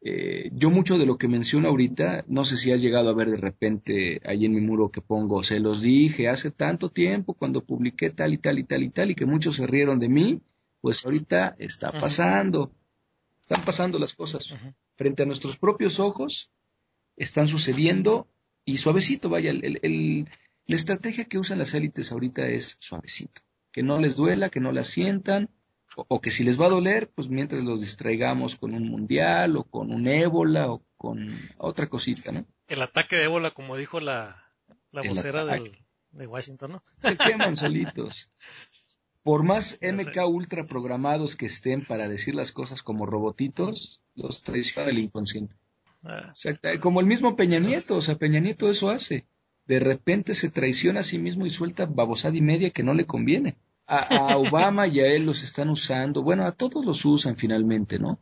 Eh, 0.00 0.50
yo 0.52 0.70
mucho 0.70 0.96
de 0.96 1.06
lo 1.06 1.18
que 1.18 1.26
menciono 1.26 1.68
ahorita, 1.68 2.24
no 2.28 2.44
sé 2.44 2.56
si 2.56 2.70
has 2.70 2.80
llegado 2.80 3.10
a 3.10 3.14
ver 3.14 3.30
de 3.30 3.36
repente 3.36 4.20
ahí 4.24 4.44
en 4.44 4.54
mi 4.54 4.60
muro 4.60 4.90
que 4.90 5.00
pongo, 5.00 5.42
se 5.42 5.58
los 5.58 5.82
dije 5.82 6.28
hace 6.28 6.52
tanto 6.52 6.90
tiempo 6.90 7.34
cuando 7.34 7.64
publiqué 7.64 8.10
tal 8.10 8.32
y 8.32 8.38
tal 8.38 8.60
y 8.60 8.64
tal 8.64 8.82
y 8.84 8.90
tal 8.90 9.10
y 9.10 9.14
que 9.16 9.26
muchos 9.26 9.56
se 9.56 9.66
rieron 9.66 9.98
de 9.98 10.08
mí, 10.08 10.40
pues 10.80 11.04
ahorita 11.04 11.56
está 11.58 11.90
pasando, 11.90 12.70
están 13.40 13.64
pasando 13.64 13.98
las 13.98 14.14
cosas. 14.14 14.54
Frente 14.94 15.24
a 15.24 15.26
nuestros 15.26 15.56
propios 15.56 15.98
ojos 15.98 16.50
están 17.16 17.48
sucediendo 17.48 18.28
y 18.64 18.78
suavecito, 18.78 19.28
vaya, 19.28 19.50
el, 19.50 20.28
la 20.66 20.76
estrategia 20.76 21.24
que 21.24 21.38
usan 21.38 21.58
las 21.58 21.74
élites 21.74 22.12
ahorita 22.12 22.46
es 22.46 22.76
suavecito, 22.78 23.42
que 23.72 23.82
no 23.82 23.98
les 23.98 24.16
duela, 24.16 24.50
que 24.50 24.60
no 24.60 24.70
la 24.70 24.84
sientan, 24.84 25.50
o, 25.96 26.20
que 26.20 26.30
si 26.30 26.44
les 26.44 26.60
va 26.60 26.66
a 26.66 26.70
doler, 26.70 27.10
pues 27.14 27.28
mientras 27.28 27.62
los 27.64 27.80
distraigamos 27.80 28.56
con 28.56 28.74
un 28.74 28.88
mundial 28.88 29.56
o 29.56 29.64
con 29.64 29.92
un 29.92 30.06
ébola 30.06 30.70
o 30.70 30.82
con 30.96 31.28
otra 31.56 31.88
cosita, 31.88 32.32
¿no? 32.32 32.46
El 32.66 32.82
ataque 32.82 33.16
de 33.16 33.24
ébola, 33.24 33.50
como 33.50 33.76
dijo 33.76 34.00
la, 34.00 34.52
la 34.92 35.02
vocera 35.02 35.44
de 35.44 36.26
Washington, 36.26 36.72
¿no? 36.72 36.84
Se 37.02 37.16
queman 37.16 37.56
solitos. 37.56 38.30
Por 39.22 39.42
más 39.42 39.78
MK 39.82 40.26
ultra 40.26 40.66
programados 40.66 41.36
que 41.36 41.46
estén 41.46 41.84
para 41.84 42.08
decir 42.08 42.34
las 42.34 42.52
cosas 42.52 42.82
como 42.82 43.06
robotitos, 43.06 44.02
los 44.14 44.42
traiciona 44.42 44.90
el 44.90 44.98
inconsciente. 44.98 45.54
Ah. 46.04 46.32
Como 46.80 47.00
el 47.00 47.06
mismo 47.06 47.36
Peña 47.36 47.58
Nieto, 47.58 47.96
o 47.96 48.02
sea, 48.02 48.16
Peña 48.16 48.40
Nieto 48.40 48.70
eso 48.70 48.90
hace. 48.90 49.26
De 49.66 49.80
repente 49.80 50.34
se 50.34 50.48
traiciona 50.48 51.00
a 51.00 51.04
sí 51.04 51.18
mismo 51.18 51.44
y 51.44 51.50
suelta 51.50 51.86
babosada 51.86 52.36
y 52.36 52.40
media 52.40 52.70
que 52.70 52.82
no 52.82 52.94
le 52.94 53.06
conviene. 53.06 53.56
A, 53.90 54.36
Obama 54.36 54.86
y 54.86 55.00
a 55.00 55.06
él 55.06 55.24
los 55.24 55.42
están 55.42 55.70
usando, 55.70 56.22
bueno, 56.22 56.44
a 56.44 56.52
todos 56.52 56.84
los 56.84 57.04
usan 57.06 57.36
finalmente, 57.36 57.98
¿no? 57.98 58.18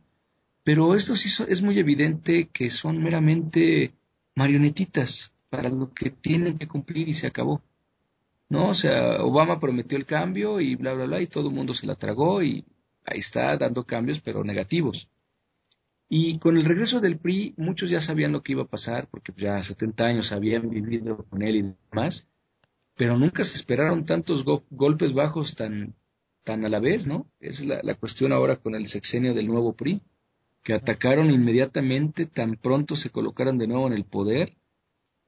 Pero 0.63 0.95
esto 0.95 1.15
sí 1.15 1.29
es 1.47 1.61
muy 1.61 1.77
evidente 1.77 2.47
que 2.47 2.69
son 2.69 3.03
meramente 3.03 3.93
marionetitas 4.35 5.33
para 5.49 5.69
lo 5.69 5.93
que 5.93 6.09
tienen 6.09 6.57
que 6.57 6.67
cumplir 6.67 7.09
y 7.09 7.13
se 7.13 7.27
acabó. 7.27 7.61
¿No? 8.49 8.69
O 8.69 8.73
sea, 8.73 9.21
Obama 9.23 9.59
prometió 9.59 9.97
el 9.97 10.05
cambio 10.05 10.61
y 10.61 10.75
bla, 10.75 10.93
bla, 10.93 11.05
bla, 11.05 11.21
y 11.21 11.27
todo 11.27 11.49
el 11.49 11.55
mundo 11.55 11.73
se 11.73 11.85
la 11.85 11.95
tragó 11.95 12.41
y 12.41 12.63
ahí 13.05 13.19
está 13.19 13.57
dando 13.57 13.83
cambios, 13.83 14.21
pero 14.21 14.43
negativos. 14.43 15.09
Y 16.09 16.39
con 16.39 16.55
el 16.55 16.63
regreso 16.63 17.01
del 17.01 17.17
PRI, 17.17 17.53
muchos 17.57 17.89
ya 17.89 17.99
sabían 17.99 18.31
lo 18.31 18.41
que 18.41 18.53
iba 18.53 18.63
a 18.63 18.67
pasar, 18.67 19.07
porque 19.09 19.33
ya 19.35 19.61
70 19.61 20.05
años 20.05 20.31
habían 20.31 20.69
vivido 20.69 21.25
con 21.29 21.41
él 21.41 21.55
y 21.57 21.75
demás, 21.91 22.29
pero 22.97 23.17
nunca 23.17 23.45
se 23.45 23.55
esperaron 23.55 24.05
tantos 24.05 24.43
golpes 24.43 25.13
bajos 25.13 25.55
tan, 25.55 25.95
tan 26.43 26.65
a 26.65 26.69
la 26.69 26.79
vez, 26.79 27.05
¿no? 27.05 27.31
Es 27.39 27.63
la, 27.63 27.79
la, 27.83 27.93
cuestión 27.93 28.33
ahora 28.33 28.57
con 28.57 28.73
el 28.73 28.87
sexenio 28.87 29.35
del 29.35 29.47
nuevo 29.47 29.73
PRI, 29.73 30.01
que 30.63 30.73
atacaron 30.73 31.29
inmediatamente, 31.29 32.25
tan 32.25 32.55
pronto 32.55 32.95
se 32.95 33.11
colocaron 33.11 33.59
de 33.59 33.67
nuevo 33.67 33.87
en 33.87 33.93
el 33.93 34.03
poder, 34.03 34.57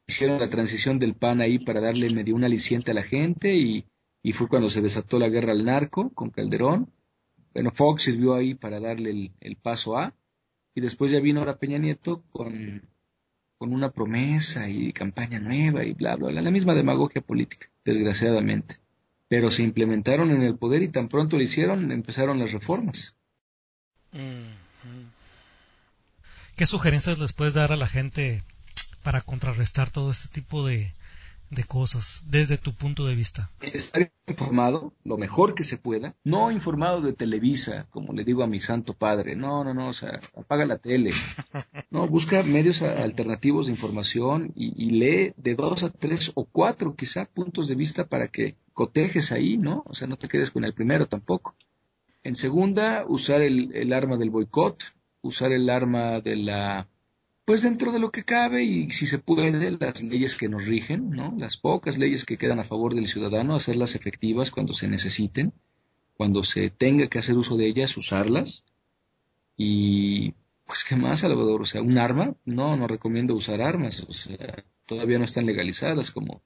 hicieron 0.08 0.40
la 0.40 0.50
transición 0.50 0.98
del 0.98 1.14
PAN 1.14 1.42
ahí 1.42 1.60
para 1.60 1.80
darle 1.80 2.10
medio 2.10 2.36
un 2.36 2.44
aliciente 2.44 2.90
a 2.92 2.96
la 2.96 3.04
gente 3.04 3.56
y, 3.56 3.86
y 4.24 4.34
fue 4.34 4.50
cuando 4.50 4.70
se 4.70 4.82
desató 4.82 5.20
la 5.20 5.30
guerra 5.30 5.52
al 5.52 5.64
narco 5.64 6.10
con 6.10 6.32
Calderón. 6.32 6.92
Bueno, 7.54 7.70
Fox 7.72 8.04
sirvió 8.04 8.34
ahí 8.34 8.56
para 8.56 8.80
darle 8.80 9.12
el, 9.12 9.32
el 9.40 9.56
paso 9.58 9.96
a, 9.96 10.16
y 10.74 10.82
después 10.82 11.12
ya 11.12 11.20
vino 11.20 11.40
ahora 11.40 11.60
Peña 11.60 11.78
Nieto 11.78 12.24
con, 12.32 12.82
con 13.60 13.74
una 13.74 13.92
promesa 13.92 14.70
y 14.70 14.94
campaña 14.94 15.40
nueva 15.40 15.84
y 15.84 15.94
bla, 15.94 16.16
bla, 16.16 16.30
bla, 16.30 16.42
la 16.42 16.50
misma 16.50 16.74
demagogia 16.74 17.22
política, 17.22 17.70
desgraciadamente. 17.84 18.80
Pero 19.28 19.52
se 19.52 19.64
implementaron 19.64 20.32
en 20.32 20.44
el 20.44 20.56
poder 20.56 20.82
y 20.82 20.88
tan 20.88 21.10
pronto 21.10 21.36
lo 21.36 21.44
hicieron, 21.44 21.92
empezaron 21.92 22.40
las 22.40 22.54
reformas. 22.54 23.16
¿Qué 26.56 26.66
sugerencias 26.66 27.20
les 27.20 27.34
puedes 27.34 27.54
dar 27.54 27.74
a 27.74 27.78
la 27.78 27.88
gente 27.88 28.44
para 29.04 29.20
contrarrestar 29.20 29.90
todo 29.90 30.10
este 30.10 30.30
tipo 30.30 30.66
de, 30.66 30.94
de 31.50 31.64
cosas 31.64 32.24
desde 32.30 32.58
tu 32.58 32.74
punto 32.74 33.06
de 33.06 33.16
vista? 33.16 33.52
Estar 33.62 34.12
informado 34.28 34.94
lo 35.04 35.18
mejor 35.18 35.56
que 35.56 35.64
se 35.64 35.78
pueda, 35.78 36.16
no 36.24 36.52
informado 36.52 37.02
de 37.02 37.14
Televisa, 37.14 37.88
como 37.90 38.14
le 38.14 38.24
digo 38.24 38.44
a 38.44 38.48
mi 38.48 38.60
santo 38.60 38.94
padre, 38.94 39.36
no, 39.36 39.64
no, 39.64 39.74
no, 39.74 39.88
o 39.88 39.94
sea, 39.94 40.20
apaga 40.36 40.66
la 40.66 40.78
tele, 40.78 41.12
no, 41.90 42.08
busca 42.08 42.44
medios 42.44 42.82
alternativos 42.82 43.66
de 43.66 43.72
información 43.72 44.52
y, 44.56 44.90
lee 44.90 45.34
de 45.38 45.56
dos 45.56 45.84
a 45.84 45.90
tres 45.90 46.32
o 46.36 46.46
cuatro 46.46 46.96
quizá 46.96 47.26
puntos 47.26 47.68
de 47.68 47.76
vista 47.76 48.08
para 48.08 48.28
que 48.28 48.56
cotejes 48.74 49.32
ahí, 49.32 49.58
¿no? 49.58 49.84
O 49.86 49.94
sea, 49.94 50.08
no 50.08 50.18
te 50.18 50.28
quedes 50.28 50.52
con 50.52 50.64
el 50.64 50.74
primero 50.74 51.08
tampoco. 51.08 51.56
En 52.24 52.36
segunda, 52.36 53.06
usar 53.08 53.42
el, 53.42 53.74
el 53.74 53.94
arma 53.94 54.18
del 54.18 54.30
boicot, 54.30 54.84
usar 55.22 55.52
el 55.52 55.70
arma 55.70 56.20
de 56.22 56.36
la 56.36 56.88
pues 57.50 57.64
dentro 57.64 57.92
de 57.92 57.98
lo 57.98 58.12
que 58.12 58.24
cabe 58.24 58.62
y 58.62 58.92
si 58.92 59.08
se 59.08 59.18
puede, 59.18 59.72
las 59.72 60.04
leyes 60.04 60.38
que 60.38 60.48
nos 60.48 60.68
rigen, 60.68 61.10
¿no? 61.10 61.34
Las 61.36 61.58
pocas 61.58 61.98
leyes 61.98 62.24
que 62.24 62.38
quedan 62.38 62.60
a 62.60 62.64
favor 62.64 62.94
del 62.94 63.08
ciudadano, 63.08 63.56
hacerlas 63.56 63.96
efectivas 63.96 64.52
cuando 64.52 64.74
se 64.74 64.88
necesiten, 64.88 65.52
cuando 66.16 66.44
se 66.44 66.70
tenga 66.70 67.08
que 67.08 67.18
hacer 67.18 67.36
uso 67.36 67.58
de 67.58 67.66
ellas, 67.66 67.98
usarlas. 67.98 68.66
Y 69.58 70.36
pues 70.68 70.84
qué 70.88 70.96
más, 70.96 71.22
Salvador, 71.22 71.64
o 71.64 71.66
sea, 71.66 71.82
un 71.82 71.98
arma, 71.98 72.36
no, 72.46 72.78
no 72.78 72.88
recomiendo 72.88 73.34
usar 73.34 73.64
armas, 73.64 74.02
o 74.02 74.14
sea, 74.14 74.64
todavía 74.86 75.18
no 75.18 75.26
están 75.26 75.48
legalizadas 75.48 76.12
como 76.12 76.44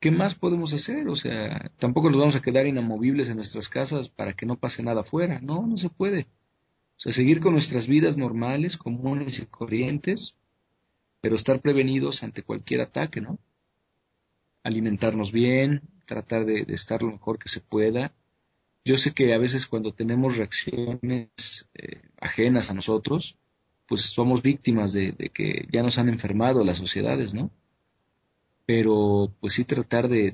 ¿qué 0.00 0.10
más 0.10 0.34
podemos 0.34 0.72
hacer? 0.72 1.06
O 1.08 1.16
sea, 1.16 1.70
tampoco 1.76 2.08
nos 2.08 2.18
vamos 2.18 2.36
a 2.36 2.40
quedar 2.40 2.66
inamovibles 2.66 3.28
en 3.28 3.36
nuestras 3.36 3.68
casas 3.68 4.08
para 4.08 4.32
que 4.32 4.46
no 4.46 4.56
pase 4.56 4.82
nada 4.82 5.02
afuera, 5.02 5.38
no, 5.42 5.66
no 5.66 5.76
se 5.76 5.90
puede. 5.90 6.28
Sea, 6.98 7.12
seguir 7.12 7.38
con 7.38 7.52
nuestras 7.52 7.86
vidas 7.86 8.16
normales, 8.16 8.76
comunes 8.76 9.38
y 9.38 9.46
corrientes, 9.46 10.34
pero 11.20 11.36
estar 11.36 11.60
prevenidos 11.60 12.24
ante 12.24 12.42
cualquier 12.42 12.80
ataque, 12.80 13.20
¿no? 13.20 13.38
Alimentarnos 14.64 15.30
bien, 15.30 15.82
tratar 16.06 16.44
de, 16.44 16.66
estar 16.68 17.04
lo 17.04 17.12
mejor 17.12 17.38
que 17.38 17.48
se 17.48 17.60
pueda. 17.60 18.12
Yo 18.84 18.96
sé 18.96 19.12
que 19.12 19.32
a 19.32 19.38
veces 19.38 19.68
cuando 19.68 19.92
tenemos 19.92 20.38
reacciones 20.38 21.68
eh, 21.74 22.02
ajenas 22.20 22.68
a 22.72 22.74
nosotros, 22.74 23.38
pues 23.86 24.02
somos 24.02 24.42
víctimas 24.42 24.92
de, 24.92 25.14
que 25.32 25.68
ya 25.70 25.84
nos 25.84 25.98
han 25.98 26.08
enfermado 26.08 26.64
las 26.64 26.78
sociedades, 26.78 27.32
¿no? 27.32 27.52
Pero 28.66 29.32
pues 29.38 29.54
sí 29.54 29.64
tratar 29.64 30.08
de, 30.08 30.32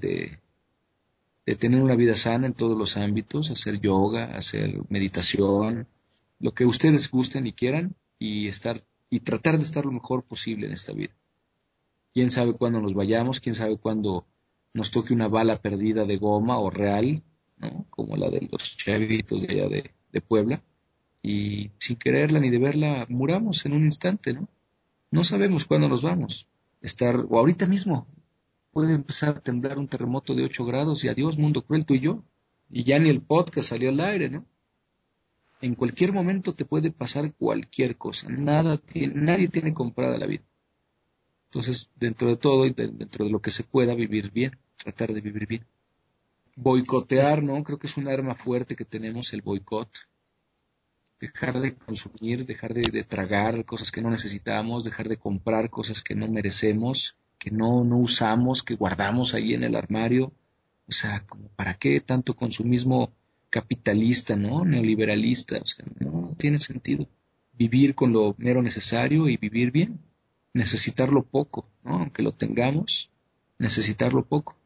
de 1.44 1.56
tener 1.56 1.82
una 1.82 1.94
vida 1.94 2.16
sana 2.16 2.46
en 2.46 2.54
todos 2.54 2.78
los 2.78 2.96
ámbitos, 2.96 3.50
hacer 3.50 3.80
yoga, 3.82 4.34
hacer 4.34 4.80
meditación, 4.88 5.88
lo 6.38 6.52
que 6.52 6.64
ustedes 6.64 7.10
gusten 7.10 7.46
y 7.46 7.52
quieran 7.52 7.94
y 8.18 8.48
estar 8.48 8.80
y 9.10 9.20
tratar 9.20 9.58
de 9.58 9.64
estar 9.64 9.84
lo 9.84 9.92
mejor 9.92 10.24
posible 10.24 10.66
en 10.66 10.72
esta 10.72 10.92
vida. 10.92 11.14
Quién 12.12 12.30
sabe 12.30 12.54
cuándo 12.54 12.80
nos 12.80 12.94
vayamos, 12.94 13.40
quién 13.40 13.54
sabe 13.54 13.76
cuándo 13.76 14.26
nos 14.72 14.90
toque 14.90 15.14
una 15.14 15.28
bala 15.28 15.56
perdida 15.56 16.04
de 16.04 16.16
goma 16.16 16.58
o 16.58 16.70
real, 16.70 17.22
¿no? 17.58 17.86
como 17.90 18.16
la 18.16 18.28
de 18.28 18.48
los 18.50 18.76
chavitos 18.76 19.42
de 19.42 19.52
allá 19.52 19.68
de, 19.68 19.90
de 20.12 20.20
Puebla, 20.20 20.62
y 21.22 21.70
sin 21.78 21.96
quererla 21.96 22.40
ni 22.40 22.50
de 22.50 22.58
verla 22.58 23.06
muramos 23.08 23.64
en 23.66 23.72
un 23.72 23.84
instante, 23.84 24.34
¿no? 24.34 24.48
No 25.10 25.22
sabemos 25.22 25.64
cuándo 25.64 25.88
nos 25.88 26.02
vamos. 26.02 26.48
Estar, 26.82 27.14
o 27.28 27.38
ahorita 27.38 27.66
mismo, 27.66 28.06
puede 28.72 28.92
empezar 28.92 29.36
a 29.36 29.40
temblar 29.40 29.78
un 29.78 29.86
terremoto 29.86 30.34
de 30.34 30.42
8 30.42 30.64
grados 30.66 31.04
y 31.04 31.08
adiós, 31.08 31.38
mundo 31.38 31.62
cruel, 31.62 31.86
tú 31.86 31.94
y 31.94 32.00
yo. 32.00 32.24
Y 32.68 32.82
ya 32.82 32.98
ni 32.98 33.08
el 33.08 33.22
podcast 33.22 33.68
salió 33.68 33.90
al 33.90 34.00
aire, 34.00 34.28
¿no? 34.28 34.44
En 35.64 35.76
cualquier 35.76 36.12
momento 36.12 36.54
te 36.54 36.66
puede 36.66 36.90
pasar 36.90 37.32
cualquier 37.32 37.96
cosa. 37.96 38.28
Nada 38.28 38.78
nadie 39.14 39.48
tiene 39.48 39.72
comprada 39.72 40.18
la 40.18 40.26
vida. 40.26 40.42
Entonces, 41.46 41.90
dentro 41.96 42.28
de 42.28 42.36
todo 42.36 42.66
y 42.66 42.74
dentro 42.74 43.24
de 43.24 43.30
lo 43.30 43.40
que 43.40 43.50
se 43.50 43.64
pueda, 43.64 43.94
vivir 43.94 44.30
bien, 44.30 44.58
tratar 44.76 45.14
de 45.14 45.22
vivir 45.22 45.46
bien. 45.46 45.64
Boicotear, 46.54 47.42
¿no? 47.42 47.64
Creo 47.64 47.78
que 47.78 47.86
es 47.86 47.96
un 47.96 48.08
arma 48.08 48.34
fuerte 48.34 48.76
que 48.76 48.84
tenemos, 48.84 49.32
el 49.32 49.40
boicot. 49.40 49.88
Dejar 51.18 51.58
de 51.58 51.74
consumir, 51.74 52.44
dejar 52.44 52.74
de, 52.74 53.02
tragar 53.04 53.64
cosas 53.64 53.90
que 53.90 54.02
no 54.02 54.10
necesitamos, 54.10 54.84
dejar 54.84 55.08
de 55.08 55.16
comprar 55.16 55.70
cosas 55.70 56.02
que 56.02 56.14
no 56.14 56.28
merecemos, 56.28 57.16
que 57.38 57.50
no, 57.50 57.84
no 57.84 57.96
usamos, 57.96 58.62
que 58.62 58.74
guardamos 58.74 59.32
ahí 59.32 59.54
en 59.54 59.64
el 59.64 59.76
armario. 59.76 60.30
O 60.86 60.92
sea, 60.92 61.24
para 61.56 61.72
qué 61.72 62.02
tanto 62.02 62.36
consumismo 62.36 63.14
capitalista, 63.54 64.34
¿no? 64.34 64.64
Neoliberalista, 64.64 65.58
o 65.58 65.64
sea, 65.64 65.86
no 66.00 66.28
tiene 66.36 66.58
sentido. 66.58 67.06
Vivir 67.52 67.94
con 67.94 68.12
lo 68.12 68.34
mero 68.36 68.60
necesario 68.62 69.28
y 69.28 69.36
vivir 69.36 69.70
bien. 69.70 70.00
Necesitarlo 70.54 71.22
poco, 71.22 71.70
¿no? 71.84 71.98
Aunque 72.00 72.24
lo 72.24 72.32
tengamos, 72.32 73.12
necesitarlo 73.60 74.24
poco. 74.24 74.56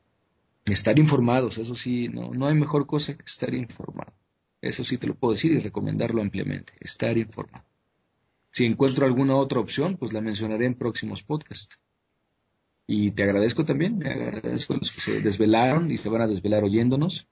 Estar 0.64 0.99
informados, 0.99 1.59
eso 1.59 1.74
sí, 1.74 2.09
no, 2.09 2.30
no 2.30 2.47
hay 2.47 2.55
mejor 2.55 2.86
cosa 2.86 3.14
que 3.14 3.26
estar 3.26 3.53
informado. 3.53 4.14
Eso 4.62 4.82
sí 4.84 4.97
te 4.97 5.07
lo 5.07 5.14
puedo 5.14 5.34
decir 5.34 5.53
y 5.53 5.59
recomendarlo 5.59 6.22
ampliamente, 6.22 6.72
estar 6.80 7.18
informado. 7.18 7.66
Si 8.53 8.64
encuentro 8.64 9.05
alguna 9.05 9.36
otra 9.36 9.61
opción, 9.61 9.99
pues 9.99 10.14
la 10.14 10.22
mencionaré 10.22 10.64
en 10.64 10.76
próximos 10.76 11.22
podcasts. 11.22 11.78
Y 12.86 13.11
te 13.11 13.24
agradezco 13.24 13.66
también, 13.66 13.99
me 13.99 14.11
agradezco 14.11 14.72
a 14.72 14.78
los 14.78 14.91
que 14.91 15.03
se 15.03 15.20
desvelaron 15.20 15.91
y 15.91 15.99
se 15.99 16.09
van 16.09 16.22
a 16.22 16.26
desvelar 16.26 16.64
oyéndonos. 16.64 17.28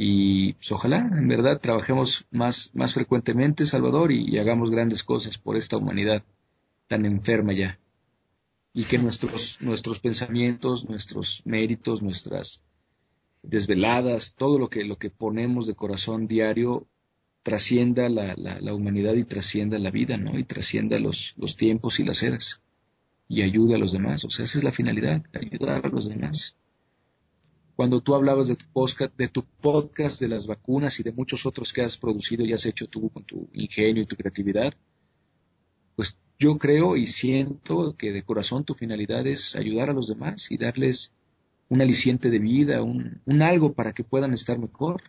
Y 0.00 0.52
pues, 0.52 0.70
ojalá, 0.70 0.98
en 0.98 1.26
verdad, 1.26 1.60
trabajemos 1.60 2.24
más, 2.30 2.70
más 2.72 2.94
frecuentemente, 2.94 3.66
Salvador, 3.66 4.12
y, 4.12 4.38
hagamos 4.38 4.70
grandes 4.70 5.02
cosas 5.02 5.38
por 5.38 5.56
esta 5.56 5.76
humanidad 5.76 6.22
tan 6.86 7.04
enferma 7.04 7.52
ya. 7.52 7.80
Y 8.72 8.84
que 8.84 8.98
nuestros, 8.98 9.60
nuestros 9.60 9.98
pensamientos, 9.98 10.88
nuestros 10.88 11.42
méritos, 11.44 12.00
nuestras 12.00 12.62
desveladas, 13.42 14.36
todo 14.36 14.60
lo 14.60 14.70
que, 14.70 14.84
lo 14.84 14.98
que 14.98 15.10
ponemos 15.10 15.66
de 15.66 15.74
corazón 15.74 16.28
diario 16.28 16.86
trascienda 17.42 18.08
la, 18.08 18.34
la, 18.36 18.60
la, 18.60 18.74
humanidad 18.74 19.14
y 19.14 19.24
trascienda 19.24 19.80
la 19.80 19.90
vida, 19.90 20.16
¿no? 20.16 20.38
Y 20.38 20.44
trascienda 20.44 21.00
los, 21.00 21.34
los 21.36 21.56
tiempos 21.56 21.98
y 21.98 22.04
las 22.04 22.22
eras. 22.22 22.62
Y 23.26 23.42
ayude 23.42 23.74
a 23.74 23.78
los 23.78 23.90
demás. 23.90 24.24
O 24.24 24.30
sea, 24.30 24.44
esa 24.44 24.58
es 24.58 24.64
la 24.64 24.72
finalidad, 24.72 25.24
ayudar 25.32 25.86
a 25.86 25.88
los 25.88 26.08
demás 26.08 26.56
cuando 27.78 28.00
tú 28.00 28.16
hablabas 28.16 28.48
de 28.48 28.56
tu, 28.56 28.64
podcast, 28.72 29.16
de 29.16 29.28
tu 29.28 29.44
podcast, 29.44 30.20
de 30.20 30.26
las 30.26 30.48
vacunas 30.48 30.98
y 30.98 31.04
de 31.04 31.12
muchos 31.12 31.46
otros 31.46 31.72
que 31.72 31.82
has 31.82 31.96
producido 31.96 32.44
y 32.44 32.52
has 32.52 32.66
hecho 32.66 32.88
tú 32.88 33.08
con 33.08 33.22
tu 33.22 33.48
ingenio 33.52 34.02
y 34.02 34.04
tu 34.04 34.16
creatividad, 34.16 34.74
pues 35.94 36.18
yo 36.40 36.58
creo 36.58 36.96
y 36.96 37.06
siento 37.06 37.94
que 37.96 38.10
de 38.10 38.24
corazón 38.24 38.64
tu 38.64 38.74
finalidad 38.74 39.24
es 39.28 39.54
ayudar 39.54 39.90
a 39.90 39.92
los 39.92 40.08
demás 40.08 40.50
y 40.50 40.58
darles 40.58 41.12
un 41.68 41.80
aliciente 41.80 42.30
de 42.30 42.40
vida, 42.40 42.82
un, 42.82 43.22
un 43.24 43.42
algo 43.42 43.72
para 43.72 43.92
que 43.92 44.02
puedan 44.02 44.34
estar 44.34 44.58
mejor. 44.58 45.00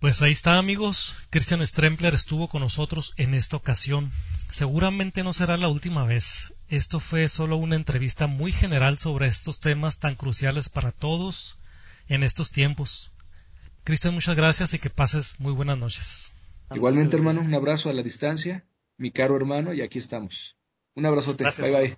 Pues 0.00 0.20
ahí 0.20 0.32
está 0.32 0.58
amigos, 0.58 1.16
Christian 1.30 1.66
Strempler 1.66 2.12
estuvo 2.12 2.48
con 2.48 2.60
nosotros 2.60 3.14
en 3.16 3.32
esta 3.32 3.56
ocasión. 3.56 4.12
Seguramente 4.50 5.24
no 5.24 5.32
será 5.32 5.56
la 5.56 5.70
última 5.70 6.04
vez. 6.04 6.52
Esto 6.68 6.98
fue 6.98 7.28
solo 7.28 7.56
una 7.56 7.76
entrevista 7.76 8.26
muy 8.26 8.50
general 8.52 8.98
sobre 8.98 9.26
estos 9.26 9.60
temas 9.60 9.98
tan 9.98 10.16
cruciales 10.16 10.68
para 10.68 10.90
todos 10.90 11.56
en 12.08 12.22
estos 12.22 12.50
tiempos. 12.50 13.12
Cristian, 13.84 14.14
muchas 14.14 14.36
gracias 14.36 14.74
y 14.74 14.80
que 14.80 14.90
pases 14.90 15.38
muy 15.38 15.52
buenas 15.52 15.78
noches. 15.78 16.32
Igualmente, 16.74 17.16
hermano, 17.16 17.40
un 17.40 17.54
abrazo 17.54 17.88
a 17.88 17.92
la 17.92 18.02
distancia, 18.02 18.64
mi 18.96 19.12
caro 19.12 19.36
hermano, 19.36 19.72
y 19.72 19.82
aquí 19.82 19.98
estamos. 19.98 20.56
Un 20.96 21.06
abrazote. 21.06 21.44
Bye 21.44 21.70
bye. 21.70 21.96